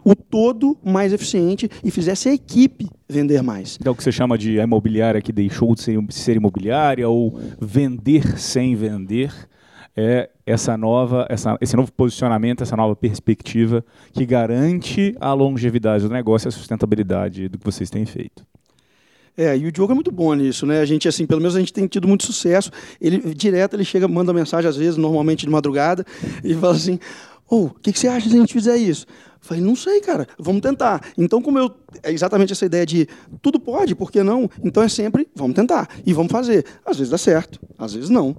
o 0.03 0.15
todo 0.15 0.77
mais 0.83 1.13
eficiente 1.13 1.69
e 1.83 1.91
fizesse 1.91 2.29
a 2.29 2.33
equipe 2.33 2.89
vender 3.07 3.41
mais. 3.41 3.77
É 3.83 3.89
o 3.89 3.95
que 3.95 4.03
você 4.03 4.11
chama 4.11 4.37
de 4.37 4.57
imobiliária 4.57 5.21
que 5.21 5.31
deixou 5.31 5.75
de 5.75 5.81
ser, 5.81 5.99
ser 6.09 6.35
imobiliária 6.35 7.07
ou 7.07 7.39
vender 7.59 8.37
sem 8.39 8.75
vender 8.75 9.31
é 9.95 10.29
essa 10.45 10.75
nova, 10.75 11.25
essa, 11.29 11.57
esse 11.61 11.75
novo 11.75 11.91
posicionamento, 11.91 12.61
essa 12.61 12.75
nova 12.75 12.95
perspectiva 12.95 13.83
que 14.11 14.25
garante 14.25 15.15
a 15.19 15.33
longevidade 15.33 16.03
do 16.05 16.13
negócio 16.13 16.47
e 16.47 16.49
a 16.49 16.51
sustentabilidade 16.51 17.47
do 17.47 17.57
que 17.57 17.63
vocês 17.63 17.89
têm 17.89 18.05
feito. 18.05 18.45
É, 19.37 19.57
e 19.57 19.65
o 19.65 19.71
Diogo 19.71 19.91
é 19.91 19.95
muito 19.95 20.11
bom 20.11 20.33
nisso, 20.33 20.65
né? 20.65 20.79
A 20.79 20.85
gente, 20.85 21.07
assim, 21.07 21.25
pelo 21.25 21.41
menos 21.41 21.55
a 21.55 21.59
gente 21.59 21.73
tem 21.73 21.87
tido 21.87 22.07
muito 22.07 22.25
sucesso. 22.25 22.71
Ele, 23.01 23.33
direto, 23.33 23.75
ele 23.75 23.83
chega, 23.83 24.07
manda 24.07 24.31
mensagem, 24.33 24.69
às 24.69 24.77
vezes, 24.77 24.95
normalmente 24.95 25.45
de 25.45 25.51
madrugada, 25.51 26.05
e 26.41 26.53
fala 26.53 26.73
assim: 26.73 26.99
ou, 27.49 27.63
oh, 27.63 27.65
o 27.65 27.73
que, 27.81 27.91
que, 27.91 27.99
você 27.99 28.07
acha 28.07 28.29
se 28.29 28.35
a 28.35 28.39
gente 28.39 28.53
fizer 28.53 28.77
isso? 28.77 29.05
Falei, 29.45 29.61
não 29.61 29.75
sei, 29.75 30.01
cara, 30.01 30.27
vamos 30.39 30.59
tentar. 30.59 30.99
Então, 31.15 31.39
como 31.39 31.59
eu. 31.59 31.71
É 32.01 32.11
exatamente 32.11 32.51
essa 32.51 32.65
ideia 32.65 32.83
de 32.83 33.07
tudo 33.43 33.59
pode, 33.59 33.93
por 33.93 34.11
que 34.11 34.23
não? 34.23 34.49
Então 34.63 34.81
é 34.81 34.89
sempre, 34.89 35.27
vamos 35.35 35.55
tentar. 35.55 35.87
E 36.03 36.13
vamos 36.13 36.31
fazer. 36.31 36.65
Às 36.83 36.97
vezes 36.97 37.11
dá 37.11 37.17
certo, 37.17 37.59
às 37.77 37.93
vezes 37.93 38.09
não. 38.09 38.35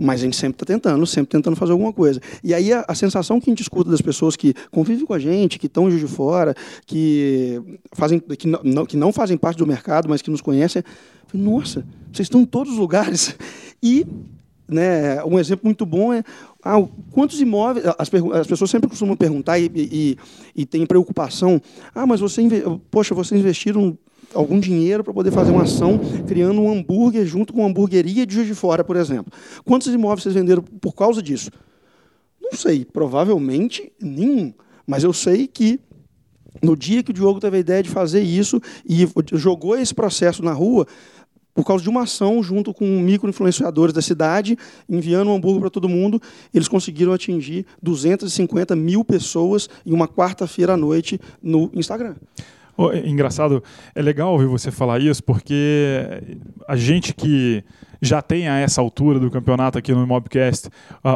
Mas 0.00 0.20
a 0.20 0.24
gente 0.24 0.34
sempre 0.34 0.54
está 0.54 0.64
tentando, 0.64 1.06
sempre 1.06 1.28
tentando 1.28 1.56
fazer 1.56 1.72
alguma 1.72 1.92
coisa. 1.92 2.22
E 2.42 2.54
aí 2.54 2.72
a, 2.72 2.86
a, 2.88 2.94
sensação 2.94 3.38
que 3.38 3.50
a 3.50 3.52
gente 3.52 3.60
escuta 3.60 3.90
das 3.90 4.00
pessoas 4.00 4.34
que 4.34 4.54
convivem 4.70 5.04
com 5.04 5.12
a 5.12 5.18
gente, 5.18 5.58
que 5.58 5.66
estão 5.66 5.90
de 5.90 6.06
fora, 6.06 6.54
que, 6.86 7.60
fazem, 7.92 8.18
que, 8.18 8.48
não, 8.48 8.86
que 8.86 8.96
não 8.96 9.12
fazem 9.12 9.36
parte 9.36 9.58
do 9.58 9.66
mercado, 9.66 10.08
mas 10.08 10.22
que 10.22 10.30
nos 10.30 10.40
conhecem, 10.40 10.80
é, 10.80 11.36
nossa, 11.36 11.84
vocês 12.10 12.26
estão 12.26 12.40
em 12.40 12.46
todos 12.46 12.72
os 12.72 12.78
lugares. 12.78 13.36
E 13.82 14.06
né, 14.68 15.22
um 15.24 15.38
exemplo 15.38 15.66
muito 15.66 15.86
bom 15.86 16.12
é 16.12 16.24
ah, 16.66 16.88
quantos 17.12 17.40
imóveis. 17.40 17.86
As, 17.86 18.10
as, 18.40 18.46
pessoas 18.46 18.70
sempre 18.70 18.88
costumam 18.88 19.16
perguntar 19.16 19.58
e, 19.58 19.70
e, 19.74 20.16
e 20.54 20.66
têm 20.66 20.84
preocupação. 20.84 21.60
Ah, 21.94 22.06
mas 22.06 22.20
você, 22.20 22.42
poxa, 22.90 23.14
vocês 23.14 23.40
investiram 23.40 23.96
algum 24.34 24.58
dinheiro 24.58 25.04
para 25.04 25.14
poder 25.14 25.30
fazer 25.30 25.52
uma 25.52 25.62
ação 25.62 26.00
criando 26.26 26.60
um 26.60 26.70
hambúrguer 26.70 27.24
junto 27.24 27.52
com 27.52 27.60
uma 27.60 27.68
hamburgueria 27.68 28.26
de 28.26 28.34
Juiz 28.34 28.46
de 28.46 28.54
Fora, 28.54 28.82
por 28.82 28.96
exemplo. 28.96 29.32
Quantos 29.64 29.86
imóveis 29.86 30.24
vocês 30.24 30.34
venderam 30.34 30.62
por 30.62 30.94
causa 30.94 31.22
disso? 31.22 31.50
Não 32.40 32.52
sei, 32.52 32.84
provavelmente 32.84 33.92
nenhum. 34.00 34.52
Mas 34.86 35.04
eu 35.04 35.12
sei 35.12 35.46
que 35.46 35.80
no 36.62 36.76
dia 36.76 37.02
que 37.02 37.10
o 37.10 37.14
Diogo 37.14 37.40
teve 37.40 37.56
a 37.56 37.60
ideia 37.60 37.82
de 37.82 37.90
fazer 37.90 38.20
isso 38.20 38.60
e 38.88 39.06
jogou 39.32 39.76
esse 39.76 39.94
processo 39.94 40.42
na 40.42 40.52
rua, 40.52 40.86
por 41.56 41.64
causa 41.64 41.82
de 41.82 41.88
uma 41.88 42.02
ação 42.02 42.42
junto 42.42 42.74
com 42.74 42.84
micro-influenciadores 43.00 43.94
da 43.94 44.02
cidade, 44.02 44.58
enviando 44.86 45.30
um 45.30 45.34
hambúrguer 45.34 45.62
para 45.62 45.70
todo 45.70 45.88
mundo, 45.88 46.20
eles 46.52 46.68
conseguiram 46.68 47.14
atingir 47.14 47.64
250 47.82 48.76
mil 48.76 49.02
pessoas 49.02 49.66
em 49.86 49.92
uma 49.92 50.06
quarta-feira 50.06 50.74
à 50.74 50.76
noite 50.76 51.18
no 51.42 51.70
Instagram. 51.74 52.14
Oh, 52.76 52.90
é 52.90 53.08
engraçado, 53.08 53.64
é 53.94 54.02
legal 54.02 54.32
ouvir 54.32 54.46
você 54.46 54.70
falar 54.70 55.00
isso, 55.00 55.24
porque 55.24 56.02
a 56.68 56.76
gente 56.76 57.14
que 57.14 57.64
já 58.00 58.20
tem 58.22 58.48
a 58.48 58.58
essa 58.58 58.80
altura 58.80 59.18
do 59.18 59.30
campeonato 59.30 59.78
aqui 59.78 59.92
no 59.92 60.06
Mobcast 60.06 60.68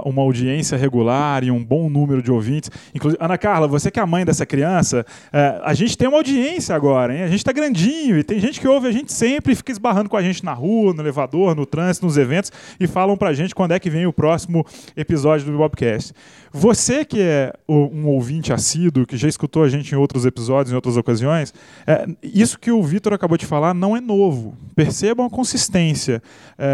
uma 0.05 0.23
audiência 0.23 0.77
regular 0.77 1.45
e 1.45 1.51
um 1.51 1.65
bom 1.65 1.89
número 1.89 2.23
de 2.23 2.31
ouvintes. 2.31 2.71
Inclusive, 2.95 3.23
Ana 3.23 3.37
Carla, 3.37 3.67
você 3.67 3.91
que 3.91 3.99
é 3.99 4.03
a 4.03 4.07
mãe 4.07 4.25
dessa 4.25 4.47
criança, 4.47 5.05
é, 5.33 5.61
a 5.63 5.75
gente 5.75 5.97
tem 5.97 6.09
uma 6.09 6.19
audiência 6.19 6.75
agora, 6.75 7.15
hein? 7.15 7.23
A 7.23 7.29
gente 7.29 7.39
está 7.39 7.53
grandinho 7.53 8.19
e 8.19 8.23
tem 8.23 8.39
gente 8.39 8.61
que 8.61 8.69
ouve 8.69 8.89
a 8.89 8.93
gente 8.93 9.13
sempre, 9.13 9.55
fica 9.55 9.73
esbarrando 9.73 10.09
com 10.09 10.17
a 10.17 10.23
gente 10.23 10.45
na 10.45 10.53
rua, 10.53 10.93
no 10.93 11.03
elevador, 11.03 11.55
no 11.55 11.67
trânsito, 11.67 12.07
nos 12.07 12.17
eventos 12.17 12.53
e 12.79 12.87
falam 12.87 13.17
pra 13.17 13.33
gente 13.33 13.55
quando 13.55 13.73
é 13.73 13.79
que 13.79 13.91
vem 13.91 14.07
o 14.07 14.13
próximo 14.13 14.65
episódio 14.97 15.47
do 15.47 15.53
Mobcast. 15.53 16.13
Você 16.53 17.05
que 17.05 17.21
é 17.21 17.53
um 17.69 18.07
ouvinte 18.09 18.53
assíduo, 18.53 19.07
que 19.07 19.17
já 19.17 19.29
escutou 19.29 19.63
a 19.63 19.69
gente 19.69 19.93
em 19.93 19.97
outros 19.97 20.27
episódios, 20.27 20.73
em 20.73 20.75
outras 20.75 20.97
ocasiões, 20.97 21.55
é, 21.87 22.07
isso 22.23 22.59
que 22.59 22.73
o 22.73 22.83
Vitor 22.83 23.13
acabou 23.13 23.39
de 23.39 23.47
falar 23.47 23.73
não 23.73 23.97
é 23.97 24.01
novo. 24.01 24.57
Percebam 24.75 25.27
a 25.27 25.31
consistência. 25.31 26.21
É, 26.59 26.70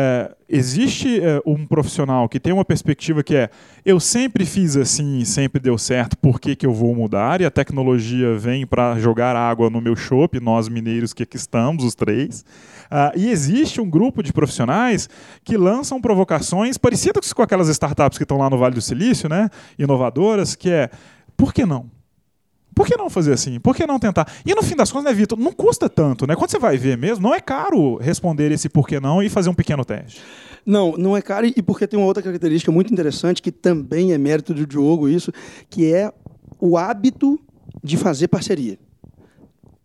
existe 0.49 1.21
é, 1.21 1.41
um 1.45 1.67
profissional 1.67 2.29
que 2.29 2.41
tem 2.41 2.53
uma 2.53 2.65
perspectiva 2.65 3.23
que 3.23 3.35
é 3.35 3.51
eu 3.85 3.99
sempre 3.99 4.45
fiz 4.45 4.77
assim 4.77 5.25
sempre 5.25 5.61
deu 5.61 5.77
certo, 5.77 6.17
por 6.17 6.41
que, 6.41 6.57
que 6.57 6.67
eu 6.67 6.73
vou 6.73 6.95
mudar? 6.95 7.41
E 7.41 7.45
a 7.45 7.51
tecnologia 7.51 8.37
vem 8.37 8.67
para 8.67 8.99
jogar 8.99 9.37
água 9.37 9.69
no 9.69 9.81
meu 9.81 9.97
chope, 9.97 10.41
nós 10.41 10.69
mineiros 10.69 11.13
que 11.13 11.23
aqui 11.23 11.37
estamos, 11.37 11.85
os 11.85 11.95
três. 11.95 12.45
Uh, 12.87 13.19
e 13.19 13.31
existe 13.31 13.81
um 13.81 13.89
grupo 13.89 14.23
de 14.23 14.33
profissionais 14.33 15.09
que 15.45 15.57
lançam 15.57 16.01
provocações 16.01 16.79
parecidas 16.79 17.33
com 17.33 17.43
aquelas 17.43 17.69
startups 17.69 18.17
que 18.17 18.25
estão 18.25 18.39
lá 18.39 18.49
no 18.49 18.59
Vale 18.59 18.75
do 18.75 18.81
Silício, 18.81 19.29
né? 19.29 19.51
inovadoras, 19.79 20.55
que 20.55 20.71
é 20.71 20.91
por 21.37 21.53
que 21.53 21.67
não? 21.67 21.96
Por 22.77 22.87
que 22.87 22.95
não 22.95 23.09
fazer 23.09 23.33
assim? 23.33 23.59
Por 23.59 23.75
que 23.75 23.87
não 23.87 23.99
tentar? 23.99 24.31
E 24.45 24.55
no 24.55 24.63
fim 24.63 24.77
das 24.77 24.93
contas, 24.93 25.11
né, 25.11 25.15
Vitor, 25.19 25.39
não 25.39 25.51
custa 25.51 25.89
tanto, 25.89 26.27
né? 26.27 26.37
Quando 26.37 26.51
você 26.51 26.59
vai 26.59 26.77
ver 26.77 26.99
mesmo, 26.99 27.23
não 27.23 27.35
é 27.35 27.41
caro 27.41 27.97
responder 27.97 28.53
esse 28.53 28.69
por 28.69 28.87
que 28.87 29.01
não 29.01 29.23
e 29.23 29.31
fazer 29.31 29.49
um 29.49 29.55
pequeno 29.55 29.83
teste. 29.83 30.21
Não, 30.65 30.93
não 30.93 31.17
é 31.17 31.23
caro 31.23 31.47
e 31.47 31.63
porque 31.63 31.87
tem 31.87 31.99
uma 31.99 32.07
outra 32.07 32.23
característica 32.23 32.71
muito 32.71 32.93
interessante 32.93 33.41
que 33.41 33.51
também 33.51 34.13
é 34.13 34.19
mérito 34.19 34.53
do 34.53 34.67
Diogo 34.67 35.09
isso, 35.09 35.33
que 35.71 35.91
é 35.91 36.13
o 36.61 36.77
hábito 36.77 37.41
de 37.83 37.97
fazer 37.97 38.29
parceria. 38.29 38.79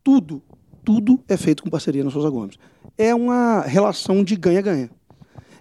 Tudo, 0.03 0.41
tudo 0.83 1.23
é 1.29 1.37
feito 1.37 1.63
com 1.63 1.69
parceria 1.69 2.03
na 2.03 2.11
Souza 2.11 2.29
Gomes 2.29 2.57
é 2.97 3.15
uma 3.15 3.61
relação 3.61 4.23
de 4.23 4.35
ganha-ganha. 4.35 4.89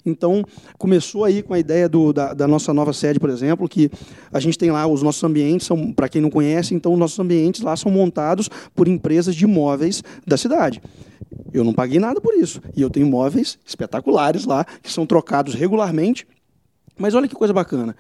Então, 0.05 0.45
começou 0.79 1.25
aí 1.25 1.43
com 1.43 1.55
a 1.55 1.59
ideia 1.59 1.89
do, 1.89 2.13
da, 2.13 2.35
da, 2.35 2.49
nossa 2.49 2.73
nova 2.73 2.93
sede, 2.93 3.21
por 3.21 3.31
exemplo, 3.31 3.69
que 3.69 3.91
a 4.33 4.41
gente 4.41 4.59
tem 4.59 4.71
lá 4.71 4.87
os 4.87 5.03
nossos 5.03 5.23
ambientes, 5.23 5.67
são 5.67 5.93
para 5.93 6.09
quem 6.09 6.21
não 6.21 6.31
conhece, 6.31 6.75
então 6.75 6.93
os 6.93 6.99
nossos 6.99 7.19
ambientes 7.19 7.61
lá 7.61 7.77
são 7.77 7.91
montados 7.91 8.49
por 8.75 8.89
empresas 8.89 9.35
de 9.35 9.45
imóveis 9.45 10.03
da 10.27 10.37
cidade. 10.37 10.81
Eu 11.53 11.65
não 11.65 11.73
paguei 11.73 11.99
nada 11.99 12.21
por 12.21 12.35
isso. 12.35 12.61
E 12.77 12.83
eu 12.83 12.91
tenho 12.91 13.07
imóveis 13.07 13.59
espetaculares 13.67 14.45
lá, 14.45 14.65
que 14.83 14.91
são 14.93 15.07
trocados 15.07 15.55
regularmente. 15.55 16.27
Mas 16.99 17.15
olha 17.15 17.29
que 17.29 17.35
coisa 17.35 17.53
bacana. 17.53 17.97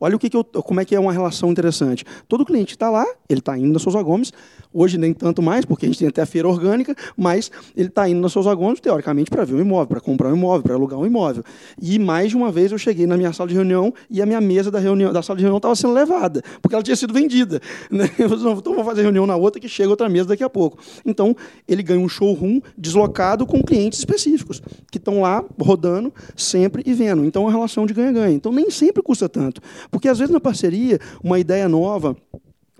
Olha 0.00 0.16
o 0.16 0.18
que, 0.18 0.28
que 0.28 0.36
eu, 0.36 0.44
como 0.44 0.80
é 0.80 0.84
que 0.84 0.94
é 0.94 1.00
uma 1.00 1.12
relação 1.12 1.50
interessante. 1.50 2.04
Todo 2.28 2.44
cliente 2.44 2.74
está 2.74 2.90
lá, 2.90 3.06
ele 3.28 3.40
está 3.40 3.56
indo 3.56 3.72
na 3.72 3.78
Souza 3.78 4.02
Gomes, 4.02 4.32
Hoje 4.76 4.98
nem 4.98 5.14
tanto 5.14 5.40
mais, 5.40 5.64
porque 5.64 5.86
a 5.86 5.88
gente 5.88 6.00
tem 6.00 6.08
até 6.08 6.20
a 6.20 6.26
feira 6.26 6.48
orgânica, 6.48 6.96
mas 7.16 7.48
ele 7.76 7.86
está 7.86 8.08
indo 8.08 8.20
nas 8.20 8.32
suas 8.32 8.48
agônicos, 8.48 8.80
teoricamente, 8.80 9.30
para 9.30 9.44
ver 9.44 9.54
um 9.54 9.60
imóvel, 9.60 9.86
para 9.86 10.00
comprar 10.00 10.30
um 10.32 10.36
imóvel, 10.36 10.64
para 10.64 10.74
alugar 10.74 10.98
um 10.98 11.06
imóvel. 11.06 11.44
E 11.80 11.96
mais 11.96 12.30
de 12.30 12.36
uma 12.36 12.50
vez 12.50 12.72
eu 12.72 12.78
cheguei 12.78 13.06
na 13.06 13.16
minha 13.16 13.32
sala 13.32 13.48
de 13.48 13.54
reunião 13.54 13.94
e 14.10 14.20
a 14.20 14.26
minha 14.26 14.40
mesa 14.40 14.72
da, 14.72 14.80
reunião, 14.80 15.12
da 15.12 15.22
sala 15.22 15.36
de 15.36 15.44
reunião 15.44 15.58
estava 15.58 15.76
sendo 15.76 15.94
levada, 15.94 16.42
porque 16.60 16.74
ela 16.74 16.82
tinha 16.82 16.96
sido 16.96 17.14
vendida. 17.14 17.60
Né? 17.94 18.10
Eu 18.18 18.28
falei, 18.28 18.54
então 18.54 18.74
vou 18.74 18.84
fazer 18.84 19.02
reunião 19.02 19.24
na 19.24 19.36
outra 19.36 19.60
que 19.60 19.68
chega 19.68 19.88
outra 19.88 20.08
mesa 20.08 20.28
daqui 20.28 20.42
a 20.42 20.50
pouco. 20.50 20.78
Então, 21.06 21.36
ele 21.68 21.82
ganha 21.82 22.00
um 22.00 22.08
showroom 22.08 22.60
deslocado 22.76 23.46
com 23.46 23.62
clientes 23.62 24.00
específicos, 24.00 24.60
que 24.90 24.98
estão 24.98 25.20
lá 25.20 25.44
rodando 25.60 26.12
sempre 26.34 26.82
e 26.84 26.92
vendo. 26.92 27.24
Então, 27.24 27.42
é 27.42 27.46
uma 27.46 27.52
relação 27.52 27.86
de 27.86 27.94
ganha-ganha. 27.94 28.34
Então, 28.34 28.50
nem 28.50 28.70
sempre 28.70 29.02
custa 29.02 29.28
tanto. 29.28 29.60
Porque, 29.90 30.08
às 30.08 30.18
vezes, 30.18 30.32
na 30.32 30.40
parceria, 30.40 30.98
uma 31.22 31.38
ideia 31.38 31.68
nova 31.68 32.16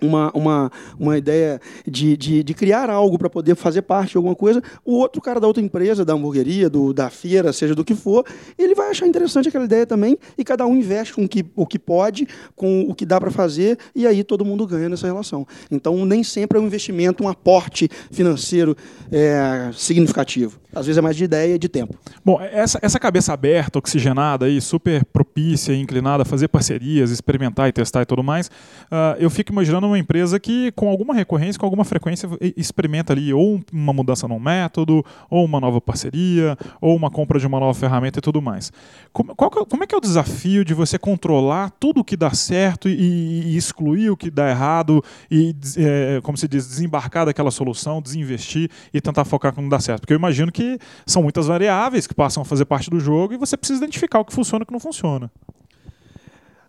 uma, 0.01 0.31
uma, 0.35 0.73
uma 0.99 1.17
ideia 1.17 1.61
de, 1.87 2.17
de, 2.17 2.43
de 2.43 2.55
criar 2.55 2.91
algo 2.91 3.19
para 3.19 3.31
poder 3.31 3.55
fazer 3.55 3.83
parte 3.83 4.13
de 4.13 4.17
alguma 4.17 4.35
coisa, 4.35 4.63
o 4.85 4.95
outro 4.95 5.21
cara 5.21 5.41
da 5.41 5.47
outra 5.47 5.63
empresa, 5.63 6.05
da 6.05 6.13
hamburgueria, 6.13 6.69
do, 6.69 6.93
da 6.93 7.11
feira, 7.11 7.53
seja 7.53 7.75
do 7.75 7.85
que 7.85 7.95
for, 7.95 8.25
ele 8.59 8.75
vai 8.75 8.91
achar 8.91 9.07
interessante 9.07 9.49
aquela 9.49 9.65
ideia 9.65 9.87
também 9.87 10.19
e 10.37 10.45
cada 10.45 10.67
um 10.67 10.77
investe 10.77 11.15
com 11.15 11.25
o 11.25 11.29
que, 11.29 11.45
o 11.55 11.67
que 11.67 11.79
pode, 11.79 12.27
com 12.55 12.83
o 12.83 12.95
que 12.95 13.07
dá 13.07 13.21
para 13.21 13.31
fazer 13.31 13.79
e 13.95 14.07
aí 14.07 14.25
todo 14.25 14.45
mundo 14.45 14.67
ganha 14.67 14.89
nessa 14.89 15.07
relação. 15.07 15.47
Então, 15.71 16.05
nem 16.05 16.23
sempre 16.23 16.59
é 16.59 16.61
um 16.61 16.67
investimento, 16.67 17.25
um 17.25 17.29
aporte 17.29 17.89
financeiro 18.11 18.77
é, 19.11 19.71
significativo. 19.73 20.59
Às 20.75 20.87
vezes 20.87 20.99
é 20.99 21.01
mais 21.01 21.17
de 21.17 21.25
ideia 21.25 21.55
e 21.55 21.59
de 21.59 21.69
tempo. 21.69 21.97
Bom, 22.25 22.41
essa, 22.41 22.79
essa 22.83 22.99
cabeça 22.99 23.33
aberta, 23.33 23.79
oxigenada, 23.79 24.47
aí, 24.47 24.61
super 24.61 25.05
propícia 25.35 25.73
e 25.73 25.81
inclinada 25.81 26.23
a 26.23 26.25
fazer 26.25 26.47
parcerias, 26.47 27.11
experimentar 27.11 27.69
e 27.69 27.73
testar 27.73 28.03
e 28.03 28.07
tudo 28.07 28.23
mais, 28.23 28.47
uh, 28.47 29.19
eu 29.19 29.29
fico 29.29 29.51
imaginando 29.51 29.89
uma 29.89 29.99
empresa 29.99 30.39
que, 30.39 30.71
com 30.73 30.89
alguma 30.89 31.13
recorrência, 31.13 31.59
com 31.59 31.67
alguma 31.67 31.85
frequência, 31.85 32.29
experimenta 32.57 33.13
ali 33.13 33.35
ou 33.35 33.61
uma 33.73 33.93
mudança 33.93 34.29
num 34.29 34.39
método, 34.39 35.05
ou 35.29 35.45
uma 35.45 35.59
nova 35.59 35.81
parceria, 35.81 36.57
ou 36.81 36.95
uma 36.95 37.11
compra 37.11 37.41
de 37.41 37.47
uma 37.49 37.59
nova 37.59 37.75
ferramenta 37.75 38.21
e 38.21 38.23
tudo 38.23 38.41
mais. 38.41 38.73
Como, 39.13 39.35
qual, 39.35 39.51
é 39.63 39.65
como 39.65 39.83
é 39.83 39.87
que 39.89 39.95
é 39.95 39.99
o 39.99 40.01
desafio 40.01 40.65
de 40.65 40.73
você 40.73 40.99
controlar 40.99 41.71
tudo 41.81 42.01
o 42.01 42.05
que 42.05 42.17
dá 42.17 42.31
certo 42.31 42.89
e, 42.89 42.93
e 42.95 43.57
excluir 43.57 44.11
o 44.11 44.17
que 44.17 44.31
dá 44.31 44.49
errado 44.49 45.03
e, 45.29 45.55
é, 45.77 46.21
como 46.23 46.39
se 46.39 46.47
diz, 46.47 46.69
desembarcar 46.69 47.27
daquela 47.27 47.51
solução, 47.51 48.01
desinvestir 48.01 48.71
e 48.93 49.01
tentar 49.01 49.25
focar 49.25 49.53
no 49.57 49.65
que 49.65 49.69
dá 49.69 49.81
certo? 49.81 50.03
Porque 50.03 50.13
eu 50.13 50.19
imagino 50.19 50.53
que 50.53 50.79
são 51.05 51.23
muitas 51.23 51.49
variáveis 51.49 52.07
que 52.07 52.15
passam 52.15 52.43
a 52.43 52.45
fazer 52.45 52.67
parte 52.67 52.89
do 52.89 53.01
jogo 53.01 53.35
e 53.35 53.37
você 53.37 53.57
precisa 53.57 53.83
identificar 53.83 54.21
o 54.21 54.25
que 54.25 54.33
funciona 54.33 54.63
e 54.63 54.65
o 54.65 54.67
que 54.67 54.73
não 54.73 54.81
funciona. 54.81 55.24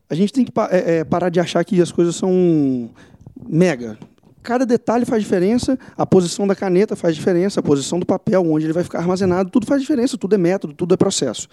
A 0.09 0.15
gente 0.15 0.31
tem 0.31 0.45
que 0.45 0.51
é, 0.71 0.97
é, 0.97 1.03
parar 1.03 1.29
de 1.29 1.39
achar 1.39 1.63
que 1.63 1.81
as 1.81 1.91
coisas 1.91 2.15
são 2.15 2.89
mega. 3.47 3.97
Cada 4.43 4.65
detalhe 4.65 5.05
faz 5.05 5.23
diferença, 5.23 5.77
a 5.97 6.05
posição 6.05 6.45
da 6.45 6.55
caneta 6.55 6.95
faz 6.95 7.15
diferença, 7.15 7.59
a 7.59 7.63
posição 7.63 7.99
do 7.99 8.05
papel, 8.05 8.45
onde 8.45 8.65
ele 8.65 8.73
vai 8.73 8.83
ficar 8.83 8.99
armazenado, 8.99 9.49
tudo 9.49 9.65
faz 9.65 9.81
diferença, 9.81 10.17
tudo 10.17 10.35
é 10.35 10.37
método, 10.37 10.73
tudo 10.73 10.93
é 10.93 10.97
processo. 10.97 11.47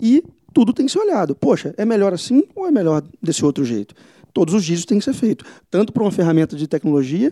E 0.00 0.24
tudo 0.54 0.72
tem 0.72 0.86
que 0.86 0.92
ser 0.92 1.00
olhado. 1.00 1.34
Poxa, 1.34 1.74
é 1.76 1.84
melhor 1.84 2.14
assim 2.14 2.44
ou 2.54 2.66
é 2.66 2.70
melhor 2.70 3.02
desse 3.22 3.44
outro 3.44 3.64
jeito? 3.64 3.94
Todos 4.32 4.54
os 4.54 4.64
dias 4.64 4.84
tem 4.84 4.98
que 4.98 5.04
ser 5.04 5.12
feito, 5.12 5.44
tanto 5.70 5.92
para 5.92 6.02
uma 6.02 6.10
ferramenta 6.10 6.56
de 6.56 6.66
tecnologia 6.66 7.30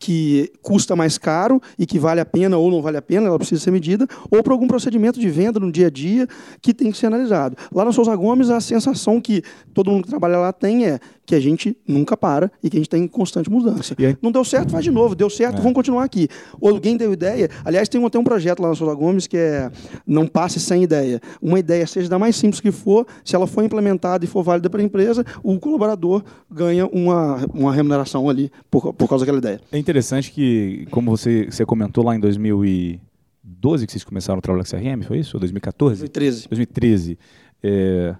que 0.00 0.50
custa 0.62 0.96
mais 0.96 1.18
caro 1.18 1.60
e 1.78 1.84
que 1.84 1.98
vale 1.98 2.20
a 2.20 2.24
pena 2.24 2.56
ou 2.56 2.70
não 2.70 2.80
vale 2.80 2.96
a 2.96 3.02
pena, 3.02 3.26
ela 3.26 3.38
precisa 3.38 3.60
ser 3.62 3.70
medida, 3.70 4.08
ou 4.30 4.42
para 4.42 4.54
algum 4.54 4.66
procedimento 4.66 5.20
de 5.20 5.28
venda 5.28 5.60
no 5.60 5.70
dia 5.70 5.88
a 5.88 5.90
dia 5.90 6.26
que 6.62 6.72
tem 6.72 6.90
que 6.90 6.96
ser 6.96 7.06
analisado. 7.06 7.54
Lá 7.70 7.84
na 7.84 7.92
Souza 7.92 8.16
Gomes, 8.16 8.48
a 8.48 8.60
sensação 8.60 9.20
que 9.20 9.42
todo 9.74 9.90
mundo 9.90 10.04
que 10.04 10.10
trabalha 10.10 10.38
lá 10.38 10.52
tem 10.52 10.86
é 10.86 10.98
que 11.30 11.34
a 11.36 11.40
gente 11.40 11.76
nunca 11.86 12.16
para 12.16 12.50
e 12.60 12.68
que 12.68 12.76
a 12.76 12.80
gente 12.80 12.88
está 12.88 12.98
em 12.98 13.06
constante 13.06 13.48
mudança. 13.48 13.94
Não 14.20 14.32
deu 14.32 14.44
certo, 14.44 14.72
faz 14.72 14.82
de 14.82 14.90
novo. 14.90 15.14
Deu 15.14 15.30
certo, 15.30 15.58
é. 15.58 15.58
vamos 15.58 15.74
continuar 15.74 16.02
aqui. 16.02 16.26
Ou 16.60 16.70
alguém 16.70 16.96
deu 16.96 17.12
ideia. 17.12 17.48
Aliás, 17.64 17.88
tem 17.88 18.04
um, 18.04 18.10
tem 18.10 18.20
um 18.20 18.24
projeto 18.24 18.60
lá 18.60 18.70
na 18.70 18.74
Souza 18.74 18.92
Gomes 18.96 19.28
que 19.28 19.36
é 19.36 19.70
não 20.04 20.26
passe 20.26 20.58
sem 20.58 20.82
ideia. 20.82 21.20
Uma 21.40 21.60
ideia, 21.60 21.86
seja 21.86 22.08
da 22.08 22.18
mais 22.18 22.34
simples 22.34 22.60
que 22.60 22.72
for, 22.72 23.06
se 23.24 23.36
ela 23.36 23.46
for 23.46 23.62
implementada 23.62 24.24
e 24.24 24.28
for 24.28 24.42
válida 24.42 24.68
para 24.68 24.80
a 24.80 24.84
empresa, 24.84 25.24
o 25.40 25.56
colaborador 25.60 26.24
ganha 26.50 26.84
uma, 26.86 27.46
uma 27.54 27.72
remuneração 27.72 28.28
ali 28.28 28.50
por, 28.68 28.92
por 28.92 29.08
causa 29.08 29.24
daquela 29.24 29.38
ideia. 29.38 29.60
É 29.70 29.78
interessante 29.78 30.32
que, 30.32 30.88
como 30.90 31.16
você, 31.16 31.46
você 31.48 31.64
comentou 31.64 32.04
lá 32.04 32.16
em 32.16 32.18
2012 32.18 33.86
que 33.86 33.92
vocês 33.92 34.02
começaram 34.02 34.40
a 34.40 34.42
trabalhar 34.42 34.64
com 34.64 34.76
CRM, 34.76 35.06
foi 35.06 35.20
isso? 35.20 35.36
Ou 35.36 35.40
2014? 35.40 36.00
2013. 36.00 36.48
2013. 36.48 37.18
É, 37.62 38.16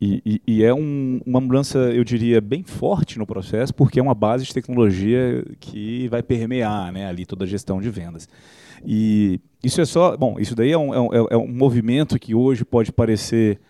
e, 0.00 0.22
e, 0.24 0.42
e 0.46 0.64
é 0.64 0.72
um, 0.72 1.20
uma 1.26 1.40
mudança, 1.40 1.78
eu 1.78 2.04
diria, 2.04 2.40
bem 2.40 2.62
forte 2.62 3.18
no 3.18 3.26
processo, 3.26 3.74
porque 3.74 3.98
é 3.98 4.02
uma 4.02 4.14
base 4.14 4.44
de 4.44 4.54
tecnologia 4.54 5.44
que 5.58 6.06
vai 6.08 6.22
permear 6.22 6.92
né, 6.92 7.06
ali 7.08 7.26
toda 7.26 7.44
a 7.44 7.48
gestão 7.48 7.80
de 7.80 7.90
vendas. 7.90 8.28
E 8.86 9.40
isso 9.62 9.80
é 9.80 9.84
só. 9.84 10.16
Bom, 10.16 10.38
isso 10.38 10.54
daí 10.54 10.70
é 10.70 10.78
um, 10.78 10.94
é 10.94 11.00
um, 11.00 11.26
é 11.30 11.36
um 11.36 11.48
movimento 11.48 12.18
que 12.18 12.34
hoje 12.34 12.64
pode 12.64 12.92
parecer 12.92 13.60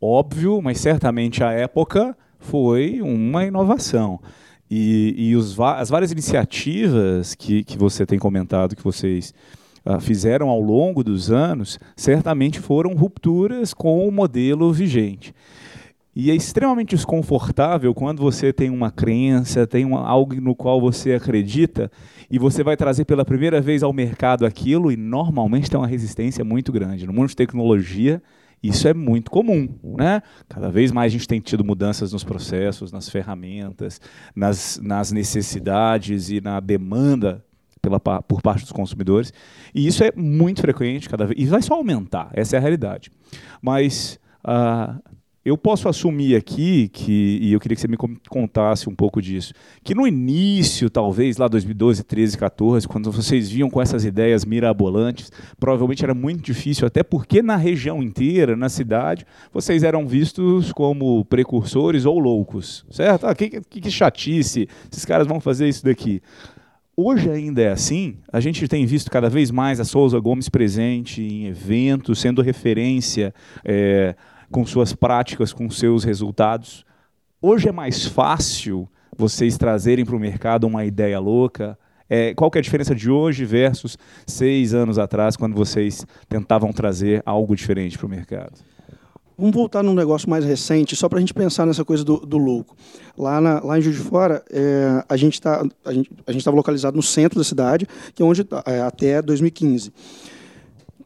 óbvio, 0.00 0.60
mas 0.60 0.78
certamente 0.78 1.42
à 1.42 1.52
época 1.52 2.16
foi 2.38 3.00
uma 3.00 3.44
inovação. 3.44 4.20
E, 4.70 5.14
e 5.16 5.36
os, 5.36 5.58
as 5.58 5.88
várias 5.88 6.12
iniciativas 6.12 7.34
que, 7.34 7.64
que 7.64 7.78
você 7.78 8.04
tem 8.04 8.18
comentado, 8.18 8.76
que 8.76 8.84
vocês 8.84 9.32
uh, 9.86 9.98
fizeram 9.98 10.50
ao 10.50 10.60
longo 10.60 11.02
dos 11.02 11.30
anos, 11.30 11.78
certamente 11.96 12.60
foram 12.60 12.92
rupturas 12.94 13.72
com 13.72 14.06
o 14.06 14.12
modelo 14.12 14.70
vigente. 14.70 15.34
E 16.20 16.32
é 16.32 16.34
extremamente 16.34 16.96
desconfortável 16.96 17.94
quando 17.94 18.20
você 18.20 18.52
tem 18.52 18.70
uma 18.70 18.90
crença, 18.90 19.68
tem 19.68 19.84
uma, 19.84 20.04
algo 20.04 20.34
no 20.40 20.52
qual 20.52 20.80
você 20.80 21.12
acredita 21.12 21.88
e 22.28 22.40
você 22.40 22.64
vai 22.64 22.76
trazer 22.76 23.04
pela 23.04 23.24
primeira 23.24 23.60
vez 23.60 23.84
ao 23.84 23.92
mercado 23.92 24.44
aquilo 24.44 24.90
e 24.90 24.96
normalmente 24.96 25.70
tem 25.70 25.78
uma 25.78 25.86
resistência 25.86 26.44
muito 26.44 26.72
grande. 26.72 27.06
No 27.06 27.12
mundo 27.12 27.28
de 27.28 27.36
tecnologia, 27.36 28.20
isso 28.60 28.88
é 28.88 28.92
muito 28.92 29.30
comum. 29.30 29.68
Né? 29.96 30.20
Cada 30.48 30.68
vez 30.68 30.90
mais 30.90 31.12
a 31.12 31.16
gente 31.16 31.28
tem 31.28 31.38
tido 31.38 31.64
mudanças 31.64 32.12
nos 32.12 32.24
processos, 32.24 32.90
nas 32.90 33.08
ferramentas, 33.08 34.00
nas, 34.34 34.80
nas 34.82 35.12
necessidades 35.12 36.30
e 36.30 36.40
na 36.40 36.58
demanda 36.58 37.44
pela, 37.80 38.00
por 38.00 38.42
parte 38.42 38.62
dos 38.62 38.72
consumidores. 38.72 39.32
E 39.72 39.86
isso 39.86 40.02
é 40.02 40.10
muito 40.16 40.62
frequente 40.62 41.08
cada 41.08 41.26
vez. 41.26 41.40
E 41.40 41.46
vai 41.46 41.62
só 41.62 41.74
aumentar, 41.74 42.28
essa 42.32 42.56
é 42.56 42.58
a 42.58 42.60
realidade. 42.60 43.08
Mas. 43.62 44.18
Uh, 44.44 45.17
eu 45.44 45.56
posso 45.56 45.88
assumir 45.88 46.34
aqui 46.34 46.88
que, 46.88 47.38
e 47.40 47.52
eu 47.52 47.60
queria 47.60 47.74
que 47.74 47.80
você 47.80 47.88
me 47.88 47.96
contasse 48.28 48.88
um 48.88 48.94
pouco 48.94 49.22
disso, 49.22 49.52
que 49.82 49.94
no 49.94 50.06
início, 50.06 50.90
talvez 50.90 51.36
lá 51.36 51.48
2012, 51.48 52.02
13, 52.02 52.36
14, 52.36 52.88
quando 52.88 53.10
vocês 53.10 53.48
vinham 53.48 53.70
com 53.70 53.80
essas 53.80 54.04
ideias 54.04 54.44
mirabolantes, 54.44 55.30
provavelmente 55.58 56.04
era 56.04 56.14
muito 56.14 56.42
difícil, 56.42 56.86
até 56.86 57.02
porque 57.02 57.40
na 57.40 57.56
região 57.56 58.02
inteira, 58.02 58.56
na 58.56 58.68
cidade, 58.68 59.24
vocês 59.52 59.82
eram 59.82 60.06
vistos 60.06 60.72
como 60.72 61.24
precursores 61.24 62.04
ou 62.04 62.18
loucos, 62.18 62.84
certo? 62.90 63.26
Ah, 63.26 63.34
que, 63.34 63.48
que, 63.48 63.80
que 63.80 63.90
chatice, 63.90 64.68
esses 64.90 65.04
caras 65.04 65.26
vão 65.26 65.40
fazer 65.40 65.68
isso 65.68 65.84
daqui. 65.84 66.20
Hoje 67.00 67.30
ainda 67.30 67.62
é 67.62 67.70
assim, 67.70 68.16
a 68.32 68.40
gente 68.40 68.66
tem 68.66 68.84
visto 68.84 69.08
cada 69.08 69.30
vez 69.30 69.52
mais 69.52 69.78
a 69.78 69.84
Souza 69.84 70.18
Gomes 70.18 70.48
presente 70.48 71.22
em 71.22 71.46
eventos, 71.46 72.18
sendo 72.18 72.42
referência. 72.42 73.32
É, 73.64 74.16
com 74.50 74.64
suas 74.64 74.92
práticas, 74.92 75.52
com 75.52 75.70
seus 75.70 76.04
resultados. 76.04 76.84
Hoje 77.40 77.68
é 77.68 77.72
mais 77.72 78.06
fácil 78.06 78.88
vocês 79.16 79.58
trazerem 79.58 80.04
para 80.04 80.16
o 80.16 80.18
mercado 80.18 80.66
uma 80.66 80.84
ideia 80.84 81.18
louca. 81.18 81.78
É, 82.08 82.32
qual 82.34 82.50
é 82.54 82.58
a 82.58 82.62
diferença 82.62 82.94
de 82.94 83.10
hoje 83.10 83.44
versus 83.44 83.98
seis 84.26 84.72
anos 84.72 84.98
atrás, 84.98 85.36
quando 85.36 85.54
vocês 85.54 86.06
tentavam 86.28 86.72
trazer 86.72 87.22
algo 87.26 87.54
diferente 87.54 87.98
para 87.98 88.06
o 88.06 88.10
mercado? 88.10 88.52
Vamos 89.36 89.54
voltar 89.54 89.84
num 89.84 89.94
negócio 89.94 90.28
mais 90.28 90.44
recente, 90.44 90.96
só 90.96 91.08
para 91.08 91.18
a 91.18 91.20
gente 91.20 91.32
pensar 91.32 91.64
nessa 91.64 91.84
coisa 91.84 92.02
do, 92.02 92.16
do 92.18 92.38
louco. 92.38 92.74
Lá, 93.16 93.40
na, 93.40 93.60
lá 93.60 93.78
em 93.78 93.82
Juiz 93.82 93.96
de 93.96 94.02
Fora, 94.02 94.42
é, 94.50 95.04
a 95.08 95.16
gente 95.16 95.40
tá, 95.40 95.64
estava 96.26 96.56
localizado 96.56 96.96
no 96.96 97.02
centro 97.02 97.38
da 97.38 97.44
cidade, 97.44 97.86
que 98.14 98.22
é 98.22 98.24
onde 98.24 98.42
tá, 98.42 98.64
é, 98.66 98.80
até 98.80 99.22
2015 99.22 99.92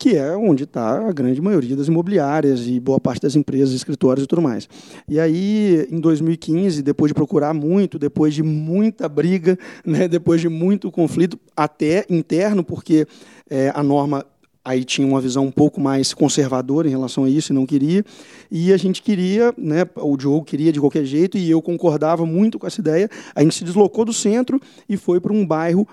que 0.02 0.16
é 0.16 0.36
onde 0.36 0.64
está 0.64 1.08
a 1.08 1.12
grande 1.12 1.40
maioria 1.40 1.76
das 1.76 1.86
imobiliárias 1.86 2.66
e 2.66 2.80
boa 2.80 2.98
parte 2.98 3.22
das 3.22 3.36
empresas, 3.36 3.72
escritórios 3.72 4.24
e 4.24 4.26
tudo 4.26 4.42
mais. 4.42 4.68
E 5.08 5.20
aí, 5.20 5.86
em 5.88 6.00
2015, 6.00 6.82
depois 6.82 7.10
de 7.10 7.14
procurar 7.14 7.54
muito, 7.54 8.00
depois 8.00 8.34
de 8.34 8.42
muita 8.42 9.08
briga, 9.08 9.56
né, 9.86 10.08
depois 10.08 10.40
de 10.40 10.48
muito 10.48 10.90
conflito, 10.90 11.38
até 11.56 12.04
interno, 12.10 12.64
porque 12.64 13.06
é, 13.48 13.70
a 13.72 13.80
norma 13.80 14.26
aí 14.64 14.84
tinha 14.84 15.06
uma 15.06 15.20
visão 15.20 15.46
um 15.46 15.52
pouco 15.52 15.80
mais 15.80 16.12
conservadora 16.12 16.88
em 16.88 16.90
relação 16.90 17.22
a 17.22 17.30
isso 17.30 17.52
e 17.52 17.54
não 17.54 17.64
queria. 17.64 18.04
E 18.50 18.72
a 18.72 18.76
gente 18.76 19.02
queria, 19.02 19.54
né, 19.56 19.86
o 19.94 20.16
Diogo 20.16 20.44
queria 20.44 20.72
de 20.72 20.80
qualquer 20.80 21.04
jeito 21.04 21.38
e 21.38 21.48
eu 21.48 21.62
concordava 21.62 22.26
muito 22.26 22.58
com 22.58 22.66
essa 22.66 22.80
ideia. 22.80 23.08
A 23.36 23.42
gente 23.42 23.54
se 23.54 23.62
deslocou 23.62 24.04
do 24.04 24.12
centro 24.12 24.60
e 24.88 24.96
foi 24.96 25.20
para 25.20 25.32
um 25.32 25.46
bairro 25.46 25.86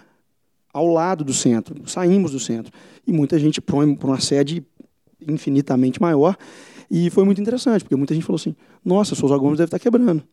ao 0.79 0.87
lado 0.87 1.23
do 1.23 1.33
centro. 1.33 1.75
Saímos 1.85 2.31
do 2.31 2.39
centro. 2.39 2.71
E 3.05 3.11
muita 3.11 3.37
gente 3.37 3.61
para 3.61 3.75
uma 3.75 4.19
sede 4.19 4.65
infinitamente 5.27 6.01
maior. 6.01 6.37
E 6.89 7.09
foi 7.09 7.23
muito 7.23 7.39
interessante, 7.39 7.83
porque 7.83 7.95
muita 7.95 8.13
gente 8.13 8.25
falou 8.25 8.37
assim: 8.37 8.55
nossa, 8.83 9.13
a 9.13 9.17
Souza 9.17 9.37
Gomes 9.37 9.57
deve 9.57 9.67
estar 9.67 9.79
quebrando. 9.79 10.23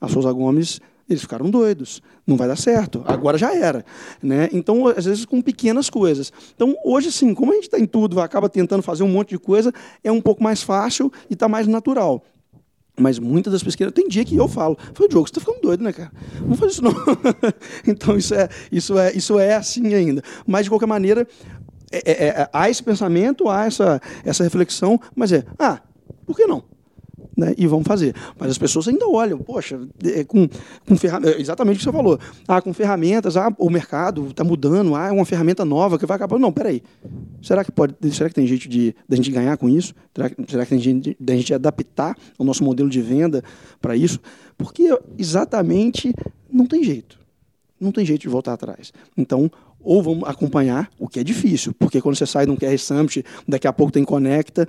A 0.00 0.08
Souza 0.08 0.30
Gomes, 0.32 0.80
eles 1.08 1.22
ficaram 1.22 1.48
doidos. 1.48 2.02
Não 2.26 2.36
vai 2.36 2.46
dar 2.46 2.56
certo. 2.56 3.02
Agora 3.06 3.38
já 3.38 3.54
era. 3.54 3.84
Né? 4.22 4.48
Então, 4.52 4.86
às 4.86 5.06
vezes, 5.06 5.24
com 5.24 5.40
pequenas 5.40 5.88
coisas. 5.88 6.32
Então, 6.54 6.74
hoje, 6.84 7.10
sim, 7.10 7.34
como 7.34 7.52
a 7.52 7.54
gente 7.54 7.64
está 7.64 7.78
em 7.78 7.86
tudo, 7.86 8.20
acaba 8.20 8.48
tentando 8.48 8.82
fazer 8.82 9.02
um 9.02 9.08
monte 9.08 9.30
de 9.30 9.38
coisa, 9.38 9.72
é 10.04 10.12
um 10.12 10.20
pouco 10.20 10.42
mais 10.42 10.62
fácil 10.62 11.10
e 11.30 11.34
está 11.34 11.48
mais 11.48 11.66
natural. 11.66 12.22
Mas 12.98 13.18
muitas 13.18 13.52
das 13.52 13.62
pesquisas, 13.62 13.92
tem 13.92 14.08
dia 14.08 14.24
que 14.24 14.36
eu 14.36 14.48
falo, 14.48 14.76
foi 14.92 15.08
Diogo, 15.08 15.26
você 15.26 15.32
está 15.32 15.40
ficando 15.40 15.60
doido, 15.60 15.84
né, 15.84 15.92
cara? 15.92 16.10
Não 16.40 16.56
faz 16.56 16.72
isso 16.72 16.82
não. 16.82 16.92
então 17.86 18.16
isso 18.16 18.34
é, 18.34 18.48
isso, 18.70 18.98
é, 18.98 19.12
isso 19.12 19.38
é 19.38 19.54
assim 19.54 19.94
ainda. 19.94 20.22
Mas 20.46 20.64
de 20.64 20.70
qualquer 20.70 20.86
maneira, 20.86 21.26
é, 21.90 21.98
é, 21.98 22.26
é, 22.28 22.50
há 22.52 22.68
esse 22.68 22.82
pensamento, 22.82 23.48
há 23.48 23.66
essa, 23.66 24.00
essa 24.24 24.44
reflexão, 24.44 25.00
mas 25.14 25.32
é, 25.32 25.44
ah, 25.58 25.80
por 26.26 26.36
que 26.36 26.46
não? 26.46 26.64
Né, 27.38 27.54
e 27.56 27.68
vão 27.68 27.84
fazer. 27.84 28.12
Mas 28.36 28.50
as 28.50 28.58
pessoas 28.58 28.88
ainda 28.88 29.08
olham, 29.08 29.38
poxa, 29.38 29.80
é, 30.04 30.24
com, 30.24 30.48
com 30.86 30.96
ferramentas, 30.96 31.40
exatamente 31.40 31.76
o 31.76 31.78
que 31.78 31.84
você 31.84 31.92
falou. 31.92 32.18
Ah, 32.48 32.60
com 32.60 32.74
ferramentas, 32.74 33.36
ah, 33.36 33.54
o 33.56 33.70
mercado 33.70 34.26
está 34.26 34.42
mudando, 34.42 34.96
ah, 34.96 35.06
é 35.06 35.12
uma 35.12 35.24
ferramenta 35.24 35.64
nova 35.64 35.96
que 35.98 36.04
vai 36.04 36.16
acabar. 36.16 36.36
Não, 36.36 36.52
peraí. 36.52 36.82
Será 37.40 37.64
que 37.64 37.70
pode. 37.70 37.94
Será 38.12 38.28
que 38.28 38.34
tem 38.34 38.46
jeito 38.46 38.68
de 38.68 38.92
da 39.08 39.14
gente 39.14 39.30
ganhar 39.30 39.56
com 39.56 39.68
isso? 39.68 39.94
Será, 40.12 40.30
será 40.48 40.64
que 40.64 40.70
tem 40.70 40.80
jeito 40.80 41.16
de, 41.20 41.32
a 41.32 41.36
gente 41.36 41.54
adaptar 41.54 42.16
o 42.36 42.42
nosso 42.42 42.64
modelo 42.64 42.90
de 42.90 43.00
venda 43.00 43.44
para 43.80 43.94
isso? 43.94 44.18
Porque 44.56 44.98
exatamente 45.16 46.12
não 46.50 46.66
tem 46.66 46.82
jeito. 46.82 47.16
Não 47.80 47.92
tem 47.92 48.04
jeito 48.04 48.22
de 48.22 48.28
voltar 48.28 48.54
atrás. 48.54 48.92
Então, 49.16 49.48
ou 49.80 50.02
vamos 50.02 50.28
acompanhar, 50.28 50.90
o 50.98 51.08
que 51.08 51.20
é 51.20 51.24
difícil, 51.24 51.72
porque 51.78 52.00
quando 52.00 52.16
você 52.16 52.26
sai 52.26 52.46
de 52.46 52.50
um 52.50 52.56
QR 52.56 52.76
Summit, 52.76 53.24
daqui 53.46 53.68
a 53.68 53.72
pouco 53.72 53.92
tem 53.92 54.04
Conecta, 54.04 54.66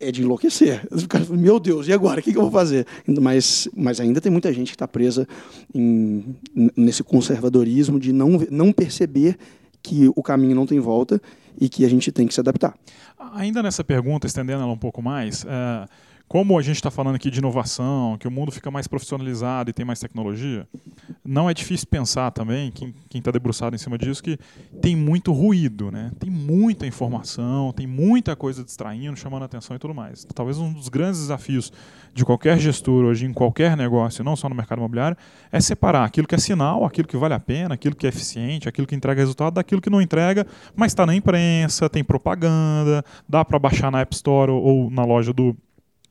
é 0.00 0.12
de 0.12 0.22
enlouquecer. 0.22 0.86
Meu 1.30 1.58
Deus, 1.58 1.88
e 1.88 1.92
agora? 1.92 2.20
O 2.20 2.22
que 2.22 2.30
eu 2.30 2.42
vou 2.42 2.50
fazer? 2.50 2.86
Mas, 3.06 3.68
mas 3.76 4.00
ainda 4.00 4.20
tem 4.20 4.30
muita 4.30 4.52
gente 4.52 4.68
que 4.68 4.76
está 4.76 4.88
presa 4.88 5.26
em, 5.74 6.36
nesse 6.76 7.02
conservadorismo 7.02 7.98
de 7.98 8.12
não, 8.12 8.40
não 8.50 8.72
perceber 8.72 9.36
que 9.82 10.10
o 10.14 10.22
caminho 10.22 10.54
não 10.54 10.66
tem 10.66 10.80
volta 10.80 11.20
e 11.60 11.68
que 11.68 11.84
a 11.84 11.88
gente 11.88 12.12
tem 12.12 12.26
que 12.26 12.34
se 12.34 12.40
adaptar. 12.40 12.74
Ainda 13.34 13.62
nessa 13.62 13.82
pergunta, 13.82 14.26
estendendo 14.26 14.62
ela 14.62 14.72
um 14.72 14.78
pouco 14.78 15.02
mais, 15.02 15.44
uh 15.44 15.88
como 16.28 16.58
a 16.58 16.62
gente 16.62 16.76
está 16.76 16.90
falando 16.90 17.16
aqui 17.16 17.30
de 17.30 17.38
inovação, 17.38 18.18
que 18.18 18.28
o 18.28 18.30
mundo 18.30 18.52
fica 18.52 18.70
mais 18.70 18.86
profissionalizado 18.86 19.70
e 19.70 19.72
tem 19.72 19.84
mais 19.84 19.98
tecnologia, 19.98 20.68
não 21.24 21.48
é 21.48 21.54
difícil 21.54 21.86
pensar 21.88 22.30
também, 22.30 22.70
quem 22.70 22.94
está 23.14 23.30
debruçado 23.30 23.74
em 23.74 23.78
cima 23.78 23.96
disso, 23.96 24.22
que 24.22 24.38
tem 24.82 24.94
muito 24.94 25.32
ruído, 25.32 25.90
né? 25.90 26.10
tem 26.18 26.30
muita 26.30 26.86
informação, 26.86 27.72
tem 27.72 27.86
muita 27.86 28.36
coisa 28.36 28.62
distraindo, 28.62 29.16
chamando 29.16 29.44
atenção 29.44 29.74
e 29.74 29.78
tudo 29.78 29.94
mais. 29.94 30.26
Talvez 30.34 30.58
um 30.58 30.70
dos 30.70 30.90
grandes 30.90 31.20
desafios 31.20 31.72
de 32.12 32.24
qualquer 32.24 32.58
gestor 32.58 33.04
hoje 33.04 33.24
em 33.24 33.32
qualquer 33.32 33.74
negócio, 33.74 34.22
não 34.22 34.36
só 34.36 34.50
no 34.50 34.54
mercado 34.54 34.80
imobiliário, 34.80 35.16
é 35.50 35.60
separar 35.60 36.04
aquilo 36.04 36.26
que 36.26 36.34
é 36.34 36.38
sinal, 36.38 36.84
aquilo 36.84 37.08
que 37.08 37.16
vale 37.16 37.32
a 37.32 37.40
pena, 37.40 37.74
aquilo 37.74 37.96
que 37.96 38.04
é 38.04 38.10
eficiente, 38.10 38.68
aquilo 38.68 38.86
que 38.86 38.94
entrega 38.94 39.20
resultado, 39.20 39.54
daquilo 39.54 39.80
que 39.80 39.88
não 39.88 40.02
entrega, 40.02 40.46
mas 40.76 40.92
está 40.92 41.06
na 41.06 41.14
imprensa, 41.14 41.88
tem 41.88 42.04
propaganda, 42.04 43.02
dá 43.26 43.44
para 43.44 43.58
baixar 43.58 43.90
na 43.90 44.00
App 44.00 44.14
Store 44.14 44.52
ou 44.52 44.90
na 44.90 45.04
loja 45.04 45.32
do 45.32 45.56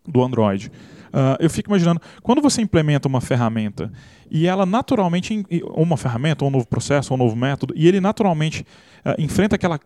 do 0.08 0.24
Android. 0.24 0.72
Uh, 1.08 1.38
eu 1.40 1.50
fico 1.50 1.70
imaginando, 1.70 2.02
quando 2.22 2.42
você 2.42 2.62
implementa 2.62 3.08
uma 3.08 3.22
ferramenta 3.22 3.92
e 4.30 4.46
ela 4.46 4.66
naturalmente, 4.66 5.46
uma 5.76 5.98
ferramenta, 5.98 6.44
ou 6.44 6.50
um 6.50 6.52
novo 6.52 6.68
processo, 6.68 7.14
ou 7.14 7.20
um 7.20 7.24
novo 7.24 7.36
método, 7.36 7.74
e 7.76 7.88
ele 7.88 8.02
naturalmente 8.02 8.66
uh, 9.06 9.20
enfrenta 9.22 9.56
aquela 9.56 9.80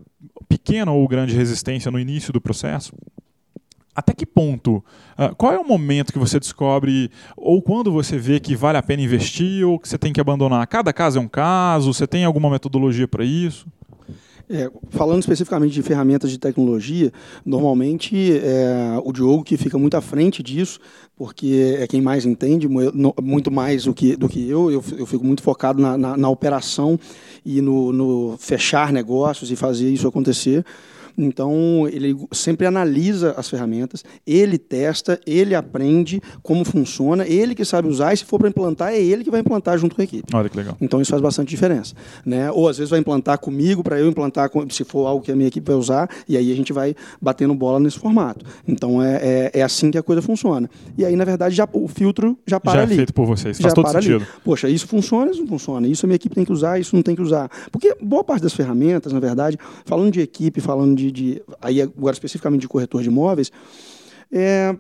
pequena 0.50 0.92
ou 0.92 1.08
grande 1.08 1.36
resistência 1.36 1.92
no 1.92 2.00
início 2.00 2.34
do 2.34 2.42
processo, 2.42 2.94
até 3.96 4.14
que 4.14 4.26
ponto? 4.26 4.84
Uh, 5.18 5.36
qual 5.36 5.54
é 5.54 5.60
o 5.60 5.68
momento 5.68 6.14
que 6.14 6.20
você 6.20 6.40
descobre, 6.40 7.12
ou 7.36 7.62
quando 7.62 7.92
você 7.92 8.18
vê 8.18 8.40
que 8.40 8.56
vale 8.56 8.78
a 8.78 8.84
pena 8.84 9.04
investir, 9.04 9.66
ou 9.66 9.78
que 9.78 9.88
você 9.88 9.98
tem 9.98 10.14
que 10.14 10.22
abandonar? 10.22 10.66
Cada 10.68 10.92
caso 10.92 11.20
é 11.20 11.22
um 11.22 11.28
caso? 11.28 11.94
Você 11.94 12.08
tem 12.08 12.26
alguma 12.26 12.50
metodologia 12.50 13.08
para 13.08 13.24
isso? 13.24 13.68
É, 14.54 14.70
falando 14.90 15.22
especificamente 15.22 15.72
de 15.72 15.82
ferramentas 15.82 16.30
de 16.30 16.38
tecnologia, 16.38 17.10
normalmente 17.46 18.38
é 18.38 19.00
o 19.02 19.14
Diogo 19.14 19.46
que 19.46 19.56
fica 19.56 19.78
muito 19.78 19.96
à 19.96 20.02
frente 20.02 20.44
disso, 20.44 20.78
porque 21.16 21.78
é 21.80 21.88
quem 21.88 22.02
mais 22.02 22.26
entende, 22.26 22.68
muito 22.68 23.50
mais 23.50 23.86
do 23.86 23.94
que, 23.94 24.18
do 24.18 24.28
que 24.28 24.50
eu. 24.50 24.70
Eu, 24.70 24.84
eu 24.98 25.06
fico 25.06 25.26
muito 25.26 25.42
focado 25.42 25.82
na, 25.82 25.98
na, 25.98 26.18
na 26.18 26.30
operação 26.30 27.00
e 27.46 27.62
no, 27.62 27.94
no 27.94 28.36
fechar 28.40 28.92
negócios 28.92 29.50
e 29.52 29.56
fazer 29.56 29.90
isso 29.90 30.06
acontecer. 30.06 30.66
Então, 31.18 31.88
ele 31.92 32.16
sempre 32.32 32.66
analisa 32.66 33.34
as 33.38 33.50
ferramentas, 33.50 34.04
ele 34.26 34.58
testa, 34.58 35.20
ele 35.26 35.56
aprende 35.56 36.22
como 36.42 36.64
funciona, 36.64 37.28
ele 37.28 37.56
que 37.56 37.66
sabe 37.66 37.88
usar, 37.88 38.14
e 38.14 38.18
se 38.18 38.26
for 38.26 38.40
para 38.40 38.50
implantar, 38.50 38.94
é 38.94 39.00
ele 39.00 39.24
que 39.24 39.32
vai 39.32 39.40
implantar 39.40 39.78
junto 39.78 39.96
com 39.96 40.02
a 40.02 40.06
equipe. 40.06 40.36
Olha 40.36 40.50
que 40.50 40.58
legal. 40.58 40.78
Então, 40.82 41.02
isso 41.02 41.12
faz 41.12 41.22
bastante 41.22 41.50
diferença. 41.50 41.94
Né? 42.26 42.52
Ou 42.52 42.68
às 42.68 42.78
vezes 42.78 42.90
vai 42.90 43.00
implantar 43.00 43.40
comigo, 43.40 43.84
para 43.84 44.00
eu 44.00 44.08
implantar, 44.08 44.50
se 44.70 44.84
for 44.84 45.06
algo 45.06 45.24
que 45.24 45.32
a 45.32 45.36
minha 45.36 45.48
equipe 45.48 45.66
vai 45.66 45.76
usar, 45.76 46.10
e 46.28 46.38
aí 46.38 46.52
a 46.52 46.56
gente 46.56 46.74
vai 46.74 46.96
batendo 47.22 47.54
bola 47.54 47.80
nesse 47.80 48.00
formato. 48.00 48.46
Então, 48.68 49.02
é, 49.02 49.52
é, 49.56 49.60
é 49.60 49.62
assim 49.62 49.92
que 49.92 49.98
a 49.98 50.04
coisa 50.04 50.22
funciona. 50.22 50.70
E 50.98 51.06
aí, 51.06 51.16
na 51.16 51.26
verdade, 51.26 51.56
já, 51.56 51.68
o 51.72 51.88
filtro 51.88 52.38
já 52.46 52.60
para 52.60 52.74
já 52.74 52.82
ali. 52.82 52.90
Já 52.90 52.94
é 52.94 52.98
feito 52.98 53.14
por 53.14 53.26
vocês, 53.26 53.58
faz 53.58 53.72
já 53.72 53.76
todo 53.76 53.90
sentido. 53.92 54.16
Ali. 54.16 54.26
Poxa, 54.44 54.70
isso 54.70 54.88
funciona, 54.88 55.32
isso 55.32 55.42
não 55.42 55.48
funciona. 55.48 55.88
Isso 55.88 56.06
a 56.06 56.08
minha 56.08 56.16
equipe 56.16 56.36
tem 56.36 56.46
que 56.46 56.52
usar, 56.52 56.80
isso 56.80 56.96
não 56.96 57.04
tem 57.04 57.16
que 57.16 57.22
usar. 57.22 57.50
Porque 57.72 57.96
boa 58.02 58.24
parte 58.24 58.42
das 58.42 58.54
ferramentas, 58.54 59.14
na 59.14 59.20
verdade, 59.20 59.58
falando 59.86 60.12
de 60.12 60.22
equipe, 60.22 60.60
falando 60.62 60.96
de, 60.96 61.01
de 61.10 61.42
aí 61.62 61.82
agora 61.82 62.14
especificamente 62.14 62.62
de 62.62 62.68
corretor 62.68 63.02
de 63.02 63.08
imóveis, 63.08 63.50
é, 64.32 64.76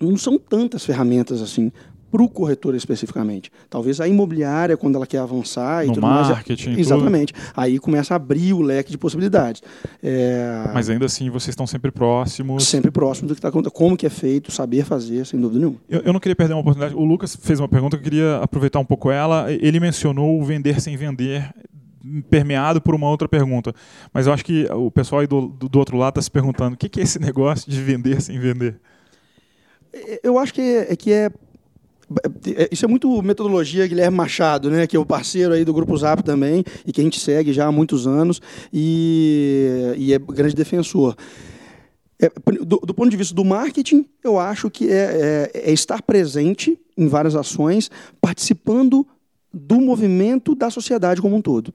não 0.00 0.16
são 0.16 0.38
tantas 0.38 0.84
ferramentas 0.84 1.40
assim 1.40 1.70
para 2.10 2.22
o 2.22 2.28
corretor 2.28 2.74
especificamente. 2.74 3.50
Talvez 3.68 4.00
a 4.00 4.08
imobiliária, 4.08 4.76
quando 4.76 4.96
ela 4.96 5.06
quer 5.06 5.18
avançar 5.18 5.84
e 5.84 5.88
no 5.88 5.94
tudo 5.94 6.06
marketing, 6.06 6.68
mais. 6.70 6.80
Exatamente. 6.80 7.32
Tudo. 7.32 7.52
Aí 7.56 7.78
começa 7.78 8.14
a 8.14 8.16
abrir 8.16 8.52
o 8.52 8.62
leque 8.62 8.90
de 8.90 8.98
possibilidades. 8.98 9.62
É... 10.02 10.70
Mas 10.72 10.88
ainda 10.88 11.06
assim, 11.06 11.30
vocês 11.30 11.50
estão 11.50 11.66
sempre 11.66 11.90
próximos. 11.90 12.66
Sempre 12.66 12.90
próximos 12.90 13.28
do 13.28 13.34
que 13.34 13.38
está 13.38 13.48
acontecendo, 13.48 13.72
como 13.72 13.96
que 13.96 14.06
é 14.06 14.10
feito, 14.10 14.50
saber 14.50 14.84
fazer, 14.84 15.26
sem 15.26 15.40
dúvida 15.40 15.60
nenhuma. 15.60 15.78
Eu, 15.88 16.00
eu, 16.00 16.12
não 16.12 16.20
queria 16.20 16.36
perder 16.36 16.54
uma 16.54 16.60
oportunidade. 16.60 16.94
O 16.94 17.04
Lucas 17.04 17.36
fez 17.36 17.60
uma 17.60 17.68
pergunta, 17.68 17.96
eu 17.96 18.00
queria 18.00 18.38
aproveitar 18.38 18.78
um 18.78 18.84
pouco 18.84 19.10
ela. 19.10 19.52
Ele 19.52 19.78
mencionou 19.78 20.40
o 20.40 20.44
vender 20.44 20.80
sem 20.80 20.96
vender 20.96 21.52
permeado 22.30 22.80
por 22.80 22.94
uma 22.94 23.08
outra 23.08 23.28
pergunta. 23.28 23.74
Mas 24.12 24.26
eu 24.26 24.32
acho 24.32 24.44
que 24.44 24.66
o 24.72 24.90
pessoal 24.90 25.20
aí 25.20 25.26
do, 25.26 25.48
do, 25.48 25.78
outro 25.78 25.96
lado 25.96 26.12
está 26.12 26.22
se 26.22 26.30
perguntando: 26.30 26.74
o 26.74 26.76
que, 26.76 26.88
que 26.88 27.00
é 27.00 27.02
esse 27.02 27.18
negócio 27.18 27.70
de 27.70 27.80
vender 27.82 28.20
sem 28.20 28.38
vender? 28.38 28.80
Eu 30.22 30.38
acho 30.38 30.54
que 30.54 30.60
é, 30.60 30.92
é 30.92 30.96
que 30.96 31.12
é, 31.12 31.30
é 32.54 32.68
isso 32.70 32.84
é 32.84 32.88
muito 32.88 33.22
metodologia 33.22 33.86
Guilherme 33.86 34.16
Machado, 34.16 34.70
né, 34.70 34.86
que 34.86 34.96
é 34.96 34.98
o 34.98 35.06
parceiro 35.06 35.54
aí 35.54 35.64
do 35.64 35.72
Grupo 35.72 35.96
Zap 35.96 36.22
também, 36.22 36.64
e 36.86 36.92
que 36.92 37.00
a 37.00 37.04
gente 37.04 37.18
segue 37.18 37.52
já 37.52 37.66
há 37.66 37.72
muitos 37.72 38.06
anos, 38.06 38.40
e, 38.72 39.94
e 39.96 40.12
é 40.12 40.18
grande 40.18 40.54
defensor. 40.54 41.16
É, 42.20 42.30
do, 42.64 42.78
do, 42.78 42.92
ponto 42.94 43.08
de 43.08 43.16
vista 43.16 43.32
do 43.32 43.44
marketing, 43.44 44.04
eu 44.24 44.40
acho 44.40 44.68
que 44.68 44.90
é, 44.90 45.50
é, 45.54 45.70
é 45.70 45.72
estar 45.72 46.02
presente 46.02 46.78
em 46.96 47.06
várias 47.06 47.36
ações, 47.36 47.90
participando 48.20 49.06
do 49.54 49.80
movimento 49.80 50.54
da 50.54 50.68
sociedade 50.68 51.22
como 51.22 51.36
um 51.36 51.40
todo 51.40 51.72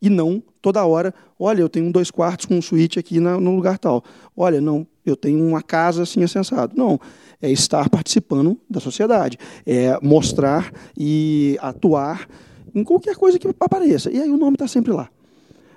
e 0.00 0.08
não 0.08 0.42
toda 0.62 0.84
hora, 0.84 1.14
olha, 1.38 1.60
eu 1.60 1.68
tenho 1.68 1.90
dois 1.92 2.10
quartos 2.10 2.46
com 2.46 2.56
um 2.56 2.62
suíte 2.62 2.98
aqui 2.98 3.20
na, 3.20 3.40
no 3.40 3.54
lugar 3.54 3.78
tal. 3.78 4.04
Olha, 4.36 4.60
não, 4.60 4.86
eu 5.04 5.16
tenho 5.16 5.42
uma 5.46 5.62
casa 5.62 6.02
assim 6.02 6.22
assensado. 6.22 6.74
Não, 6.76 7.00
é 7.40 7.50
estar 7.50 7.88
participando 7.88 8.58
da 8.68 8.80
sociedade, 8.80 9.38
é 9.66 9.98
mostrar 10.02 10.72
e 10.96 11.58
atuar 11.60 12.28
em 12.74 12.84
qualquer 12.84 13.16
coisa 13.16 13.38
que 13.38 13.48
apareça. 13.60 14.10
E 14.10 14.20
aí 14.20 14.30
o 14.30 14.36
nome 14.36 14.54
está 14.54 14.68
sempre 14.68 14.92
lá. 14.92 15.08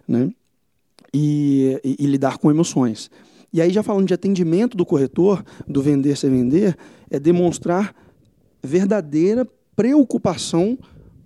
Né? 0.07 0.31
E, 1.13 1.79
e, 1.83 1.95
e, 1.99 2.05
lidar 2.05 2.37
com 2.37 2.49
emoções. 2.49 3.09
E 3.51 3.61
aí, 3.61 3.71
já 3.71 3.83
falando 3.83 4.07
de 4.07 4.15
atendimento 4.15 4.75
do 4.75 4.85
corretor, 4.85 5.45
do 5.67 5.81
vender 5.81 6.17
sem 6.17 6.29
vender, 6.29 6.75
é 7.09 7.19
demonstrar 7.19 7.95
verdadeira 8.63 9.47
preocupação 9.75 10.77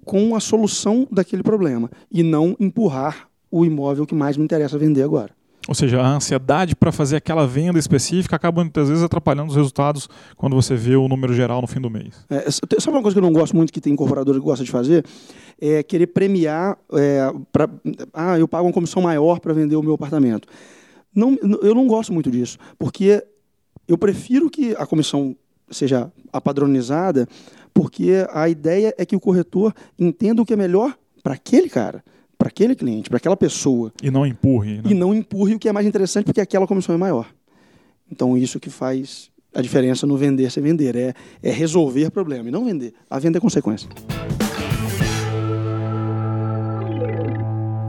com 0.08 0.36
a 0.36 0.40
solução 0.40 1.06
daquele 1.12 1.44
problema 1.44 1.92
e 2.10 2.24
não 2.24 2.56
empurrar 2.60 3.28
o 3.52 3.66
imóvel 3.66 4.06
que 4.06 4.16
mais 4.16 4.38
me 4.38 4.44
interessa 4.44 4.78
vender 4.78 5.04
agora. 5.04 5.36
Ou 5.68 5.76
seja, 5.76 6.02
a 6.02 6.16
ansiedade 6.16 6.74
para 6.78 6.94
fazer 6.94 7.18
aquela 7.18 7.46
venda 7.46 7.78
específica 7.78 8.38
acaba 8.38 8.64
muitas 8.64 8.88
vezes 8.88 9.04
atrapalhando 9.04 9.50
os 9.50 9.56
resultados 9.58 10.08
quando 10.38 10.56
você 10.56 10.76
vê 10.76 10.96
o 10.96 11.10
número 11.10 11.34
geral 11.34 11.60
no 11.60 11.68
fim 11.68 11.82
do 11.82 11.90
mês. 11.90 12.26
É, 12.30 12.50
sabe 12.50 12.96
uma 12.96 13.02
coisa 13.02 13.16
que 13.16 13.20
eu 13.20 13.22
não 13.22 13.34
gosto 13.34 13.54
muito 13.54 13.74
que 13.74 13.82
tem 13.82 13.92
incorporador 13.92 14.34
que 14.36 14.40
gosta 14.40 14.64
de 14.64 14.72
fazer? 14.72 15.06
É 15.60 15.84
querer 15.84 16.08
premiar. 16.08 16.78
É, 16.94 17.30
pra, 17.52 17.70
ah, 18.14 18.40
eu 18.40 18.48
pago 18.48 18.66
uma 18.66 18.74
comissão 18.74 19.02
maior 19.02 19.42
para 19.42 19.54
vender 19.54 19.76
o 19.76 19.84
meu 19.84 19.96
apartamento. 19.96 20.48
Não, 21.14 21.38
eu 21.62 21.76
não 21.76 21.86
gosto 21.86 22.14
muito 22.14 22.32
disso, 22.32 22.58
porque 22.80 23.22
eu 23.86 23.98
prefiro 23.98 24.50
que 24.50 24.74
a 24.78 24.86
comissão 24.86 25.36
seja 25.70 26.10
apadronizada, 26.32 27.28
porque 27.78 28.26
a 28.34 28.50
ideia 28.50 28.92
é 28.98 29.06
que 29.06 29.16
o 29.16 29.20
corretor 29.20 29.72
entenda 30.00 30.42
o 30.42 30.46
que 30.46 30.52
é 30.52 30.56
melhor 30.56 30.98
para 31.22 31.36
aquele 31.36 31.70
cara, 31.70 32.04
para 32.36 32.48
aquele 32.48 32.74
cliente, 32.74 33.08
para 33.08 33.18
aquela 33.18 33.38
pessoa. 33.38 33.94
E 34.02 34.10
não 34.10 34.26
empurre. 34.26 34.78
Né? 34.78 34.84
E 34.90 34.94
não 34.96 35.14
empurre 35.14 35.54
o 35.54 35.60
que 35.60 35.70
é 35.70 35.72
mais 35.72 35.86
interessante, 35.86 36.26
porque 36.26 36.42
aquela 36.42 36.66
comissão 36.66 36.96
é 36.96 36.98
maior. 36.98 37.28
Então, 38.12 38.36
isso 38.36 38.60
que 38.60 38.72
faz 38.72 39.30
a 39.54 39.62
diferença 39.62 40.08
no 40.08 40.18
vender 40.18 40.52
sem 40.52 40.64
vender. 40.64 40.96
É, 40.96 41.14
é 41.44 41.52
resolver 41.52 42.10
problema 42.10 42.50
e 42.50 42.52
não 42.52 42.66
vender. 42.66 42.96
A 43.08 43.20
venda 43.20 43.38
é 43.38 43.42
consequência. 43.42 43.88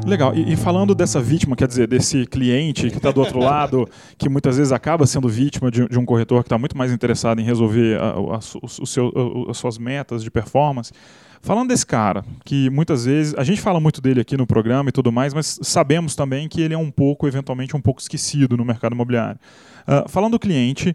Legal. 0.08 0.34
E, 0.34 0.52
e, 0.52 0.56
falando 0.56 0.94
dessa 0.94 1.20
vítima, 1.20 1.54
quer 1.54 1.68
dizer, 1.68 1.86
desse 1.86 2.26
cliente 2.26 2.90
que 2.90 2.96
está 2.96 3.10
do 3.10 3.20
outro 3.20 3.38
lado, 3.40 3.88
que 4.16 4.28
muitas 4.28 4.56
vezes 4.56 4.72
acaba 4.72 5.06
sendo 5.06 5.28
vítima 5.28 5.70
de, 5.70 5.86
de 5.88 5.98
um 5.98 6.04
corretor 6.04 6.42
que 6.42 6.46
está 6.46 6.58
muito 6.58 6.76
mais 6.76 6.92
interessado 6.92 7.40
em 7.40 7.44
resolver 7.44 7.98
a, 8.00 8.10
a, 8.10 8.38
o 8.62 8.86
seu, 8.86 9.12
a, 9.46 9.50
as 9.50 9.58
suas 9.58 9.78
metas 9.78 10.22
de 10.22 10.30
performance. 10.30 10.92
Falando 11.40 11.68
desse 11.68 11.86
cara, 11.86 12.24
que 12.44 12.68
muitas 12.70 13.04
vezes 13.04 13.34
a 13.36 13.44
gente 13.44 13.60
fala 13.60 13.78
muito 13.78 14.00
dele 14.00 14.20
aqui 14.20 14.36
no 14.36 14.46
programa 14.46 14.88
e 14.88 14.92
tudo 14.92 15.12
mais, 15.12 15.32
mas 15.32 15.58
sabemos 15.62 16.16
também 16.16 16.48
que 16.48 16.60
ele 16.60 16.74
é 16.74 16.78
um 16.78 16.90
pouco, 16.90 17.28
eventualmente, 17.28 17.76
um 17.76 17.80
pouco 17.80 18.00
esquecido 18.00 18.56
no 18.56 18.64
mercado 18.64 18.94
imobiliário. 18.94 19.38
Uh, 19.86 20.08
falando 20.08 20.32
do 20.32 20.38
cliente, 20.38 20.94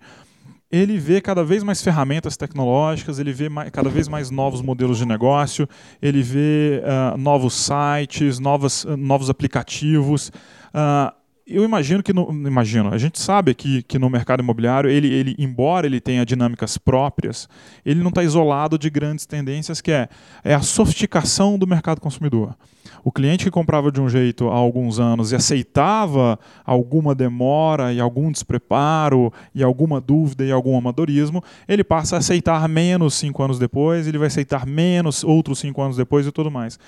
ele 0.74 0.98
vê 0.98 1.22
cada 1.22 1.44
vez 1.44 1.62
mais 1.62 1.84
ferramentas 1.84 2.36
tecnológicas, 2.36 3.20
ele 3.20 3.32
vê 3.32 3.48
mais, 3.48 3.70
cada 3.70 3.90
vez 3.90 4.08
mais 4.08 4.32
novos 4.32 4.60
modelos 4.60 4.98
de 4.98 5.06
negócio, 5.06 5.70
ele 6.02 6.24
vê 6.24 6.82
uh, 6.82 7.16
novos 7.16 7.54
sites, 7.54 8.40
novas, 8.40 8.84
uh, 8.84 8.98
novos 8.98 9.30
aplicativos. 9.30 10.30
Uh, 10.74 11.14
eu 11.46 11.64
imagino 11.64 12.02
que 12.02 12.12
no, 12.12 12.28
imagino, 12.48 12.92
a 12.92 12.98
gente 12.98 13.20
sabe 13.20 13.54
que, 13.54 13.84
que 13.84 14.00
no 14.00 14.10
mercado 14.10 14.42
imobiliário, 14.42 14.90
ele, 14.90 15.14
ele, 15.14 15.36
embora 15.38 15.86
ele 15.86 16.02
tenha 16.02 16.26
dinâmicas 16.26 16.76
próprias, 16.76 17.48
ele 17.86 18.02
não 18.02 18.10
está 18.10 18.24
isolado 18.24 18.76
de 18.76 18.90
grandes 18.90 19.28
tendências 19.28 19.80
que 19.80 19.92
é, 19.92 20.10
é 20.44 20.56
a 20.56 20.62
sofisticação 20.64 21.56
do 21.56 21.68
mercado 21.68 22.02
consumidor. 22.02 22.56
O 23.04 23.12
cliente 23.12 23.44
que 23.44 23.52
comprava 23.52 23.92
de 23.92 24.00
um 24.00 24.08
jeito 24.08 24.48
há 24.48 24.56
alguns 24.56 24.98
anos 24.98 25.34
e 25.34 25.36
aceitava 25.36 26.40
alguma 26.66 27.14
demora 27.14 27.92
e 27.92 28.00
algum 28.00 28.32
despreparo 28.32 29.32
e 29.54 29.62
alguma 29.62 30.00
dúvida 30.00 30.46
e 30.46 30.52
algum 30.52 30.78
amadorismo, 30.78 31.44
ele 31.68 31.84
passa 31.84 32.16
a 32.16 32.20
aceitar 32.20 32.66
menos 32.70 33.16
cinco 33.16 33.44
anos 33.44 33.60
depois, 33.60 34.08
ele 34.08 34.18
vai 34.18 34.28
aceitar 34.28 34.66
menos 34.66 35.22
outros 35.22 35.60
cinco 35.60 35.82
anos 35.82 35.98
depois 35.98 36.26
e 36.26 36.32
tudo 36.32 36.50
mais. 36.50 36.80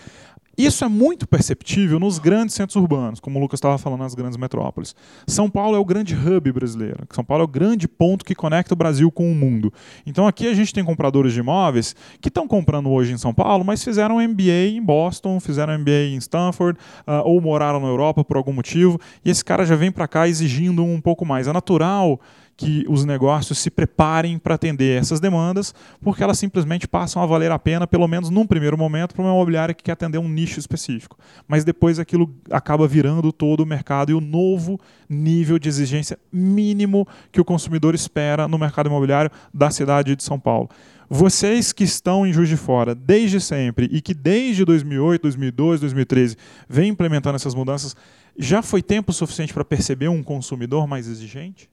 Isso 0.57 0.85
é 0.85 0.87
muito 0.87 1.27
perceptível 1.27 1.99
nos 1.99 2.17
grandes 2.17 2.55
centros 2.55 2.75
urbanos, 2.75 3.19
como 3.19 3.37
o 3.37 3.41
Lucas 3.41 3.57
estava 3.57 3.77
falando 3.77 3.99
nas 3.99 4.15
grandes 4.15 4.37
metrópoles. 4.37 4.95
São 5.27 5.49
Paulo 5.49 5.75
é 5.75 5.79
o 5.79 5.85
grande 5.85 6.15
hub 6.15 6.51
brasileiro. 6.51 7.05
São 7.11 7.23
Paulo 7.23 7.43
é 7.43 7.45
o 7.45 7.47
grande 7.47 7.87
ponto 7.87 8.23
que 8.23 8.33
conecta 8.33 8.73
o 8.73 8.77
Brasil 8.77 9.11
com 9.11 9.29
o 9.29 9.35
mundo. 9.35 9.73
Então 10.05 10.25
aqui 10.27 10.47
a 10.47 10.53
gente 10.53 10.73
tem 10.73 10.83
compradores 10.83 11.33
de 11.33 11.39
imóveis 11.39 11.95
que 12.21 12.29
estão 12.29 12.47
comprando 12.47 12.89
hoje 12.89 13.11
em 13.11 13.17
São 13.17 13.33
Paulo, 13.33 13.65
mas 13.65 13.83
fizeram 13.83 14.25
MBA 14.25 14.69
em 14.69 14.81
Boston, 14.81 15.39
fizeram 15.39 15.77
MBA 15.77 16.13
em 16.13 16.17
Stanford, 16.17 16.79
uh, 17.07 17.21
ou 17.25 17.41
moraram 17.41 17.79
na 17.79 17.87
Europa 17.87 18.23
por 18.23 18.37
algum 18.37 18.53
motivo, 18.53 18.99
e 19.23 19.29
esse 19.29 19.43
cara 19.43 19.65
já 19.65 19.75
vem 19.75 19.91
para 19.91 20.07
cá 20.07 20.27
exigindo 20.27 20.83
um 20.83 21.01
pouco 21.01 21.25
mais. 21.25 21.47
É 21.47 21.53
natural 21.53 22.19
que 22.57 22.85
os 22.87 23.03
negócios 23.03 23.59
se 23.59 23.69
preparem 23.69 24.37
para 24.39 24.55
atender 24.55 24.99
essas 24.99 25.19
demandas, 25.19 25.73
porque 26.01 26.23
elas 26.23 26.39
simplesmente 26.39 26.87
passam 26.87 27.21
a 27.21 27.25
valer 27.25 27.51
a 27.51 27.59
pena, 27.59 27.85
pelo 27.85 28.07
menos 28.07 28.29
num 28.29 28.47
primeiro 28.47 28.77
momento, 28.77 29.13
para 29.13 29.23
uma 29.23 29.31
imobiliária 29.31 29.75
que 29.75 29.83
quer 29.83 29.91
atender 29.91 30.17
um 30.17 30.29
nicho 30.29 30.59
específico. 30.59 31.17
Mas 31.47 31.65
depois 31.65 31.99
aquilo 31.99 32.33
acaba 32.49 32.87
virando 32.87 33.31
todo 33.33 33.61
o 33.61 33.65
mercado 33.65 34.11
e 34.11 34.13
o 34.13 34.21
novo 34.21 34.79
nível 35.09 35.59
de 35.59 35.67
exigência 35.67 36.17
mínimo 36.31 37.05
que 37.31 37.41
o 37.41 37.45
consumidor 37.45 37.93
espera 37.93 38.47
no 38.47 38.57
mercado 38.57 38.87
imobiliário 38.87 39.31
da 39.53 39.69
cidade 39.69 40.15
de 40.15 40.23
São 40.23 40.39
Paulo. 40.39 40.69
Vocês 41.09 41.71
que 41.71 41.83
estão 41.83 42.25
em 42.25 42.33
Juiz 42.33 42.49
de 42.49 42.57
Fora 42.57 42.95
desde 42.95 43.39
sempre 43.39 43.87
e 43.91 44.01
que 44.01 44.13
desde 44.13 44.65
2008, 44.65 45.21
2012, 45.21 45.81
2013 45.81 46.37
vem 46.67 46.89
implementando 46.89 47.35
essas 47.35 47.53
mudanças, 47.53 47.95
já 48.37 48.61
foi 48.61 48.81
tempo 48.81 49.13
suficiente 49.13 49.53
para 49.53 49.63
perceber 49.63 50.07
um 50.07 50.23
consumidor 50.23 50.87
mais 50.87 51.07
exigente? 51.07 51.69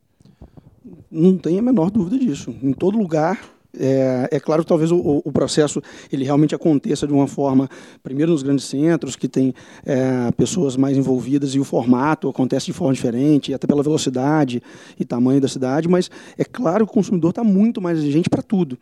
Não 1.11 1.37
tem 1.37 1.59
a 1.59 1.63
menor 1.63 1.91
dúvida 1.91 2.19
disso. 2.19 2.55
Em 2.63 2.73
todo 2.73 2.99
lugar, 2.99 3.39
é, 3.79 4.29
é, 4.31 4.41
claro 4.41 4.63
que 4.63 4.69
talvez 4.69 4.93
o, 4.93 5.23
o, 5.25 5.33
processo 5.33 5.81
ele 6.13 6.25
realmente 6.25 6.55
aconteça 6.55 7.07
de 7.07 7.13
uma 7.13 7.27
forma, 7.27 7.71
primeiro 8.03 8.33
nos 8.33 8.43
grandes 8.43 8.67
centros, 8.67 9.17
que 9.17 9.27
tem 9.27 9.55
é, 9.85 10.31
pessoas 10.33 10.77
mais 10.77 10.97
envolvidas 10.97 11.55
e 11.55 11.61
o 11.61 11.65
formato 11.65 12.29
acontece 12.29 12.67
de 12.67 12.73
forma 12.75 12.93
diferente, 12.93 13.55
até 13.55 13.67
pela 13.67 13.83
velocidade 13.83 14.63
e 15.01 15.05
tamanho 15.05 15.41
da 15.41 15.49
cidade, 15.49 15.89
mas 15.89 16.11
é 16.37 16.45
claro 16.45 16.85
que 16.85 16.93
o 16.93 16.95
consumidor 16.95 17.31
está 17.31 17.43
muito 17.43 17.81
mais 17.81 17.99
exigente 17.99 18.29
para 18.29 18.43
tudo, 18.43 18.79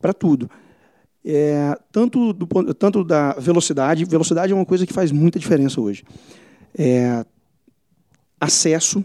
para 0.00 0.12
tudo. 0.12 0.50
É, 1.24 1.78
tanto, 1.92 2.32
do, 2.32 2.46
tanto 2.74 3.04
da 3.04 3.34
velocidade, 3.34 4.04
velocidade 4.04 4.52
é 4.52 4.56
uma 4.56 4.66
coisa 4.66 4.84
que 4.84 4.92
faz 4.92 5.12
muita 5.12 5.38
diferença 5.38 5.80
hoje. 5.80 6.02
É, 6.76 7.24
acesso, 8.40 9.04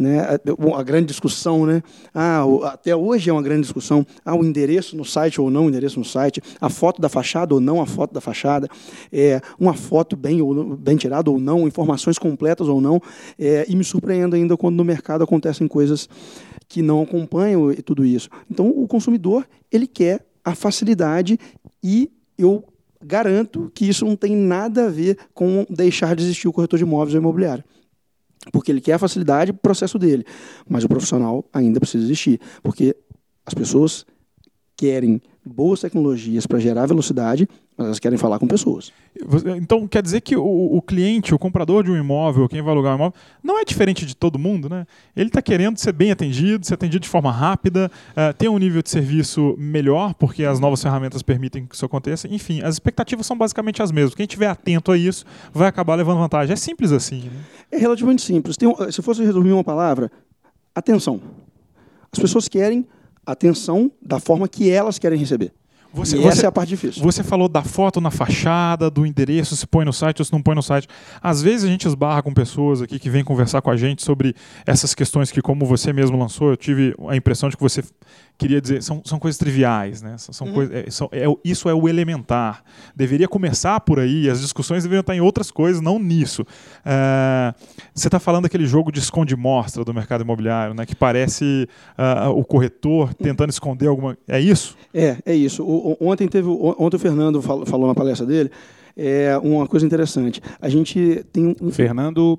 né, 0.00 0.40
a, 0.74 0.82
grande 0.82 1.08
discussão, 1.08 1.66
né? 1.66 1.82
Ah, 2.14 2.42
até 2.64 2.96
hoje 2.96 3.28
é 3.28 3.32
uma 3.32 3.42
grande 3.42 3.62
discussão. 3.62 4.06
Ah, 4.24 4.34
o 4.34 4.42
endereço 4.42 4.96
no 4.96 5.04
site 5.04 5.38
ou 5.38 5.50
não 5.50 5.66
o 5.66 5.68
endereço 5.68 5.98
no 5.98 6.04
site, 6.06 6.40
a 6.58 6.70
foto 6.70 7.02
da 7.02 7.08
fachada 7.10 7.52
ou 7.52 7.60
não 7.60 7.82
a 7.82 7.86
foto 7.86 8.14
da 8.14 8.20
fachada, 8.20 8.66
é, 9.12 9.42
uma 9.58 9.74
foto 9.74 10.16
bem, 10.16 10.40
ou, 10.40 10.74
bem 10.74 10.96
tirada 10.96 11.30
ou 11.30 11.38
não, 11.38 11.68
informações 11.68 12.18
completas 12.18 12.66
ou 12.66 12.80
não. 12.80 12.98
É, 13.38 13.66
e 13.68 13.76
me 13.76 13.84
surpreendo 13.84 14.34
ainda 14.34 14.56
quando 14.56 14.76
no 14.76 14.84
mercado 14.84 15.22
acontecem 15.22 15.68
coisas 15.68 16.08
que 16.66 16.80
não 16.80 17.02
acompanham 17.02 17.74
tudo 17.84 18.02
isso. 18.02 18.30
Então, 18.50 18.70
o 18.70 18.88
consumidor 18.88 19.46
ele 19.70 19.86
quer 19.86 20.24
a 20.42 20.54
facilidade 20.54 21.38
e 21.84 22.10
eu 22.38 22.64
garanto 23.04 23.70
que 23.74 23.86
isso 23.86 24.06
não 24.06 24.16
tem 24.16 24.34
nada 24.34 24.86
a 24.86 24.88
ver 24.88 25.18
com 25.34 25.66
deixar 25.68 26.16
de 26.16 26.22
existir 26.22 26.48
o 26.48 26.52
corretor 26.54 26.78
de 26.78 26.84
imóveis 26.84 27.14
ou 27.14 27.20
imobiliário 27.20 27.64
porque 28.52 28.72
ele 28.72 28.80
quer 28.80 28.94
a 28.94 28.98
facilidade 28.98 29.52
processo 29.52 29.98
dele. 29.98 30.24
Mas 30.68 30.84
o 30.84 30.88
profissional 30.88 31.44
ainda 31.52 31.78
precisa 31.80 32.04
existir, 32.04 32.40
porque 32.62 32.96
as 33.44 33.54
pessoas 33.54 34.06
querem 34.76 35.20
boas 35.44 35.80
tecnologias 35.80 36.46
para 36.46 36.58
gerar 36.58 36.86
velocidade, 36.86 37.48
mas 37.76 37.86
elas 37.86 37.98
querem 37.98 38.18
falar 38.18 38.38
com 38.38 38.46
pessoas. 38.46 38.92
Então 39.56 39.88
quer 39.88 40.02
dizer 40.02 40.20
que 40.20 40.36
o, 40.36 40.44
o, 40.44 40.82
cliente, 40.82 41.34
o 41.34 41.38
comprador 41.38 41.82
de 41.82 41.90
um 41.90 41.96
imóvel, 41.96 42.48
quem 42.48 42.60
vai 42.60 42.72
alugar 42.72 42.92
um 42.92 42.96
imóvel, 42.96 43.14
não 43.42 43.58
é 43.58 43.64
diferente 43.64 44.04
de 44.04 44.14
todo 44.14 44.38
mundo, 44.38 44.68
né? 44.68 44.86
Ele 45.16 45.28
está 45.28 45.40
querendo 45.40 45.78
ser 45.78 45.92
bem 45.92 46.10
atendido, 46.10 46.66
ser 46.66 46.74
atendido 46.74 47.02
de 47.02 47.08
forma 47.08 47.32
rápida, 47.32 47.90
uh, 48.10 48.34
ter 48.34 48.48
um 48.48 48.58
nível 48.58 48.82
de 48.82 48.90
serviço 48.90 49.54
melhor, 49.58 50.12
porque 50.14 50.44
as 50.44 50.60
novas 50.60 50.82
ferramentas 50.82 51.22
permitem 51.22 51.66
que 51.66 51.74
isso 51.74 51.86
aconteça. 51.86 52.28
Enfim, 52.28 52.60
as 52.62 52.74
expectativas 52.74 53.26
são 53.26 53.36
basicamente 53.36 53.82
as 53.82 53.90
mesmas. 53.90 54.14
Quem 54.14 54.24
estiver 54.24 54.48
atento 54.48 54.92
a 54.92 54.98
isso 54.98 55.24
vai 55.52 55.68
acabar 55.68 55.94
levando 55.94 56.18
vantagem. 56.18 56.52
É 56.52 56.56
simples 56.56 56.92
assim. 56.92 57.22
Né? 57.22 57.40
É 57.72 57.78
relativamente 57.78 58.20
simples. 58.20 58.56
Um, 58.62 58.92
se 58.92 59.00
fosse 59.00 59.24
resumir 59.24 59.52
uma 59.52 59.64
palavra, 59.64 60.12
atenção. 60.74 61.20
As 62.12 62.18
pessoas 62.18 62.46
querem 62.48 62.86
atenção 63.24 63.90
da 64.00 64.18
forma 64.18 64.48
que 64.48 64.70
elas 64.70 64.98
querem 64.98 65.18
receber. 65.18 65.52
Você, 65.92 66.16
e 66.16 66.24
essa 66.24 66.46
é 66.46 66.48
a 66.48 66.52
parte 66.52 66.68
difícil. 66.68 67.02
Você 67.02 67.22
falou 67.22 67.48
da 67.48 67.62
foto 67.62 68.00
na 68.00 68.10
fachada, 68.10 68.88
do 68.88 69.04
endereço, 69.04 69.56
se 69.56 69.66
põe 69.66 69.84
no 69.84 69.92
site 69.92 70.20
ou 70.20 70.24
se 70.24 70.32
não 70.32 70.40
põe 70.40 70.54
no 70.54 70.62
site. 70.62 70.86
Às 71.20 71.42
vezes 71.42 71.64
a 71.64 71.68
gente 71.68 71.86
esbarra 71.86 72.22
com 72.22 72.32
pessoas 72.32 72.80
aqui 72.80 72.98
que 72.98 73.10
vêm 73.10 73.24
conversar 73.24 73.60
com 73.60 73.70
a 73.70 73.76
gente 73.76 74.02
sobre 74.02 74.34
essas 74.64 74.94
questões 74.94 75.32
que, 75.32 75.42
como 75.42 75.66
você 75.66 75.92
mesmo 75.92 76.16
lançou, 76.16 76.50
eu 76.50 76.56
tive 76.56 76.94
a 77.08 77.16
impressão 77.16 77.48
de 77.48 77.56
que 77.56 77.62
você 77.62 77.82
queria 78.40 78.60
dizer, 78.60 78.82
são, 78.82 79.02
são 79.04 79.18
coisas 79.18 79.38
triviais, 79.38 80.00
né? 80.00 80.16
São, 80.16 80.46
uhum. 80.46 80.54
coisas, 80.54 80.74
é, 80.74 80.90
são, 80.90 81.08
é, 81.12 81.24
isso 81.44 81.68
é 81.68 81.74
o 81.74 81.86
elementar. 81.86 82.62
Deveria 82.96 83.28
começar 83.28 83.78
por 83.80 84.00
aí, 84.00 84.30
as 84.30 84.40
discussões 84.40 84.82
deveriam 84.82 85.02
estar 85.02 85.14
em 85.14 85.20
outras 85.20 85.50
coisas, 85.50 85.82
não 85.82 85.98
nisso. 85.98 86.46
É, 86.84 87.52
você 87.94 88.08
está 88.08 88.18
falando 88.18 88.44
daquele 88.44 88.64
jogo 88.64 88.90
de 88.90 88.98
esconde-mostra 88.98 89.84
do 89.84 89.92
mercado 89.92 90.22
imobiliário, 90.22 90.74
né? 90.74 90.86
Que 90.86 90.96
parece 90.96 91.68
uh, 91.98 92.30
o 92.30 92.42
corretor 92.42 93.12
tentando 93.12 93.50
esconder 93.50 93.88
alguma. 93.88 94.16
É 94.26 94.40
isso? 94.40 94.74
É, 94.94 95.18
é 95.26 95.34
isso. 95.34 95.62
O, 95.62 95.79
ontem 96.00 96.28
teve, 96.28 96.48
ontem 96.48 96.96
o 96.96 97.00
Fernando 97.00 97.42
falou, 97.42 97.66
falou 97.66 97.86
na 97.86 97.94
palestra 97.94 98.26
dele 98.26 98.50
é 98.96 99.38
uma 99.38 99.66
coisa 99.66 99.86
interessante. 99.86 100.40
A 100.60 100.68
gente 100.68 101.24
tem 101.32 101.56
um. 101.60 101.70
Fernando 101.70 102.38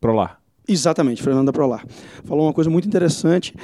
Prolar. 0.00 0.40
Exatamente, 0.66 1.22
Fernando 1.22 1.52
Prolar. 1.52 1.84
Falou 2.24 2.46
uma 2.46 2.52
coisa 2.52 2.70
muito 2.70 2.86
interessante 2.86 3.54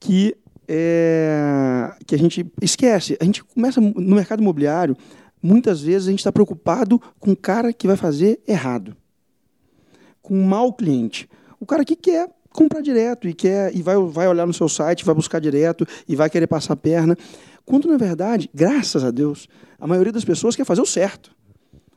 que 0.00 0.34
é, 0.66 1.92
que 2.06 2.14
a 2.14 2.18
gente 2.18 2.50
esquece. 2.60 3.16
A 3.20 3.24
gente 3.24 3.44
começa 3.44 3.80
no 3.80 4.16
mercado 4.16 4.40
imobiliário, 4.40 4.96
muitas 5.42 5.82
vezes 5.82 6.08
a 6.08 6.10
gente 6.10 6.20
está 6.20 6.32
preocupado 6.32 7.00
com 7.20 7.32
o 7.32 7.36
cara 7.36 7.72
que 7.72 7.86
vai 7.86 7.96
fazer 7.96 8.40
errado, 8.48 8.96
com 10.22 10.34
um 10.34 10.44
mau 10.44 10.72
cliente. 10.72 11.28
O 11.60 11.66
cara 11.66 11.84
que 11.84 11.94
quer 11.94 12.28
comprar 12.50 12.80
direto 12.80 13.28
e 13.28 13.34
quer 13.34 13.74
e 13.74 13.82
vai, 13.82 13.96
vai 13.96 14.28
olhar 14.28 14.46
no 14.46 14.54
seu 14.54 14.68
site, 14.68 15.04
vai 15.04 15.14
buscar 15.14 15.40
direto 15.40 15.86
e 16.08 16.16
vai 16.16 16.30
querer 16.30 16.46
passar 16.46 16.74
a 16.74 16.76
perna. 16.76 17.16
Quando, 17.64 17.88
na 17.88 17.96
verdade, 17.96 18.50
graças 18.52 19.02
a 19.04 19.10
Deus, 19.10 19.48
a 19.78 19.86
maioria 19.86 20.12
das 20.12 20.24
pessoas 20.24 20.54
quer 20.54 20.64
fazer 20.64 20.80
o 20.80 20.86
certo 20.86 21.34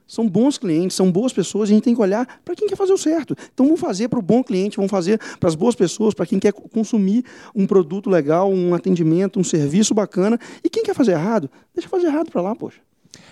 são 0.07 0.27
bons 0.27 0.57
clientes, 0.57 0.95
são 0.95 1.11
boas 1.11 1.33
pessoas, 1.33 1.69
a 1.69 1.73
gente 1.73 1.83
tem 1.83 1.93
que 1.93 2.01
olhar 2.01 2.25
para 2.45 2.55
quem 2.55 2.67
quer 2.67 2.77
fazer 2.77 2.93
o 2.93 2.97
certo. 2.97 3.35
Então 3.53 3.65
vamos 3.65 3.81
fazer 3.81 4.07
para 4.07 4.17
o 4.17 4.21
bom 4.21 4.41
cliente, 4.41 4.77
vamos 4.77 4.89
fazer 4.89 5.19
para 5.37 5.49
as 5.49 5.55
boas 5.55 5.75
pessoas, 5.75 6.13
para 6.13 6.25
quem 6.25 6.39
quer 6.39 6.53
consumir 6.53 7.25
um 7.53 7.67
produto 7.67 8.09
legal, 8.09 8.49
um 8.49 8.73
atendimento, 8.73 9.37
um 9.37 9.43
serviço 9.43 9.93
bacana. 9.93 10.39
E 10.63 10.69
quem 10.69 10.81
quer 10.81 10.95
fazer 10.95 11.11
errado, 11.11 11.49
deixa 11.75 11.89
fazer 11.89 12.07
errado 12.07 12.31
para 12.31 12.41
lá, 12.41 12.55
poxa. 12.55 12.79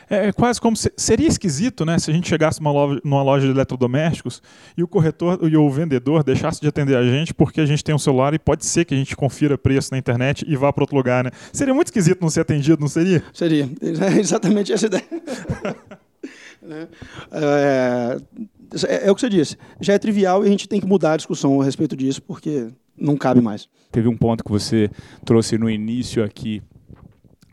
É, 0.10 0.28
é, 0.28 0.32
quase 0.32 0.62
como 0.62 0.76
se, 0.76 0.92
seria 0.96 1.28
esquisito, 1.28 1.86
né, 1.86 1.98
se 1.98 2.12
a 2.12 2.14
gente 2.14 2.28
chegasse 2.28 2.62
numa 2.62 2.72
loja, 2.72 3.02
numa 3.04 3.24
loja 3.24 3.46
de 3.46 3.52
eletrodomésticos 3.52 4.42
e 4.78 4.84
o 4.84 4.88
corretor 4.88 5.40
e 5.42 5.58
o 5.58 5.70
vendedor 5.70 6.24
deixasse 6.24 6.62
de 6.62 6.68
atender 6.68 6.96
a 6.96 7.04
gente 7.04 7.34
porque 7.34 7.62
a 7.62 7.66
gente 7.66 7.84
tem 7.84 7.94
um 7.94 8.00
celular 8.00 8.34
e 8.34 8.40
pode 8.40 8.66
ser 8.66 8.86
que 8.86 8.94
a 8.94 8.98
gente 8.98 9.16
confira 9.16 9.58
preço 9.58 9.90
na 9.92 9.98
internet 9.98 10.46
e 10.48 10.56
vá 10.56 10.72
para 10.72 10.84
outro 10.84 10.96
lugar, 10.96 11.24
né? 11.24 11.32
Seria 11.52 11.74
muito 11.74 11.88
esquisito 11.88 12.22
não 12.22 12.30
ser 12.30 12.42
atendido, 12.42 12.80
não 12.80 12.88
seria? 12.88 13.24
Seria. 13.34 13.70
É 13.82 14.20
exatamente 14.20 14.72
essa 14.72 14.86
ideia. 14.86 15.04
É, 16.68 16.88
é, 17.32 19.08
é, 19.08 19.12
o 19.12 19.16
que 19.16 19.22
você 19.22 19.30
disse. 19.30 19.56
Já 19.80 19.94
é 19.94 20.00
trivial 20.00 20.44
e 20.44 20.48
a 20.48 20.50
gente 20.50 20.68
tem 20.68 20.80
que 20.80 20.88
mudar 20.88 21.14
a 21.14 21.18
discussão 21.18 21.62
a 21.62 21.64
respeito 21.64 21.96
disso, 21.96 22.22
porque 22.24 22.70
não 22.98 23.16
cabe 23.16 23.42
mais. 23.42 23.70
Teve 23.92 24.08
um 24.08 24.18
ponto 24.18 24.44
que 24.44 24.52
você 24.52 24.90
trouxe 25.24 25.58
no 25.58 25.70
início 25.70 26.24
aqui 26.24 26.64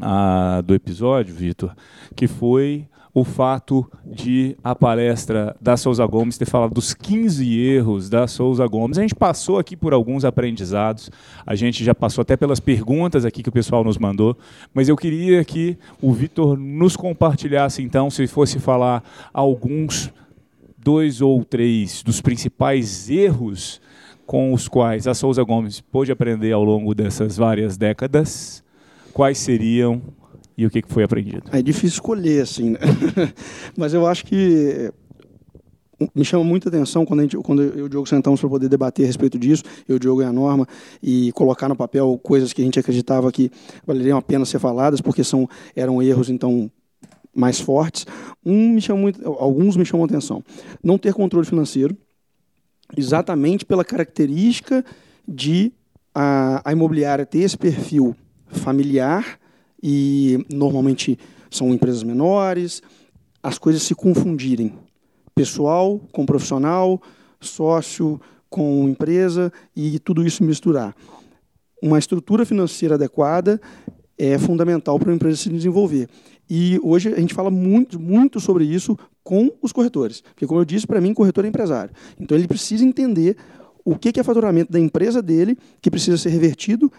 ah, 0.02 0.60
do 0.64 0.74
episódio, 0.74 1.34
Vitor, 1.34 1.72
que 2.16 2.26
foi 2.26 2.88
o 3.14 3.24
fato 3.24 3.90
de 4.06 4.56
a 4.64 4.74
palestra 4.74 5.54
da 5.60 5.76
Souza 5.76 6.04
Gomes 6.06 6.38
ter 6.38 6.46
falado 6.46 6.72
dos 6.72 6.94
15 6.94 7.58
erros 7.58 8.08
da 8.08 8.26
Souza 8.26 8.66
Gomes. 8.66 8.96
A 8.96 9.02
gente 9.02 9.14
passou 9.14 9.58
aqui 9.58 9.76
por 9.76 9.92
alguns 9.92 10.24
aprendizados, 10.24 11.10
a 11.46 11.54
gente 11.54 11.84
já 11.84 11.94
passou 11.94 12.22
até 12.22 12.36
pelas 12.36 12.58
perguntas 12.58 13.24
aqui 13.24 13.42
que 13.42 13.50
o 13.50 13.52
pessoal 13.52 13.84
nos 13.84 13.98
mandou, 13.98 14.36
mas 14.72 14.88
eu 14.88 14.96
queria 14.96 15.44
que 15.44 15.76
o 16.00 16.10
Vitor 16.12 16.56
nos 16.56 16.96
compartilhasse 16.96 17.82
então, 17.82 18.10
se 18.10 18.26
fosse 18.26 18.58
falar 18.58 19.04
alguns, 19.32 20.10
dois 20.78 21.20
ou 21.20 21.44
três 21.44 22.02
dos 22.02 22.20
principais 22.20 23.10
erros 23.10 23.80
com 24.26 24.54
os 24.54 24.68
quais 24.68 25.06
a 25.06 25.12
Souza 25.12 25.42
Gomes 25.42 25.80
pôde 25.80 26.10
aprender 26.10 26.52
ao 26.52 26.64
longo 26.64 26.94
dessas 26.94 27.36
várias 27.36 27.76
décadas, 27.76 28.61
quais 29.12 29.38
seriam 29.38 30.02
e 30.56 30.66
o 30.66 30.70
que 30.70 30.82
foi 30.86 31.04
aprendido? 31.04 31.44
É 31.52 31.62
difícil 31.62 31.88
escolher, 31.88 32.42
assim, 32.42 32.70
né? 32.70 32.78
mas 33.76 33.94
eu 33.94 34.06
acho 34.06 34.24
que 34.24 34.92
me 36.14 36.24
chama 36.24 36.44
muita 36.44 36.68
atenção 36.68 37.04
quando, 37.04 37.20
gente, 37.20 37.36
quando 37.38 37.62
eu 37.62 37.78
e 37.78 37.82
o 37.82 37.88
Diogo 37.88 38.08
sentamos 38.08 38.40
para 38.40 38.48
poder 38.48 38.68
debater 38.68 39.04
a 39.04 39.06
respeito 39.06 39.38
disso, 39.38 39.62
eu, 39.88 39.96
o 39.96 39.98
Diogo 39.98 40.22
e 40.22 40.24
a 40.24 40.32
Norma, 40.32 40.66
e 41.02 41.30
colocar 41.32 41.68
no 41.68 41.76
papel 41.76 42.18
coisas 42.22 42.52
que 42.52 42.60
a 42.62 42.64
gente 42.64 42.78
acreditava 42.78 43.30
que 43.30 43.50
valeriam 43.86 44.18
a 44.18 44.22
pena 44.22 44.44
ser 44.44 44.58
faladas, 44.58 45.00
porque 45.00 45.22
são, 45.22 45.48
eram 45.76 46.02
erros, 46.02 46.28
então, 46.28 46.70
mais 47.34 47.60
fortes. 47.60 48.06
Um 48.44 48.70
me 48.70 48.80
chamou 48.80 49.10
alguns 49.38 49.76
me 49.76 49.84
chamam 49.84 50.04
atenção. 50.04 50.42
Não 50.82 50.98
ter 50.98 51.14
controle 51.14 51.46
financeiro, 51.46 51.96
exatamente 52.96 53.64
pela 53.64 53.84
característica 53.84 54.84
de 55.26 55.72
a, 56.14 56.68
a 56.68 56.72
imobiliária 56.72 57.24
ter 57.24 57.40
esse 57.40 57.56
perfil 57.56 58.14
familiar 58.52 59.38
e 59.82 60.44
normalmente 60.52 61.18
são 61.50 61.72
empresas 61.72 62.02
menores, 62.02 62.82
as 63.42 63.58
coisas 63.58 63.82
se 63.82 63.94
confundirem. 63.94 64.74
Pessoal 65.34 66.00
com 66.12 66.24
profissional, 66.24 67.00
sócio 67.40 68.20
com 68.48 68.88
empresa 68.88 69.52
e 69.74 69.98
tudo 69.98 70.26
isso 70.26 70.44
misturar. 70.44 70.94
Uma 71.82 71.98
estrutura 71.98 72.46
financeira 72.46 72.94
adequada 72.94 73.60
é 74.16 74.38
fundamental 74.38 74.98
para 74.98 75.08
uma 75.08 75.16
empresa 75.16 75.36
se 75.38 75.48
desenvolver. 75.48 76.08
E 76.48 76.78
hoje 76.82 77.12
a 77.12 77.18
gente 77.18 77.34
fala 77.34 77.50
muito, 77.50 77.98
muito 77.98 78.38
sobre 78.38 78.64
isso 78.64 78.96
com 79.24 79.50
os 79.62 79.72
corretores. 79.72 80.20
Porque, 80.20 80.46
como 80.46 80.60
eu 80.60 80.64
disse, 80.64 80.86
para 80.86 81.00
mim, 81.00 81.14
corretor 81.14 81.44
é 81.44 81.48
empresário. 81.48 81.92
Então, 82.20 82.36
ele 82.36 82.46
precisa 82.46 82.84
entender 82.84 83.36
o 83.84 83.96
que 83.96 84.18
é 84.18 84.22
faturamento 84.22 84.70
da 84.72 84.78
empresa 84.78 85.22
dele, 85.22 85.56
que 85.80 85.90
precisa 85.90 86.16
ser 86.16 86.30
revertido, 86.30 86.92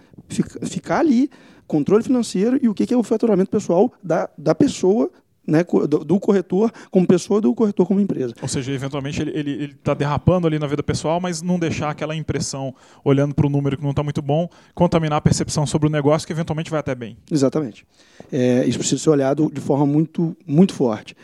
ficar 0.64 1.00
ali, 1.00 1.30
controle 1.68 2.04
financeiro, 2.04 2.60
e 2.62 2.68
o 2.68 2.74
que 2.74 2.94
é 2.94 2.98
o 2.98 3.04
faturamento 3.04 3.50
pessoal 3.50 3.92
da, 4.04 4.30
da 4.38 4.54
pessoa 4.54 5.10
né, 5.46 5.64
do, 5.64 6.06
do, 6.06 6.20
corretor 6.20 6.72
como 6.90 7.06
pessoa 7.06 7.42
do 7.42 7.54
corretor 7.54 7.86
como 7.86 8.00
empresa. 8.00 8.34
Ou 8.42 8.48
seja, 8.48 8.72
eventualmente 8.72 9.22
ele 9.22 9.66
está 9.66 9.94
derrapando 9.94 10.48
ali 10.48 10.58
na 10.58 10.68
vida 10.68 10.82
pessoal, 10.82 11.20
mas 11.20 11.42
não 11.42 11.60
deixar 11.60 11.90
aquela 11.90 12.16
impressão, 12.16 12.74
olhando 13.04 13.36
para 13.36 13.46
o 13.46 13.50
número 13.50 13.78
que 13.78 13.84
não 13.84 13.92
está 13.92 14.04
muito 14.04 14.22
bom, 14.22 14.48
contaminar 14.74 15.18
a 15.18 15.22
percepção 15.22 15.66
sobre 15.66 15.88
o 15.88 15.92
negócio 15.92 16.26
que 16.26 16.34
eventualmente 16.34 16.72
vai 16.72 16.80
até 16.80 16.96
bem. 16.96 17.18
Exatamente. 17.30 17.86
É, 18.32 18.66
isso 18.66 18.80
precisa 18.80 19.02
ser 19.02 19.10
olhado 19.10 19.52
de 19.54 19.60
forma 19.60 19.86
muito, 19.86 20.36
muito 20.48 20.74
forte. 20.74 21.16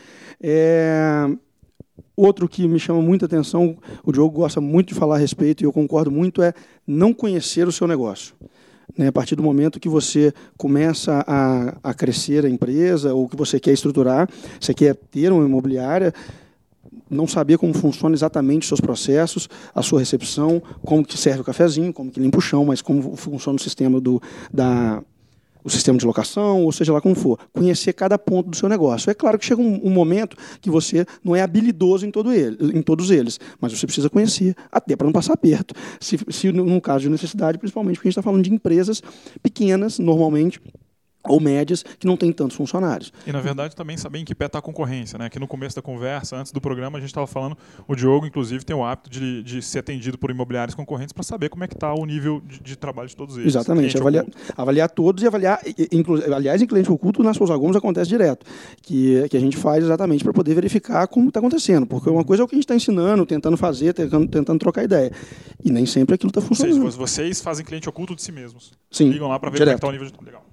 É, 0.42 1.26
outro 2.20 2.48
que 2.48 2.66
me 2.66 2.78
chama 2.78 3.00
muita 3.00 3.26
atenção, 3.26 3.76
o 4.04 4.12
Diogo 4.12 4.36
gosta 4.36 4.60
muito 4.60 4.88
de 4.88 4.94
falar 4.94 5.16
a 5.16 5.18
respeito 5.18 5.62
e 5.62 5.66
eu 5.66 5.72
concordo 5.72 6.10
muito, 6.10 6.42
é 6.42 6.52
não 6.86 7.12
conhecer 7.12 7.66
o 7.66 7.72
seu 7.72 7.86
negócio. 7.86 8.34
Né, 8.96 9.06
a 9.06 9.12
partir 9.12 9.36
do 9.36 9.42
momento 9.42 9.78
que 9.78 9.88
você 9.88 10.32
começa 10.56 11.24
a, 11.26 11.76
a 11.82 11.94
crescer 11.94 12.44
a 12.44 12.48
empresa 12.48 13.14
ou 13.14 13.28
que 13.28 13.36
você 13.36 13.60
quer 13.60 13.72
estruturar, 13.72 14.28
você 14.58 14.74
quer 14.74 14.94
ter 14.94 15.30
uma 15.32 15.44
imobiliária, 15.44 16.12
não 17.08 17.26
saber 17.26 17.58
como 17.58 17.74
funciona 17.74 18.14
exatamente 18.14 18.62
os 18.62 18.68
seus 18.68 18.80
processos, 18.80 19.48
a 19.74 19.82
sua 19.82 19.98
recepção, 19.98 20.62
como 20.82 21.04
que 21.04 21.18
serve 21.18 21.40
o 21.40 21.44
cafezinho, 21.44 21.92
como 21.92 22.10
que 22.10 22.20
limpa 22.20 22.38
o 22.38 22.40
chão, 22.40 22.64
mas 22.64 22.80
como 22.80 23.16
funciona 23.16 23.56
o 23.56 23.60
sistema 23.60 24.00
do, 24.00 24.22
da, 24.52 25.02
o 25.62 25.70
sistema 25.70 25.98
de 25.98 26.06
locação, 26.06 26.64
ou 26.64 26.72
seja 26.72 26.92
lá 26.92 27.00
como 27.00 27.14
for, 27.14 27.38
conhecer 27.52 27.92
cada 27.92 28.18
ponto 28.18 28.50
do 28.50 28.56
seu 28.56 28.68
negócio. 28.68 29.10
É 29.10 29.14
claro 29.14 29.38
que 29.38 29.44
chega 29.44 29.60
um, 29.60 29.80
um 29.84 29.90
momento 29.90 30.36
que 30.60 30.70
você 30.70 31.06
não 31.22 31.34
é 31.34 31.42
habilidoso 31.42 32.06
em, 32.06 32.10
todo 32.10 32.32
ele, 32.32 32.56
em 32.76 32.82
todos 32.82 33.10
eles, 33.10 33.38
mas 33.60 33.72
você 33.72 33.86
precisa 33.86 34.08
conhecer, 34.08 34.54
até 34.70 34.96
para 34.96 35.06
não 35.06 35.12
passar 35.12 35.36
perto. 35.36 35.74
Se, 36.00 36.18
se 36.28 36.52
no 36.52 36.80
caso 36.80 37.00
de 37.00 37.08
necessidade, 37.08 37.58
principalmente 37.58 37.96
porque 37.96 38.08
a 38.08 38.10
gente 38.10 38.18
está 38.18 38.22
falando 38.22 38.42
de 38.42 38.52
empresas 38.52 39.02
pequenas, 39.42 39.98
normalmente, 39.98 40.60
ou 41.22 41.40
médias 41.40 41.82
que 41.82 42.06
não 42.06 42.16
tem 42.16 42.32
tantos 42.32 42.56
funcionários. 42.56 43.12
E 43.26 43.32
na 43.32 43.40
verdade 43.40 43.76
também 43.76 43.96
saber 43.96 44.20
em 44.20 44.24
que 44.24 44.34
pé 44.34 44.46
está 44.46 44.58
a 44.58 44.62
concorrência, 44.62 45.18
né? 45.18 45.28
Que 45.28 45.38
no 45.38 45.46
começo 45.46 45.76
da 45.76 45.82
conversa, 45.82 46.36
antes 46.36 46.50
do 46.52 46.60
programa, 46.60 46.98
a 46.98 47.00
gente 47.00 47.10
estava 47.10 47.26
falando, 47.26 47.56
o 47.86 47.94
Diogo 47.94 48.26
inclusive 48.26 48.64
tem 48.64 48.74
o 48.74 48.84
hábito 48.84 49.10
de, 49.10 49.42
de 49.42 49.62
ser 49.62 49.80
atendido 49.80 50.16
por 50.16 50.30
imobiliários 50.30 50.74
concorrentes 50.74 51.12
para 51.12 51.22
saber 51.22 51.48
como 51.48 51.64
é 51.64 51.68
que 51.68 51.74
está 51.74 51.92
o 51.92 52.04
nível 52.06 52.40
de, 52.46 52.60
de, 52.60 52.76
trabalho 52.76 53.08
de 53.08 53.16
todos 53.16 53.36
eles. 53.36 53.48
Exatamente, 53.48 53.96
avaliar, 53.98 54.24
avaliar, 54.56 54.90
todos 54.90 55.22
e 55.22 55.26
avaliar, 55.26 55.60
aliás, 56.34 56.62
em 56.62 56.66
cliente 56.66 56.90
oculto 56.90 57.22
nas 57.22 57.36
Sousa 57.36 57.56
Gomes 57.56 57.76
acontece 57.76 58.08
direto, 58.08 58.46
que, 58.82 59.28
que 59.28 59.36
a 59.36 59.40
gente 59.40 59.56
faz 59.56 59.84
exatamente 59.84 60.24
para 60.24 60.32
poder 60.32 60.54
verificar 60.54 61.06
como 61.06 61.28
está 61.28 61.40
acontecendo, 61.40 61.86
porque 61.86 62.08
uma 62.08 62.24
coisa 62.24 62.42
é 62.42 62.44
o 62.44 62.48
que 62.48 62.54
a 62.54 62.56
gente 62.56 62.64
está 62.64 62.74
ensinando, 62.74 63.26
tentando 63.26 63.56
fazer, 63.56 63.92
tentando, 63.92 64.28
tentando 64.28 64.58
trocar 64.58 64.84
ideia, 64.84 65.12
e 65.62 65.70
nem 65.70 65.84
sempre 65.84 66.14
aquilo 66.14 66.30
está 66.30 66.40
funcionando. 66.40 66.80
Vocês, 66.80 66.96
vocês 66.96 67.40
fazem 67.40 67.64
cliente 67.64 67.88
oculto 67.88 68.14
de 68.14 68.22
si 68.22 68.32
mesmos. 68.32 68.72
Sim. 68.90 69.10
Ligam 69.10 69.28
lá 69.28 69.38
para 69.38 69.50
ver 69.50 69.58
direto. 69.58 69.80
como 69.80 69.92
é 69.92 69.96
está 69.96 70.04
o 70.04 70.08
nível 70.08 70.18
de... 70.18 70.24
Legal. 70.24 70.44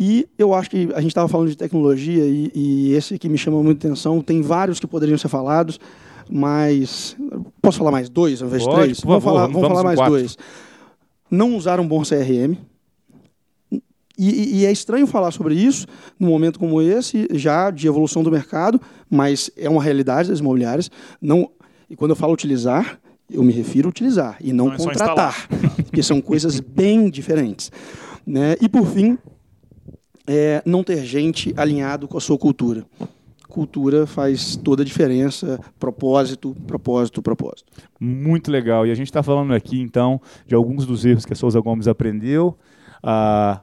E 0.00 0.28
eu 0.38 0.54
acho 0.54 0.70
que 0.70 0.88
a 0.94 1.00
gente 1.00 1.10
estava 1.10 1.26
falando 1.26 1.48
de 1.48 1.56
tecnologia 1.56 2.24
e, 2.24 2.52
e, 2.54 2.92
esse 2.92 3.14
aqui 3.14 3.28
me 3.28 3.36
chama 3.36 3.60
muita 3.62 3.88
atenção. 3.88 4.20
Tem 4.20 4.40
vários 4.42 4.78
que 4.78 4.86
poderiam 4.86 5.18
ser 5.18 5.28
falados, 5.28 5.80
mas 6.30 7.16
posso 7.60 7.78
falar 7.78 7.90
mais 7.90 8.08
dois 8.08 8.40
ao 8.40 8.46
invés 8.46 8.62
de 8.62 8.70
três? 8.70 9.00
Vamos 9.00 9.24
falar, 9.24 9.40
vamos, 9.42 9.54
vamos 9.54 9.68
falar 9.68 9.82
mais 9.82 9.98
quatro. 9.98 10.14
dois. 10.14 10.38
Não 11.28 11.56
usar 11.56 11.80
um 11.80 11.86
bom 11.86 12.02
CRM. 12.02 12.56
E, 14.16 14.60
e, 14.60 14.66
é 14.66 14.72
estranho 14.72 15.06
falar 15.06 15.30
sobre 15.30 15.54
isso 15.54 15.86
num 16.18 16.28
momento 16.28 16.58
como 16.58 16.82
esse, 16.82 17.28
já 17.32 17.70
de 17.70 17.86
evolução 17.86 18.22
do 18.24 18.32
mercado, 18.32 18.80
mas 19.08 19.48
é 19.56 19.68
uma 19.68 19.82
realidade 19.82 20.28
das 20.28 20.40
imobiliárias. 20.40 20.90
Não, 21.20 21.50
e 21.88 21.94
quando 21.94 22.10
eu 22.10 22.16
falo 22.16 22.32
utilizar, 22.32 22.98
eu 23.30 23.44
me 23.44 23.52
refiro 23.52 23.88
a 23.88 23.90
utilizar 23.90 24.36
e 24.40 24.52
não, 24.52 24.66
não 24.66 24.74
é 24.74 24.76
contratar, 24.76 25.48
porque 25.86 26.02
são 26.02 26.20
coisas 26.20 26.58
bem 26.58 27.08
diferentes. 27.10 27.70
Né? 28.26 28.56
E 28.60 28.68
por 28.68 28.86
fim, 28.86 29.16
é 30.28 30.62
não 30.64 30.84
ter 30.84 31.04
gente 31.04 31.54
alinhado 31.56 32.06
com 32.06 32.18
a 32.18 32.20
sua 32.20 32.38
cultura. 32.38 32.84
Cultura 33.48 34.06
faz 34.06 34.56
toda 34.56 34.82
a 34.82 34.84
diferença, 34.84 35.58
propósito, 35.80 36.54
propósito, 36.66 37.22
propósito. 37.22 37.72
Muito 37.98 38.50
legal. 38.50 38.86
E 38.86 38.90
a 38.90 38.94
gente 38.94 39.06
está 39.06 39.22
falando 39.22 39.54
aqui, 39.54 39.80
então, 39.80 40.20
de 40.46 40.54
alguns 40.54 40.84
dos 40.84 41.04
erros 41.06 41.24
que 41.24 41.32
a 41.32 41.36
Souza 41.36 41.58
Gomes 41.60 41.88
aprendeu, 41.88 42.56
ah, 43.02 43.62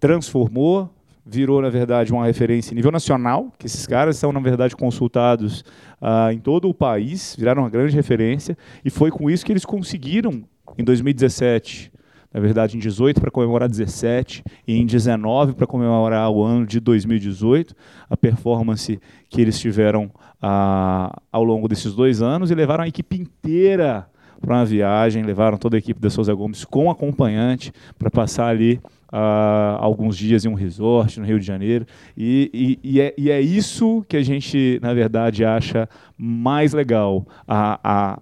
transformou, 0.00 0.90
virou, 1.24 1.62
na 1.62 1.70
verdade, 1.70 2.12
uma 2.12 2.26
referência 2.26 2.72
em 2.72 2.74
nível 2.74 2.90
nacional, 2.90 3.52
que 3.56 3.66
esses 3.66 3.86
caras 3.86 4.16
são, 4.16 4.32
na 4.32 4.40
verdade, 4.40 4.74
consultados 4.74 5.64
ah, 6.00 6.32
em 6.32 6.40
todo 6.40 6.68
o 6.68 6.74
país, 6.74 7.36
viraram 7.38 7.62
uma 7.62 7.70
grande 7.70 7.94
referência, 7.94 8.58
e 8.84 8.90
foi 8.90 9.12
com 9.12 9.30
isso 9.30 9.46
que 9.46 9.52
eles 9.52 9.64
conseguiram, 9.64 10.42
em 10.76 10.82
2017, 10.82 11.91
na 12.32 12.40
verdade, 12.40 12.76
em 12.76 12.80
18 12.80 13.20
para 13.20 13.30
comemorar 13.30 13.68
17 13.68 14.42
e 14.66 14.76
em 14.76 14.86
19 14.86 15.54
para 15.54 15.66
comemorar 15.66 16.30
o 16.30 16.42
ano 16.42 16.66
de 16.66 16.80
2018, 16.80 17.74
a 18.08 18.16
performance 18.16 19.00
que 19.28 19.40
eles 19.40 19.58
tiveram 19.58 20.10
ah, 20.40 21.20
ao 21.30 21.44
longo 21.44 21.68
desses 21.68 21.94
dois 21.94 22.22
anos 22.22 22.50
e 22.50 22.54
levaram 22.54 22.84
a 22.84 22.88
equipe 22.88 23.16
inteira 23.16 24.06
para 24.40 24.56
uma 24.56 24.64
viagem, 24.64 25.22
levaram 25.22 25.56
toda 25.56 25.76
a 25.76 25.78
equipe 25.78 26.00
da 26.00 26.10
Souza 26.10 26.34
Gomes 26.34 26.64
com 26.64 26.90
acompanhante 26.90 27.72
para 27.96 28.10
passar 28.10 28.48
ali 28.48 28.80
uh, 29.12 29.76
alguns 29.78 30.16
dias 30.16 30.44
em 30.44 30.48
um 30.48 30.54
resort 30.54 31.20
no 31.20 31.26
Rio 31.26 31.38
de 31.38 31.46
Janeiro. 31.46 31.86
E, 32.16 32.50
e, 32.82 32.94
e, 32.94 33.00
é, 33.00 33.14
e, 33.16 33.30
é, 33.30 33.40
isso 33.40 34.04
que 34.08 34.16
a 34.16 34.22
gente, 34.22 34.80
na 34.82 34.92
verdade, 34.92 35.44
acha 35.44 35.88
mais 36.18 36.72
legal. 36.72 37.24
A, 37.46 37.78
a, 37.84 38.18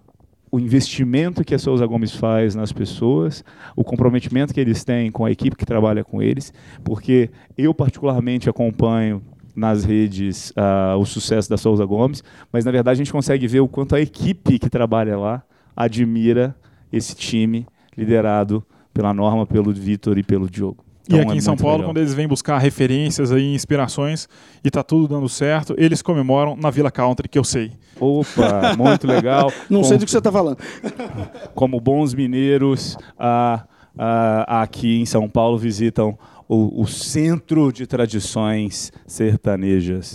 o 0.51 0.59
investimento 0.59 1.45
que 1.45 1.55
a 1.55 1.59
Souza 1.59 1.87
Gomes 1.87 2.15
faz 2.15 2.55
nas 2.55 2.73
pessoas, 2.73 3.45
o 3.77 3.85
comprometimento 3.85 4.53
que 4.53 4.61
eles 4.61 4.83
têm 4.83 5.11
com 5.11 5.25
a 5.25 5.31
equipe 5.31 5.57
que 5.57 5.65
trabalha 5.65 6.03
com 6.03 6.21
eles, 6.21 6.53
porque 6.83 7.31
eu 7.57 7.73
particularmente 7.73 8.51
acompanho 8.51 9.23
nas 9.55 9.85
redes 9.85 10.51
uh, 10.51 10.97
o 10.99 11.05
sucesso 11.05 11.49
da 11.49 11.57
Souza 11.57 11.85
Gomes, 11.85 12.25
mas 12.53 12.65
na 12.65 12.71
verdade 12.71 12.97
a 12.97 13.05
gente 13.05 13.13
consegue 13.13 13.47
ver 13.47 13.61
o 13.61 13.69
quanto 13.69 13.95
a 13.95 14.01
equipe 14.01 14.59
que 14.59 14.71
trabalha 14.71 15.17
lá 15.17 15.43
admira 15.77 16.57
esse 16.93 17.15
time 17.15 17.67
liderado 17.97 18.65
pela 18.93 19.15
Norma, 19.15 19.47
pelo 19.47 19.73
Vitor 19.73 20.19
e 20.19 20.23
pelo 20.23 20.51
Diogo. 20.51 20.90
Então, 21.11 21.19
e 21.19 21.23
aqui 21.23 21.33
é 21.33 21.37
em 21.37 21.41
São 21.41 21.57
Paulo, 21.57 21.79
legal. 21.79 21.91
quando 21.91 21.97
eles 21.99 22.15
vêm 22.15 22.29
buscar 22.29 22.59
referências 22.59 23.33
e 23.33 23.53
inspirações 23.53 24.29
e 24.65 24.69
está 24.69 24.83
tudo 24.83 25.09
dando 25.09 25.29
certo, 25.29 25.75
eles 25.77 26.03
comemoram 26.03 26.57
na 26.57 26.71
Vila 26.71 26.91
Country, 26.91 27.29
que 27.29 27.39
eu 27.39 27.43
sei. 27.43 27.73
Opa, 27.99 28.77
muito 28.79 29.09
legal. 29.09 29.53
Não 29.69 29.81
como, 29.81 29.85
sei 29.85 29.99
do 29.99 30.05
que 30.05 30.11
você 30.11 30.19
está 30.19 30.31
falando. 30.31 30.59
como 31.53 31.81
bons 31.81 32.15
mineiros, 32.15 32.97
ah, 33.19 33.65
uh, 33.97 34.45
aqui 34.47 35.01
em 35.01 35.07
São 35.07 35.29
Paulo 35.29 35.59
visitam 35.59 36.17
o, 36.49 36.83
o 36.83 36.87
Centro 36.87 37.73
de 37.73 37.89
Tradições 37.89 38.93
Sertanejas. 39.05 40.15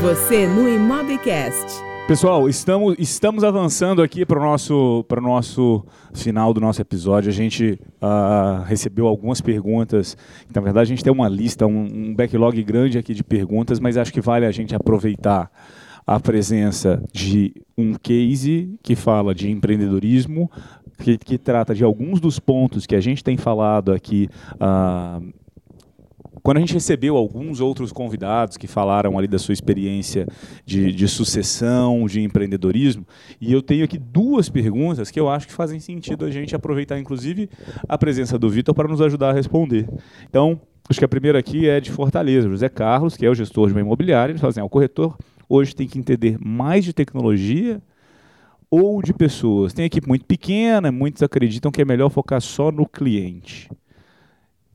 Você 0.00 0.46
no 0.46 0.66
Imobcast. 0.66 1.93
Pessoal, 2.06 2.46
estamos, 2.50 2.96
estamos 2.98 3.42
avançando 3.42 4.02
aqui 4.02 4.26
para 4.26 4.38
o 4.38 4.42
nosso, 4.42 5.06
nosso 5.22 5.86
final 6.12 6.52
do 6.52 6.60
nosso 6.60 6.82
episódio. 6.82 7.30
A 7.30 7.32
gente 7.32 7.80
uh, 8.02 8.62
recebeu 8.66 9.06
algumas 9.06 9.40
perguntas. 9.40 10.14
Na 10.54 10.60
verdade, 10.60 10.92
a 10.92 10.94
gente 10.94 11.02
tem 11.02 11.10
uma 11.10 11.30
lista, 11.30 11.66
um, 11.66 12.10
um 12.10 12.14
backlog 12.14 12.62
grande 12.62 12.98
aqui 12.98 13.14
de 13.14 13.24
perguntas, 13.24 13.80
mas 13.80 13.96
acho 13.96 14.12
que 14.12 14.20
vale 14.20 14.44
a 14.44 14.52
gente 14.52 14.74
aproveitar 14.74 15.50
a 16.06 16.20
presença 16.20 17.02
de 17.10 17.54
um 17.76 17.94
case 17.94 18.78
que 18.82 18.94
fala 18.94 19.34
de 19.34 19.50
empreendedorismo, 19.50 20.50
que, 20.98 21.16
que 21.16 21.38
trata 21.38 21.74
de 21.74 21.84
alguns 21.84 22.20
dos 22.20 22.38
pontos 22.38 22.84
que 22.84 22.94
a 22.94 23.00
gente 23.00 23.24
tem 23.24 23.38
falado 23.38 23.90
aqui. 23.90 24.28
Uh, 24.56 25.32
quando 26.44 26.58
a 26.58 26.60
gente 26.60 26.74
recebeu 26.74 27.16
alguns 27.16 27.58
outros 27.58 27.90
convidados 27.90 28.58
que 28.58 28.66
falaram 28.66 29.18
ali 29.18 29.26
da 29.26 29.38
sua 29.38 29.54
experiência 29.54 30.26
de, 30.66 30.92
de, 30.92 31.08
sucessão, 31.08 32.04
de 32.06 32.20
empreendedorismo, 32.20 33.06
e 33.40 33.50
eu 33.50 33.62
tenho 33.62 33.82
aqui 33.82 33.96
duas 33.96 34.50
perguntas 34.50 35.10
que 35.10 35.18
eu 35.18 35.30
acho 35.30 35.46
que 35.46 35.54
fazem 35.54 35.80
sentido 35.80 36.22
a 36.26 36.30
gente 36.30 36.54
aproveitar, 36.54 36.98
inclusive, 36.98 37.48
a 37.88 37.96
presença 37.96 38.38
do 38.38 38.50
Vitor 38.50 38.74
para 38.74 38.86
nos 38.86 39.00
ajudar 39.00 39.30
a 39.30 39.32
responder. 39.32 39.88
Então, 40.28 40.60
acho 40.86 40.98
que 40.98 41.04
a 41.06 41.08
primeira 41.08 41.38
aqui 41.38 41.66
é 41.66 41.80
de 41.80 41.90
Fortaleza, 41.90 42.46
José 42.46 42.68
Carlos, 42.68 43.16
que 43.16 43.24
é 43.24 43.30
o 43.30 43.34
gestor 43.34 43.68
de 43.68 43.72
uma 43.72 43.80
imobiliária, 43.80 44.32
ele 44.32 44.38
fala 44.38 44.50
assim, 44.50 44.60
ah, 44.60 44.66
o 44.66 44.68
corretor 44.68 45.16
hoje 45.48 45.74
tem 45.74 45.88
que 45.88 45.98
entender 45.98 46.36
mais 46.38 46.84
de 46.84 46.92
tecnologia 46.92 47.80
ou 48.70 49.00
de 49.00 49.14
pessoas. 49.14 49.72
Tem 49.72 49.86
equipe 49.86 50.06
muito 50.06 50.26
pequena, 50.26 50.92
muitos 50.92 51.22
acreditam 51.22 51.72
que 51.72 51.80
é 51.80 51.86
melhor 51.86 52.10
focar 52.10 52.42
só 52.42 52.70
no 52.70 52.86
cliente. 52.86 53.70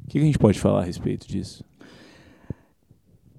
O 0.10 0.12
que 0.12 0.18
a 0.18 0.24
gente 0.24 0.40
pode 0.40 0.60
falar 0.60 0.80
a 0.80 0.86
respeito 0.86 1.28
disso? 1.28 1.64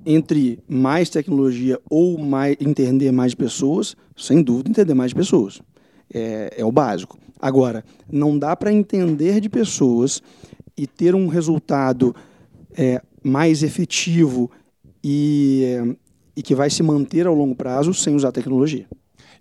Entre 0.06 0.60
mais 0.68 1.10
tecnologia 1.10 1.80
ou 1.90 2.16
mais, 2.16 2.56
entender 2.60 3.10
mais 3.10 3.34
pessoas, 3.34 3.96
sem 4.16 4.40
dúvida 4.40 4.70
entender 4.70 4.94
mais 4.94 5.12
pessoas. 5.12 5.60
É, 6.14 6.54
é 6.58 6.64
o 6.64 6.70
básico. 6.70 7.18
Agora, 7.40 7.84
não 8.08 8.38
dá 8.38 8.54
para 8.54 8.72
entender 8.72 9.40
de 9.40 9.48
pessoas 9.48 10.22
e 10.76 10.86
ter 10.86 11.12
um 11.12 11.26
resultado 11.26 12.14
é, 12.78 13.02
mais 13.20 13.64
efetivo 13.64 14.48
e, 15.02 15.64
é, 15.64 15.96
e 16.36 16.40
que 16.40 16.54
vai 16.54 16.70
se 16.70 16.84
manter 16.84 17.26
ao 17.26 17.34
longo 17.34 17.56
prazo 17.56 17.92
sem 17.92 18.14
usar 18.14 18.30
tecnologia. 18.30 18.86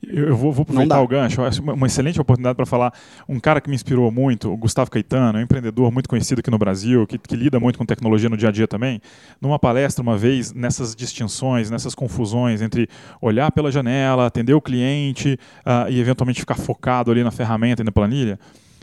Eu 0.02 0.36
vou, 0.36 0.52
vou 0.52 0.64
aproveitar 0.64 1.02
o 1.02 1.08
gancho, 1.08 1.42
acho 1.42 1.62
uma 1.62 1.86
excelente 1.86 2.20
oportunidade 2.20 2.56
para 2.56 2.66
falar. 2.66 2.94
Um 3.28 3.40
cara 3.40 3.60
que 3.60 3.70
me 3.70 3.76
inspirou 3.76 4.10
muito, 4.10 4.52
o 4.52 4.56
Gustavo 4.56 4.90
Caetano, 4.90 5.38
um 5.38 5.42
empreendedor 5.42 5.92
muito 5.92 6.08
conhecido 6.08 6.40
aqui 6.40 6.50
no 6.50 6.58
Brasil, 6.58 7.06
que, 7.06 7.18
que, 7.18 7.36
lida 7.36 7.60
muito 7.60 7.78
com 7.78 7.86
tecnologia 7.86 8.30
no 8.30 8.38
dia 8.38 8.48
a 8.48 8.52
dia 8.52 8.68
também. 8.68 9.02
Numa 9.42 9.60
palestra, 9.60 10.02
uma 10.02 10.18
vez, 10.18 10.54
nessas 10.54 10.96
distinções, 10.96 11.70
nessas 11.70 11.94
confusões 11.94 12.62
entre 12.62 12.88
olhar 13.22 13.52
pela 13.52 13.72
janela, 13.72 14.26
atender 14.26 14.54
o 14.54 14.62
cliente 14.62 15.38
uh, 15.66 15.92
e 15.92 16.00
eventualmente 16.00 16.40
ficar 16.40 16.56
focado 16.56 17.12
ali 17.12 17.24
na 17.24 17.32
ferramenta 17.32 17.82
e 17.82 17.86
na 17.86 17.92
planilha, 17.92 18.40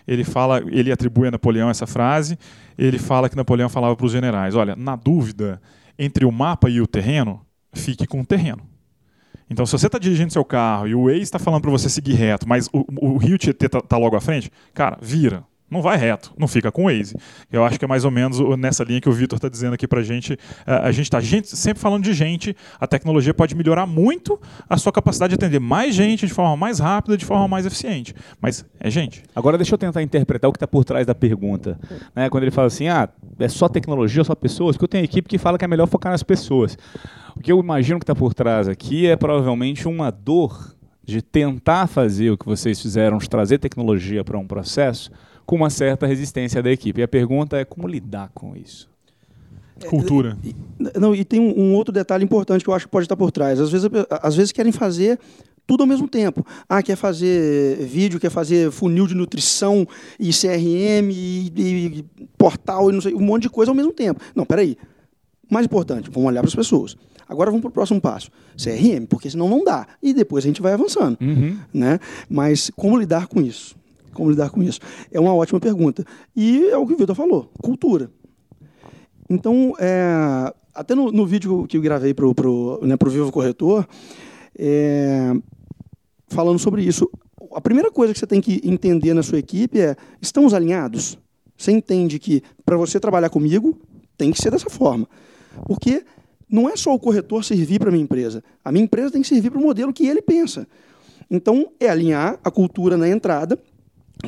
ele 0.06 0.22
fala, 0.22 0.62
ele 0.68 0.92
atribui 0.92 1.28
a 1.28 1.30
Napoleão 1.30 1.70
essa 1.70 1.86
frase. 1.86 2.38
Ele 2.76 2.98
fala 2.98 3.28
que 3.28 3.36
Napoleão 3.36 3.68
falava 3.70 3.96
para 3.96 4.06
os 4.06 4.12
generais: 4.12 4.54
olha, 4.54 4.76
na 4.76 4.94
dúvida 4.94 5.60
entre 5.98 6.26
o 6.26 6.30
mapa 6.30 6.68
e 6.68 6.80
o 6.80 6.86
terreno, 6.86 7.40
fique 7.72 8.06
com 8.06 8.20
o 8.20 8.24
terreno. 8.24 8.75
Então, 9.48 9.64
se 9.64 9.72
você 9.72 9.86
está 9.86 9.98
dirigindo 9.98 10.32
seu 10.32 10.44
carro 10.44 10.88
e 10.88 10.94
o 10.94 11.04
Waze 11.04 11.22
está 11.22 11.38
falando 11.38 11.62
para 11.62 11.70
você 11.70 11.88
seguir 11.88 12.14
reto, 12.14 12.48
mas 12.48 12.68
o, 12.72 12.84
o 13.00 13.16
rio 13.16 13.38
Tietê 13.38 13.66
está 13.66 13.80
tá 13.80 13.96
logo 13.96 14.16
à 14.16 14.20
frente, 14.20 14.50
cara, 14.74 14.98
vira. 15.00 15.44
Não 15.68 15.82
vai 15.82 15.96
reto, 15.96 16.32
não 16.38 16.46
fica 16.46 16.70
com 16.70 16.84
o 16.84 16.86
Waze. 16.86 17.16
Eu 17.50 17.64
acho 17.64 17.76
que 17.76 17.84
é 17.84 17.88
mais 17.88 18.04
ou 18.04 18.10
menos 18.10 18.38
nessa 18.56 18.84
linha 18.84 19.00
que 19.00 19.08
o 19.08 19.12
Vitor 19.12 19.36
está 19.36 19.48
dizendo 19.48 19.74
aqui 19.74 19.88
para 19.88 20.00
a 20.00 20.02
gente. 20.02 20.38
A 20.64 20.92
gente 20.92 21.12
está 21.12 21.20
sempre 21.42 21.82
falando 21.82 22.04
de 22.04 22.14
gente. 22.14 22.56
A 22.78 22.86
tecnologia 22.86 23.34
pode 23.34 23.54
melhorar 23.56 23.84
muito 23.84 24.40
a 24.68 24.76
sua 24.76 24.92
capacidade 24.92 25.30
de 25.30 25.34
atender 25.34 25.58
mais 25.58 25.94
gente 25.94 26.24
de 26.24 26.32
forma 26.32 26.56
mais 26.56 26.78
rápida, 26.78 27.16
de 27.16 27.24
forma 27.24 27.48
mais 27.48 27.66
eficiente. 27.66 28.14
Mas 28.40 28.64
é 28.78 28.88
gente. 28.88 29.24
Agora 29.34 29.58
deixa 29.58 29.74
eu 29.74 29.78
tentar 29.78 30.02
interpretar 30.02 30.48
o 30.48 30.52
que 30.52 30.56
está 30.56 30.68
por 30.68 30.84
trás 30.84 31.04
da 31.04 31.14
pergunta. 31.14 31.78
Né? 32.14 32.30
Quando 32.30 32.44
ele 32.44 32.52
fala 32.52 32.68
assim, 32.68 32.86
ah, 32.86 33.08
é 33.38 33.48
só 33.48 33.68
tecnologia, 33.68 34.22
só 34.22 34.36
pessoas, 34.36 34.76
porque 34.76 34.84
eu 34.84 34.88
tenho 34.88 35.04
equipe 35.04 35.28
que 35.28 35.36
fala 35.36 35.58
que 35.58 35.64
é 35.64 35.68
melhor 35.68 35.88
focar 35.88 36.12
nas 36.12 36.22
pessoas. 36.22 36.78
O 37.34 37.40
que 37.40 37.50
eu 37.50 37.58
imagino 37.58 37.98
que 37.98 38.04
está 38.04 38.14
por 38.14 38.32
trás 38.32 38.68
aqui 38.68 39.08
é 39.08 39.16
provavelmente 39.16 39.88
uma 39.88 40.12
dor 40.12 40.76
de 41.04 41.20
tentar 41.22 41.86
fazer 41.86 42.30
o 42.30 42.38
que 42.38 42.46
vocês 42.46 42.80
fizeram, 42.80 43.18
de 43.18 43.28
trazer 43.28 43.58
tecnologia 43.58 44.24
para 44.24 44.38
um 44.38 44.46
processo, 44.46 45.10
com 45.46 45.56
uma 45.56 45.70
certa 45.70 46.06
resistência 46.06 46.62
da 46.62 46.70
equipe. 46.70 47.00
E 47.00 47.04
a 47.04 47.08
pergunta 47.08 47.56
é 47.56 47.64
como 47.64 47.86
lidar 47.86 48.30
com 48.34 48.56
isso? 48.56 48.90
Cultura. 49.88 50.36
É, 50.42 50.48
e, 50.48 50.98
não, 50.98 51.14
e 51.14 51.24
tem 51.24 51.38
um, 51.38 51.58
um, 51.58 51.74
outro 51.74 51.92
detalhe 51.92 52.24
importante 52.24 52.64
que 52.64 52.70
eu 52.70 52.74
acho 52.74 52.86
que 52.86 52.90
pode 52.90 53.04
estar 53.04 53.16
por 53.16 53.30
trás. 53.30 53.60
Às 53.60 53.70
vezes, 53.70 53.88
às 54.10 54.34
vezes 54.34 54.52
querem 54.52 54.72
fazer 54.72 55.18
tudo 55.66 55.82
ao 55.82 55.86
mesmo 55.86 56.08
tempo. 56.08 56.44
Ah, 56.68 56.82
quer 56.82 56.96
fazer 56.96 57.76
vídeo, 57.86 58.18
quer 58.18 58.30
fazer 58.30 58.70
funil 58.70 59.06
de 59.06 59.14
nutrição 59.14 59.86
e 60.18 60.30
CRM 60.30 61.10
e, 61.10 61.52
e, 61.54 61.86
e 61.86 62.04
portal 62.38 62.90
e 62.90 62.92
não 62.92 63.00
sei, 63.00 63.14
um 63.14 63.20
monte 63.20 63.42
de 63.42 63.50
coisa 63.50 63.70
ao 63.70 63.74
mesmo 63.74 63.92
tempo. 63.92 64.20
Não, 64.34 64.44
peraí. 64.44 64.76
Mais 65.48 65.66
importante, 65.66 66.10
vamos 66.10 66.28
olhar 66.28 66.40
para 66.40 66.48
as 66.48 66.54
pessoas. 66.54 66.96
Agora 67.28 67.50
vamos 67.50 67.62
para 67.62 67.68
o 67.68 67.72
próximo 67.72 68.00
passo. 68.00 68.30
CRM, 68.56 69.06
porque 69.08 69.28
senão 69.30 69.48
não 69.48 69.62
dá. 69.62 69.86
E 70.02 70.14
depois 70.14 70.44
a 70.44 70.48
gente 70.48 70.62
vai 70.62 70.72
avançando. 70.72 71.18
Uhum. 71.20 71.56
Né? 71.72 72.00
Mas 72.28 72.70
como 72.74 72.98
lidar 72.98 73.26
com 73.26 73.40
isso? 73.40 73.76
Como 74.16 74.30
lidar 74.30 74.50
com 74.50 74.62
isso? 74.62 74.80
É 75.12 75.20
uma 75.20 75.34
ótima 75.34 75.60
pergunta. 75.60 76.04
E 76.34 76.68
é 76.68 76.76
o 76.76 76.86
que 76.86 76.94
o 76.94 76.96
Vitor 76.96 77.14
falou: 77.14 77.50
cultura. 77.62 78.10
Então, 79.28 79.74
é, 79.78 80.52
até 80.74 80.94
no, 80.94 81.12
no, 81.12 81.26
vídeo 81.26 81.66
que 81.66 81.76
eu 81.76 81.82
gravei 81.82 82.14
para 82.14 82.26
o 82.26 82.34
pro, 82.34 82.80
né, 82.82 82.96
pro 82.96 83.10
Vivo 83.10 83.30
Corretor, 83.30 83.86
é, 84.58 85.32
falando 86.28 86.58
sobre 86.58 86.82
isso, 86.82 87.10
a 87.52 87.60
primeira 87.60 87.90
coisa 87.90 88.12
que 88.12 88.18
você 88.18 88.26
tem 88.26 88.40
que 88.40 88.60
entender 88.64 89.12
na 89.12 89.22
sua 89.22 89.38
equipe 89.38 89.80
é: 89.80 89.96
estamos 90.20 90.54
alinhados? 90.54 91.18
Você 91.56 91.72
entende 91.72 92.18
que 92.18 92.42
para 92.64 92.76
você 92.76 93.00
trabalhar 93.00 93.30
comigo, 93.30 93.78
tem 94.16 94.30
que 94.30 94.40
ser 94.40 94.50
dessa 94.50 94.70
forma. 94.70 95.08
Porque 95.66 96.04
não 96.48 96.68
é 96.68 96.76
só 96.76 96.94
o 96.94 96.98
corretor 96.98 97.44
servir 97.44 97.78
para 97.78 97.88
a 97.88 97.92
minha 97.92 98.04
empresa. 98.04 98.42
A 98.64 98.70
minha 98.70 98.84
empresa 98.84 99.10
tem 99.10 99.22
que 99.22 99.28
servir 99.28 99.50
para 99.50 99.58
o 99.58 99.62
modelo 99.62 99.92
que 99.92 100.06
ele 100.06 100.22
pensa. 100.22 100.66
Então, 101.30 101.72
é 101.80 101.88
alinhar 101.88 102.38
a 102.44 102.50
cultura 102.50 102.96
na 102.96 103.08
entrada. 103.08 103.58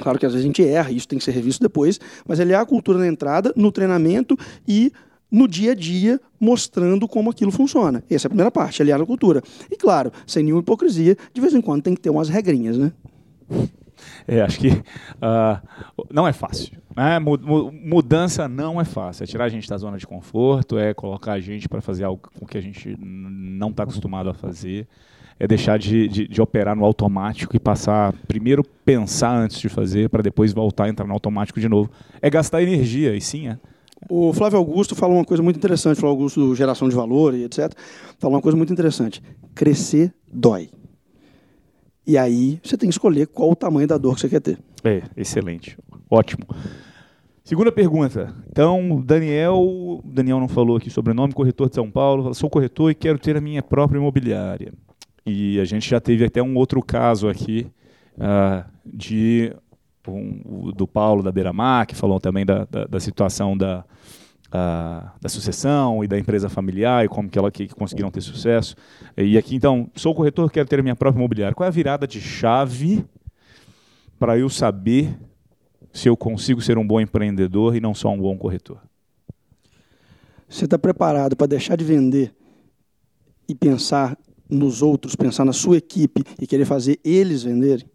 Claro 0.00 0.18
que 0.18 0.26
às 0.26 0.32
vezes 0.32 0.44
a 0.44 0.46
gente 0.46 0.64
erra, 0.64 0.90
isso 0.90 1.08
tem 1.08 1.18
que 1.18 1.24
ser 1.24 1.30
revisto 1.32 1.62
depois, 1.62 1.98
mas 2.26 2.38
é 2.38 2.42
alinhar 2.42 2.60
a 2.60 2.66
cultura 2.66 2.98
na 2.98 3.06
entrada, 3.06 3.52
no 3.56 3.72
treinamento 3.72 4.36
e 4.66 4.92
no 5.30 5.46
dia 5.46 5.72
a 5.72 5.74
dia, 5.74 6.20
mostrando 6.40 7.06
como 7.06 7.30
aquilo 7.30 7.50
funciona. 7.50 8.02
Essa 8.10 8.26
é 8.26 8.28
a 8.28 8.30
primeira 8.30 8.50
parte, 8.50 8.80
aliar 8.80 9.00
a 9.00 9.06
cultura. 9.06 9.42
E 9.70 9.76
claro, 9.76 10.10
sem 10.26 10.42
nenhuma 10.42 10.62
hipocrisia, 10.62 11.16
de 11.32 11.40
vez 11.40 11.54
em 11.54 11.60
quando 11.60 11.82
tem 11.82 11.94
que 11.94 12.00
ter 12.00 12.10
umas 12.10 12.28
regrinhas, 12.28 12.78
né? 12.78 12.92
É, 14.26 14.40
acho 14.42 14.60
que 14.60 14.68
uh, 14.68 16.04
não 16.10 16.26
é 16.26 16.32
fácil. 16.32 16.78
Né? 16.96 17.18
Mudança 17.18 18.48
não 18.48 18.80
é 18.80 18.84
fácil. 18.84 19.24
É 19.24 19.26
tirar 19.26 19.44
a 19.44 19.48
gente 19.48 19.68
da 19.68 19.76
zona 19.76 19.98
de 19.98 20.06
conforto, 20.06 20.78
é 20.78 20.94
colocar 20.94 21.32
a 21.32 21.40
gente 21.40 21.68
para 21.68 21.80
fazer 21.80 22.04
algo 22.04 22.30
com 22.38 22.46
que 22.46 22.56
a 22.56 22.60
gente 22.60 22.96
não 22.98 23.70
está 23.70 23.82
acostumado 23.82 24.30
a 24.30 24.34
fazer. 24.34 24.86
É 25.40 25.46
deixar 25.46 25.78
de, 25.78 26.08
de, 26.08 26.28
de, 26.28 26.42
operar 26.42 26.74
no 26.74 26.84
automático 26.84 27.54
e 27.54 27.60
passar, 27.60 28.12
primeiro 28.26 28.64
pensar 28.84 29.36
antes 29.36 29.60
de 29.60 29.68
fazer, 29.68 30.08
para 30.08 30.22
depois 30.22 30.52
voltar 30.52 30.84
a 30.84 30.88
entrar 30.88 31.06
no 31.06 31.12
automático 31.12 31.60
de 31.60 31.68
novo. 31.68 31.90
É 32.20 32.28
gastar 32.28 32.62
energia, 32.62 33.14
e 33.14 33.20
sim, 33.20 33.48
é. 33.48 33.58
O 34.08 34.32
Flávio 34.32 34.58
Augusto 34.58 34.94
falou 34.94 35.16
uma 35.16 35.24
coisa 35.24 35.42
muito 35.42 35.56
interessante, 35.56 35.98
Flávio 35.98 36.16
Augusto, 36.16 36.54
geração 36.54 36.88
de 36.88 36.94
valor 36.94 37.34
e 37.34 37.44
etc. 37.44 37.72
Falou 38.18 38.36
uma 38.36 38.42
coisa 38.42 38.56
muito 38.56 38.72
interessante. 38.72 39.22
Crescer 39.54 40.12
dói. 40.32 40.70
E 42.06 42.16
aí 42.16 42.60
você 42.62 42.76
tem 42.76 42.88
que 42.88 42.94
escolher 42.94 43.26
qual 43.26 43.50
o 43.50 43.56
tamanho 43.56 43.86
da 43.86 43.98
dor 43.98 44.14
que 44.14 44.22
você 44.22 44.28
quer 44.28 44.40
ter. 44.40 44.58
É, 44.82 45.02
excelente. 45.16 45.76
Ótimo. 46.10 46.46
Segunda 47.44 47.72
pergunta. 47.72 48.34
Então, 48.50 49.02
Daniel, 49.04 50.00
Daniel 50.04 50.38
não 50.38 50.48
falou 50.48 50.76
aqui 50.76 50.90
sobre 50.90 51.12
o 51.12 51.14
nome, 51.14 51.34
corretor 51.34 51.68
de 51.68 51.74
São 51.74 51.90
Paulo, 51.90 52.34
sou 52.34 52.48
corretor 52.48 52.90
e 52.90 52.94
quero 52.94 53.18
ter 53.18 53.36
a 53.36 53.40
minha 53.40 53.62
própria 53.62 53.98
imobiliária. 53.98 54.72
E 55.28 55.60
a 55.60 55.64
gente 55.64 55.88
já 55.88 56.00
teve 56.00 56.24
até 56.24 56.42
um 56.42 56.56
outro 56.56 56.82
caso 56.82 57.28
aqui 57.28 57.66
uh, 58.16 58.64
de 58.84 59.52
um, 60.06 60.72
do 60.72 60.86
Paulo 60.86 61.22
da 61.22 61.30
Beira-Mar, 61.30 61.86
que 61.86 61.94
falou 61.94 62.18
também 62.18 62.46
da, 62.46 62.64
da, 62.64 62.84
da 62.86 63.00
situação 63.00 63.56
da, 63.56 63.84
a, 64.50 65.12
da 65.20 65.28
sucessão 65.28 66.02
e 66.02 66.08
da 66.08 66.18
empresa 66.18 66.48
familiar 66.48 67.04
e 67.04 67.08
como 67.08 67.28
que 67.28 67.38
ela 67.38 67.50
que, 67.50 67.66
que 67.66 67.74
conseguiram 67.74 68.10
ter 68.10 68.20
sucesso. 68.20 68.74
E 69.16 69.36
aqui 69.36 69.54
então, 69.54 69.90
sou 69.94 70.14
corretor, 70.14 70.50
quero 70.50 70.68
ter 70.68 70.82
minha 70.82 70.96
própria 70.96 71.20
imobiliária. 71.20 71.54
Qual 71.54 71.66
é 71.66 71.68
a 71.68 71.72
virada 71.72 72.06
de 72.06 72.20
chave 72.20 73.04
para 74.18 74.38
eu 74.38 74.48
saber 74.48 75.16
se 75.92 76.08
eu 76.08 76.16
consigo 76.16 76.60
ser 76.60 76.78
um 76.78 76.86
bom 76.86 77.00
empreendedor 77.00 77.76
e 77.76 77.80
não 77.80 77.94
só 77.94 78.10
um 78.10 78.18
bom 78.18 78.36
corretor? 78.36 78.80
Você 80.48 80.64
está 80.64 80.78
preparado 80.78 81.36
para 81.36 81.46
deixar 81.46 81.76
de 81.76 81.84
vender 81.84 82.34
e 83.46 83.54
pensar 83.54 84.16
nos 84.48 84.82
outros, 84.82 85.14
pensar 85.14 85.44
na 85.44 85.52
sua 85.52 85.76
equipe 85.76 86.22
e 86.40 86.46
querer 86.46 86.64
fazer 86.64 86.98
eles 87.04 87.42
venderem? 87.42 87.86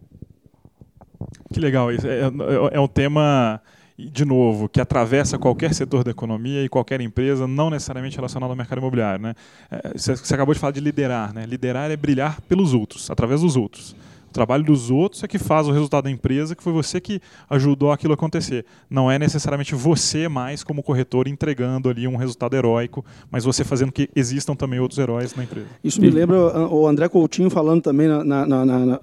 Que 1.51 1.59
legal. 1.59 1.91
É, 1.91 1.95
é, 1.95 2.77
é 2.77 2.79
um 2.79 2.87
tema 2.87 3.61
de 3.97 4.25
novo, 4.25 4.67
que 4.67 4.81
atravessa 4.81 5.37
qualquer 5.37 5.73
setor 5.73 6.03
da 6.03 6.11
economia 6.11 6.63
e 6.63 6.69
qualquer 6.69 6.99
empresa, 6.99 7.47
não 7.47 7.69
necessariamente 7.69 8.15
relacionado 8.15 8.49
ao 8.49 8.55
mercado 8.55 8.79
imobiliário. 8.79 9.21
Né? 9.21 9.35
É, 9.69 9.91
você 9.95 10.33
acabou 10.33 10.53
de 10.53 10.59
falar 10.59 10.71
de 10.71 10.79
liderar. 10.79 11.33
Né? 11.33 11.45
Liderar 11.45 11.91
é 11.91 11.95
brilhar 11.95 12.41
pelos 12.41 12.73
outros, 12.73 13.09
através 13.11 13.41
dos 13.41 13.55
outros. 13.55 13.95
O 14.33 14.41
trabalho 14.43 14.63
dos 14.63 14.89
outros 14.89 15.23
é 15.23 15.27
que 15.27 15.37
faz 15.37 15.67
o 15.67 15.71
resultado 15.71 16.05
da 16.05 16.09
empresa, 16.09 16.55
que 16.55 16.63
foi 16.63 16.73
você 16.73 16.99
que 16.99 17.21
ajudou 17.47 17.91
aquilo 17.91 18.13
a 18.13 18.15
acontecer. 18.15 18.65
Não 18.89 19.09
é 19.09 19.19
necessariamente 19.19 19.75
você 19.75 20.27
mais 20.27 20.63
como 20.63 20.81
corretor 20.81 21.27
entregando 21.27 21.87
ali 21.87 22.07
um 22.07 22.15
resultado 22.15 22.55
heróico, 22.55 23.05
mas 23.29 23.43
você 23.43 23.63
fazendo 23.63 23.91
que 23.91 24.09
existam 24.15 24.55
também 24.55 24.79
outros 24.79 24.97
heróis 24.97 25.35
na 25.35 25.43
empresa. 25.43 25.67
Isso 25.83 26.01
me 26.01 26.09
lembra 26.09 26.35
o 26.67 26.87
André 26.87 27.07
Coutinho 27.09 27.47
falando 27.51 27.83
também 27.83 28.07
na, 28.07 28.23
na, 28.23 28.65
na, 28.65 28.99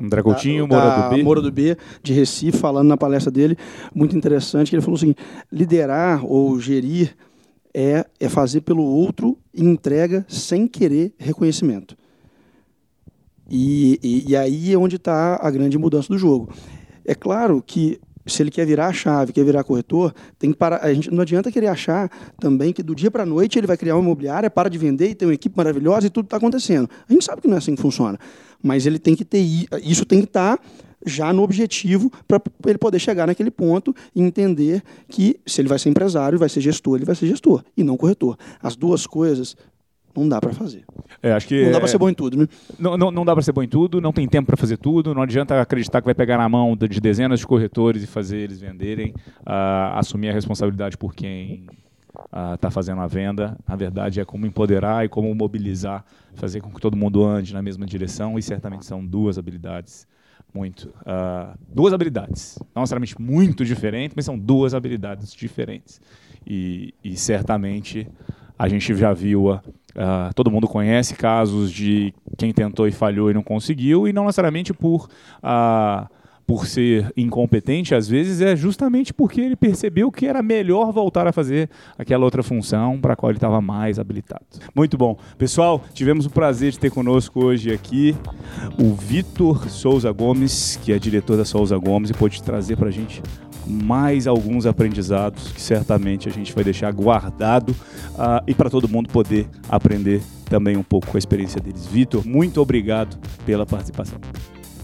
André 0.00 0.22
Coutinho, 0.22 0.66
da, 0.66 0.74
Moura 0.74 1.02
do 1.02 1.10
B. 1.14 1.22
Moura 1.22 1.42
do 1.42 1.52
B, 1.52 1.76
de 2.02 2.14
Recife, 2.14 2.56
falando 2.56 2.88
na 2.88 2.96
palestra 2.96 3.30
dele, 3.30 3.58
muito 3.94 4.16
interessante, 4.16 4.70
que 4.70 4.76
ele 4.76 4.82
falou 4.82 4.96
assim, 4.96 5.14
liderar 5.52 6.24
ou 6.24 6.58
gerir 6.58 7.14
é, 7.74 8.06
é 8.18 8.28
fazer 8.30 8.62
pelo 8.62 8.84
outro 8.84 9.36
entrega 9.54 10.24
sem 10.26 10.66
querer 10.66 11.12
reconhecimento. 11.18 11.99
E, 13.50 13.98
e, 14.02 14.30
e 14.30 14.36
aí 14.36 14.72
é 14.72 14.78
onde 14.78 14.96
está 14.96 15.38
a 15.42 15.50
grande 15.50 15.76
mudança 15.76 16.08
do 16.08 16.18
jogo. 16.18 16.50
É 17.04 17.14
claro 17.14 17.62
que 17.66 18.00
se 18.26 18.42
ele 18.42 18.50
quer 18.50 18.64
virar 18.64 18.86
a 18.86 18.92
chave, 18.92 19.32
quer 19.32 19.44
virar 19.44 19.64
corretor, 19.64 20.14
tem 20.38 20.52
que 20.52 20.56
parar. 20.56 20.84
A 20.84 20.94
gente 20.94 21.10
não 21.10 21.22
adianta 21.22 21.50
querer 21.50 21.66
achar 21.66 22.08
também 22.38 22.72
que 22.72 22.82
do 22.82 22.94
dia 22.94 23.10
para 23.10 23.24
a 23.24 23.26
noite 23.26 23.58
ele 23.58 23.66
vai 23.66 23.76
criar 23.76 23.96
uma 23.96 24.02
imobiliária, 24.02 24.48
para 24.48 24.68
de 24.68 24.78
vender 24.78 25.10
e 25.10 25.14
tem 25.14 25.26
uma 25.26 25.34
equipe 25.34 25.56
maravilhosa 25.56 26.06
e 26.06 26.10
tudo 26.10 26.26
está 26.26 26.36
acontecendo. 26.36 26.88
A 27.08 27.12
gente 27.12 27.24
sabe 27.24 27.42
que 27.42 27.48
não 27.48 27.56
é 27.56 27.58
assim 27.58 27.74
que 27.74 27.82
funciona 27.82 28.18
mas 28.62 28.86
ele 28.86 28.98
tem 28.98 29.14
que 29.14 29.24
ter 29.24 29.38
isso 29.82 30.04
tem 30.04 30.20
que 30.20 30.26
estar 30.26 30.56
tá 30.56 30.62
já 31.04 31.32
no 31.32 31.42
objetivo 31.42 32.12
para 32.28 32.40
ele 32.66 32.76
poder 32.76 32.98
chegar 32.98 33.26
naquele 33.26 33.50
ponto 33.50 33.94
e 34.14 34.20
entender 34.20 34.82
que 35.08 35.40
se 35.46 35.60
ele 35.60 35.68
vai 35.68 35.78
ser 35.78 35.88
empresário, 35.88 36.38
vai 36.38 36.48
ser 36.48 36.60
gestor, 36.60 36.96
ele 36.96 37.06
vai 37.06 37.14
ser 37.14 37.26
gestor 37.26 37.64
e 37.74 37.82
não 37.82 37.96
corretor. 37.96 38.36
As 38.62 38.76
duas 38.76 39.06
coisas 39.06 39.56
não 40.16 40.28
dá 40.28 40.40
para 40.40 40.52
fazer. 40.52 40.84
É, 41.22 41.32
acho 41.32 41.46
que 41.46 41.64
não 41.64 41.72
dá 41.72 41.78
para 41.78 41.88
ser 41.88 41.98
bom 41.98 42.08
em 42.08 42.14
tudo, 42.14 42.36
né? 42.36 42.48
Não, 42.78 42.96
não, 42.96 43.10
não 43.10 43.24
dá 43.24 43.32
para 43.32 43.42
ser 43.42 43.52
bom 43.52 43.62
em 43.62 43.68
tudo, 43.68 44.00
não 44.00 44.12
tem 44.12 44.26
tempo 44.26 44.46
para 44.46 44.56
fazer 44.56 44.76
tudo, 44.76 45.14
não 45.14 45.22
adianta 45.22 45.60
acreditar 45.60 46.00
que 46.00 46.04
vai 46.04 46.14
pegar 46.14 46.38
na 46.38 46.48
mão 46.48 46.76
de 46.76 47.00
dezenas 47.00 47.40
de 47.40 47.46
corretores 47.46 48.02
e 48.02 48.06
fazer 48.06 48.38
eles 48.38 48.60
venderem, 48.60 49.14
uh, 49.40 49.96
assumir 49.96 50.30
a 50.30 50.32
responsabilidade 50.32 50.96
por 50.96 51.14
quem 51.14 51.66
está 52.54 52.68
uh, 52.68 52.70
fazendo 52.70 53.00
a 53.00 53.06
venda. 53.06 53.56
Na 53.66 53.76
verdade, 53.76 54.20
é 54.20 54.24
como 54.24 54.46
empoderar 54.46 55.04
e 55.04 55.08
como 55.08 55.32
mobilizar, 55.34 56.04
fazer 56.34 56.60
com 56.60 56.70
que 56.70 56.80
todo 56.80 56.96
mundo 56.96 57.24
ande 57.24 57.54
na 57.54 57.62
mesma 57.62 57.86
direção. 57.86 58.38
E 58.38 58.42
certamente 58.42 58.84
são 58.84 59.04
duas 59.04 59.38
habilidades 59.38 60.06
muito. 60.52 60.88
Uh, 61.00 61.56
duas 61.68 61.92
habilidades. 61.92 62.58
Não 62.74 62.82
necessariamente 62.82 63.20
muito 63.20 63.64
diferentes, 63.64 64.14
mas 64.14 64.24
são 64.24 64.38
duas 64.38 64.74
habilidades 64.74 65.32
diferentes. 65.32 66.00
E, 66.46 66.94
e 67.02 67.16
certamente 67.16 68.08
a 68.58 68.68
gente 68.68 68.94
já 68.94 69.12
viu. 69.12 69.60
Uh, 69.90 70.32
todo 70.34 70.50
mundo 70.50 70.68
conhece 70.68 71.14
casos 71.14 71.70
de 71.70 72.14
quem 72.36 72.52
tentou 72.52 72.86
e 72.86 72.92
falhou 72.92 73.30
e 73.30 73.34
não 73.34 73.42
conseguiu, 73.42 74.06
e 74.06 74.12
não 74.12 74.24
necessariamente 74.24 74.72
por. 74.72 75.08
Uh, 75.38 76.20
por 76.50 76.66
ser 76.66 77.12
incompetente, 77.16 77.94
às 77.94 78.08
vezes 78.08 78.40
é 78.40 78.56
justamente 78.56 79.14
porque 79.14 79.40
ele 79.40 79.54
percebeu 79.54 80.10
que 80.10 80.26
era 80.26 80.42
melhor 80.42 80.90
voltar 80.90 81.28
a 81.28 81.32
fazer 81.32 81.70
aquela 81.96 82.24
outra 82.24 82.42
função 82.42 83.00
para 83.00 83.12
a 83.12 83.16
qual 83.16 83.30
ele 83.30 83.36
estava 83.36 83.60
mais 83.60 84.00
habilitado. 84.00 84.44
Muito 84.74 84.98
bom. 84.98 85.16
Pessoal, 85.38 85.80
tivemos 85.94 86.26
o 86.26 86.30
prazer 86.30 86.72
de 86.72 86.80
ter 86.80 86.90
conosco 86.90 87.44
hoje 87.44 87.72
aqui 87.72 88.16
o 88.76 88.92
Vitor 88.94 89.70
Souza 89.70 90.10
Gomes, 90.10 90.74
que 90.82 90.92
é 90.92 90.98
diretor 90.98 91.36
da 91.36 91.44
Souza 91.44 91.78
Gomes 91.78 92.10
e 92.10 92.14
pode 92.14 92.42
trazer 92.42 92.76
para 92.76 92.88
a 92.88 92.92
gente 92.92 93.22
mais 93.66 94.26
alguns 94.26 94.66
aprendizados 94.66 95.52
que 95.52 95.60
certamente 95.60 96.28
a 96.28 96.32
gente 96.32 96.54
vai 96.54 96.64
deixar 96.64 96.92
guardado 96.92 97.70
uh, 97.70 98.42
e 98.46 98.54
para 98.54 98.70
todo 98.70 98.88
mundo 98.88 99.08
poder 99.10 99.46
aprender 99.68 100.22
também 100.46 100.76
um 100.76 100.82
pouco 100.82 101.06
com 101.06 101.16
a 101.16 101.18
experiência 101.18 101.60
deles. 101.60 101.86
Vitor, 101.86 102.26
muito 102.26 102.60
obrigado 102.60 103.18
pela 103.46 103.64
participação. 103.64 104.18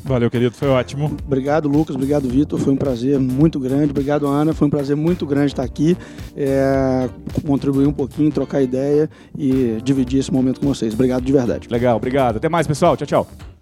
Valeu, 0.06 0.30
querido, 0.30 0.54
foi 0.54 0.68
ótimo. 0.68 1.16
Obrigado, 1.26 1.68
Lucas, 1.68 1.96
obrigado, 1.96 2.28
Vitor, 2.28 2.60
foi 2.60 2.72
um 2.72 2.76
prazer 2.76 3.18
muito 3.18 3.58
grande. 3.58 3.90
Obrigado, 3.90 4.24
Ana, 4.28 4.54
foi 4.54 4.68
um 4.68 4.70
prazer 4.70 4.94
muito 4.94 5.26
grande 5.26 5.48
estar 5.48 5.64
aqui, 5.64 5.96
é, 6.36 7.08
contribuir 7.44 7.88
um 7.88 7.92
pouquinho, 7.92 8.30
trocar 8.30 8.62
ideia 8.62 9.10
e 9.36 9.80
dividir 9.82 10.20
esse 10.20 10.32
momento 10.32 10.60
com 10.60 10.68
vocês. 10.68 10.94
Obrigado 10.94 11.24
de 11.24 11.32
verdade. 11.32 11.68
Legal, 11.68 11.96
obrigado. 11.96 12.36
Até 12.36 12.48
mais, 12.48 12.68
pessoal. 12.68 12.96
Tchau, 12.96 13.06
tchau. 13.06 13.55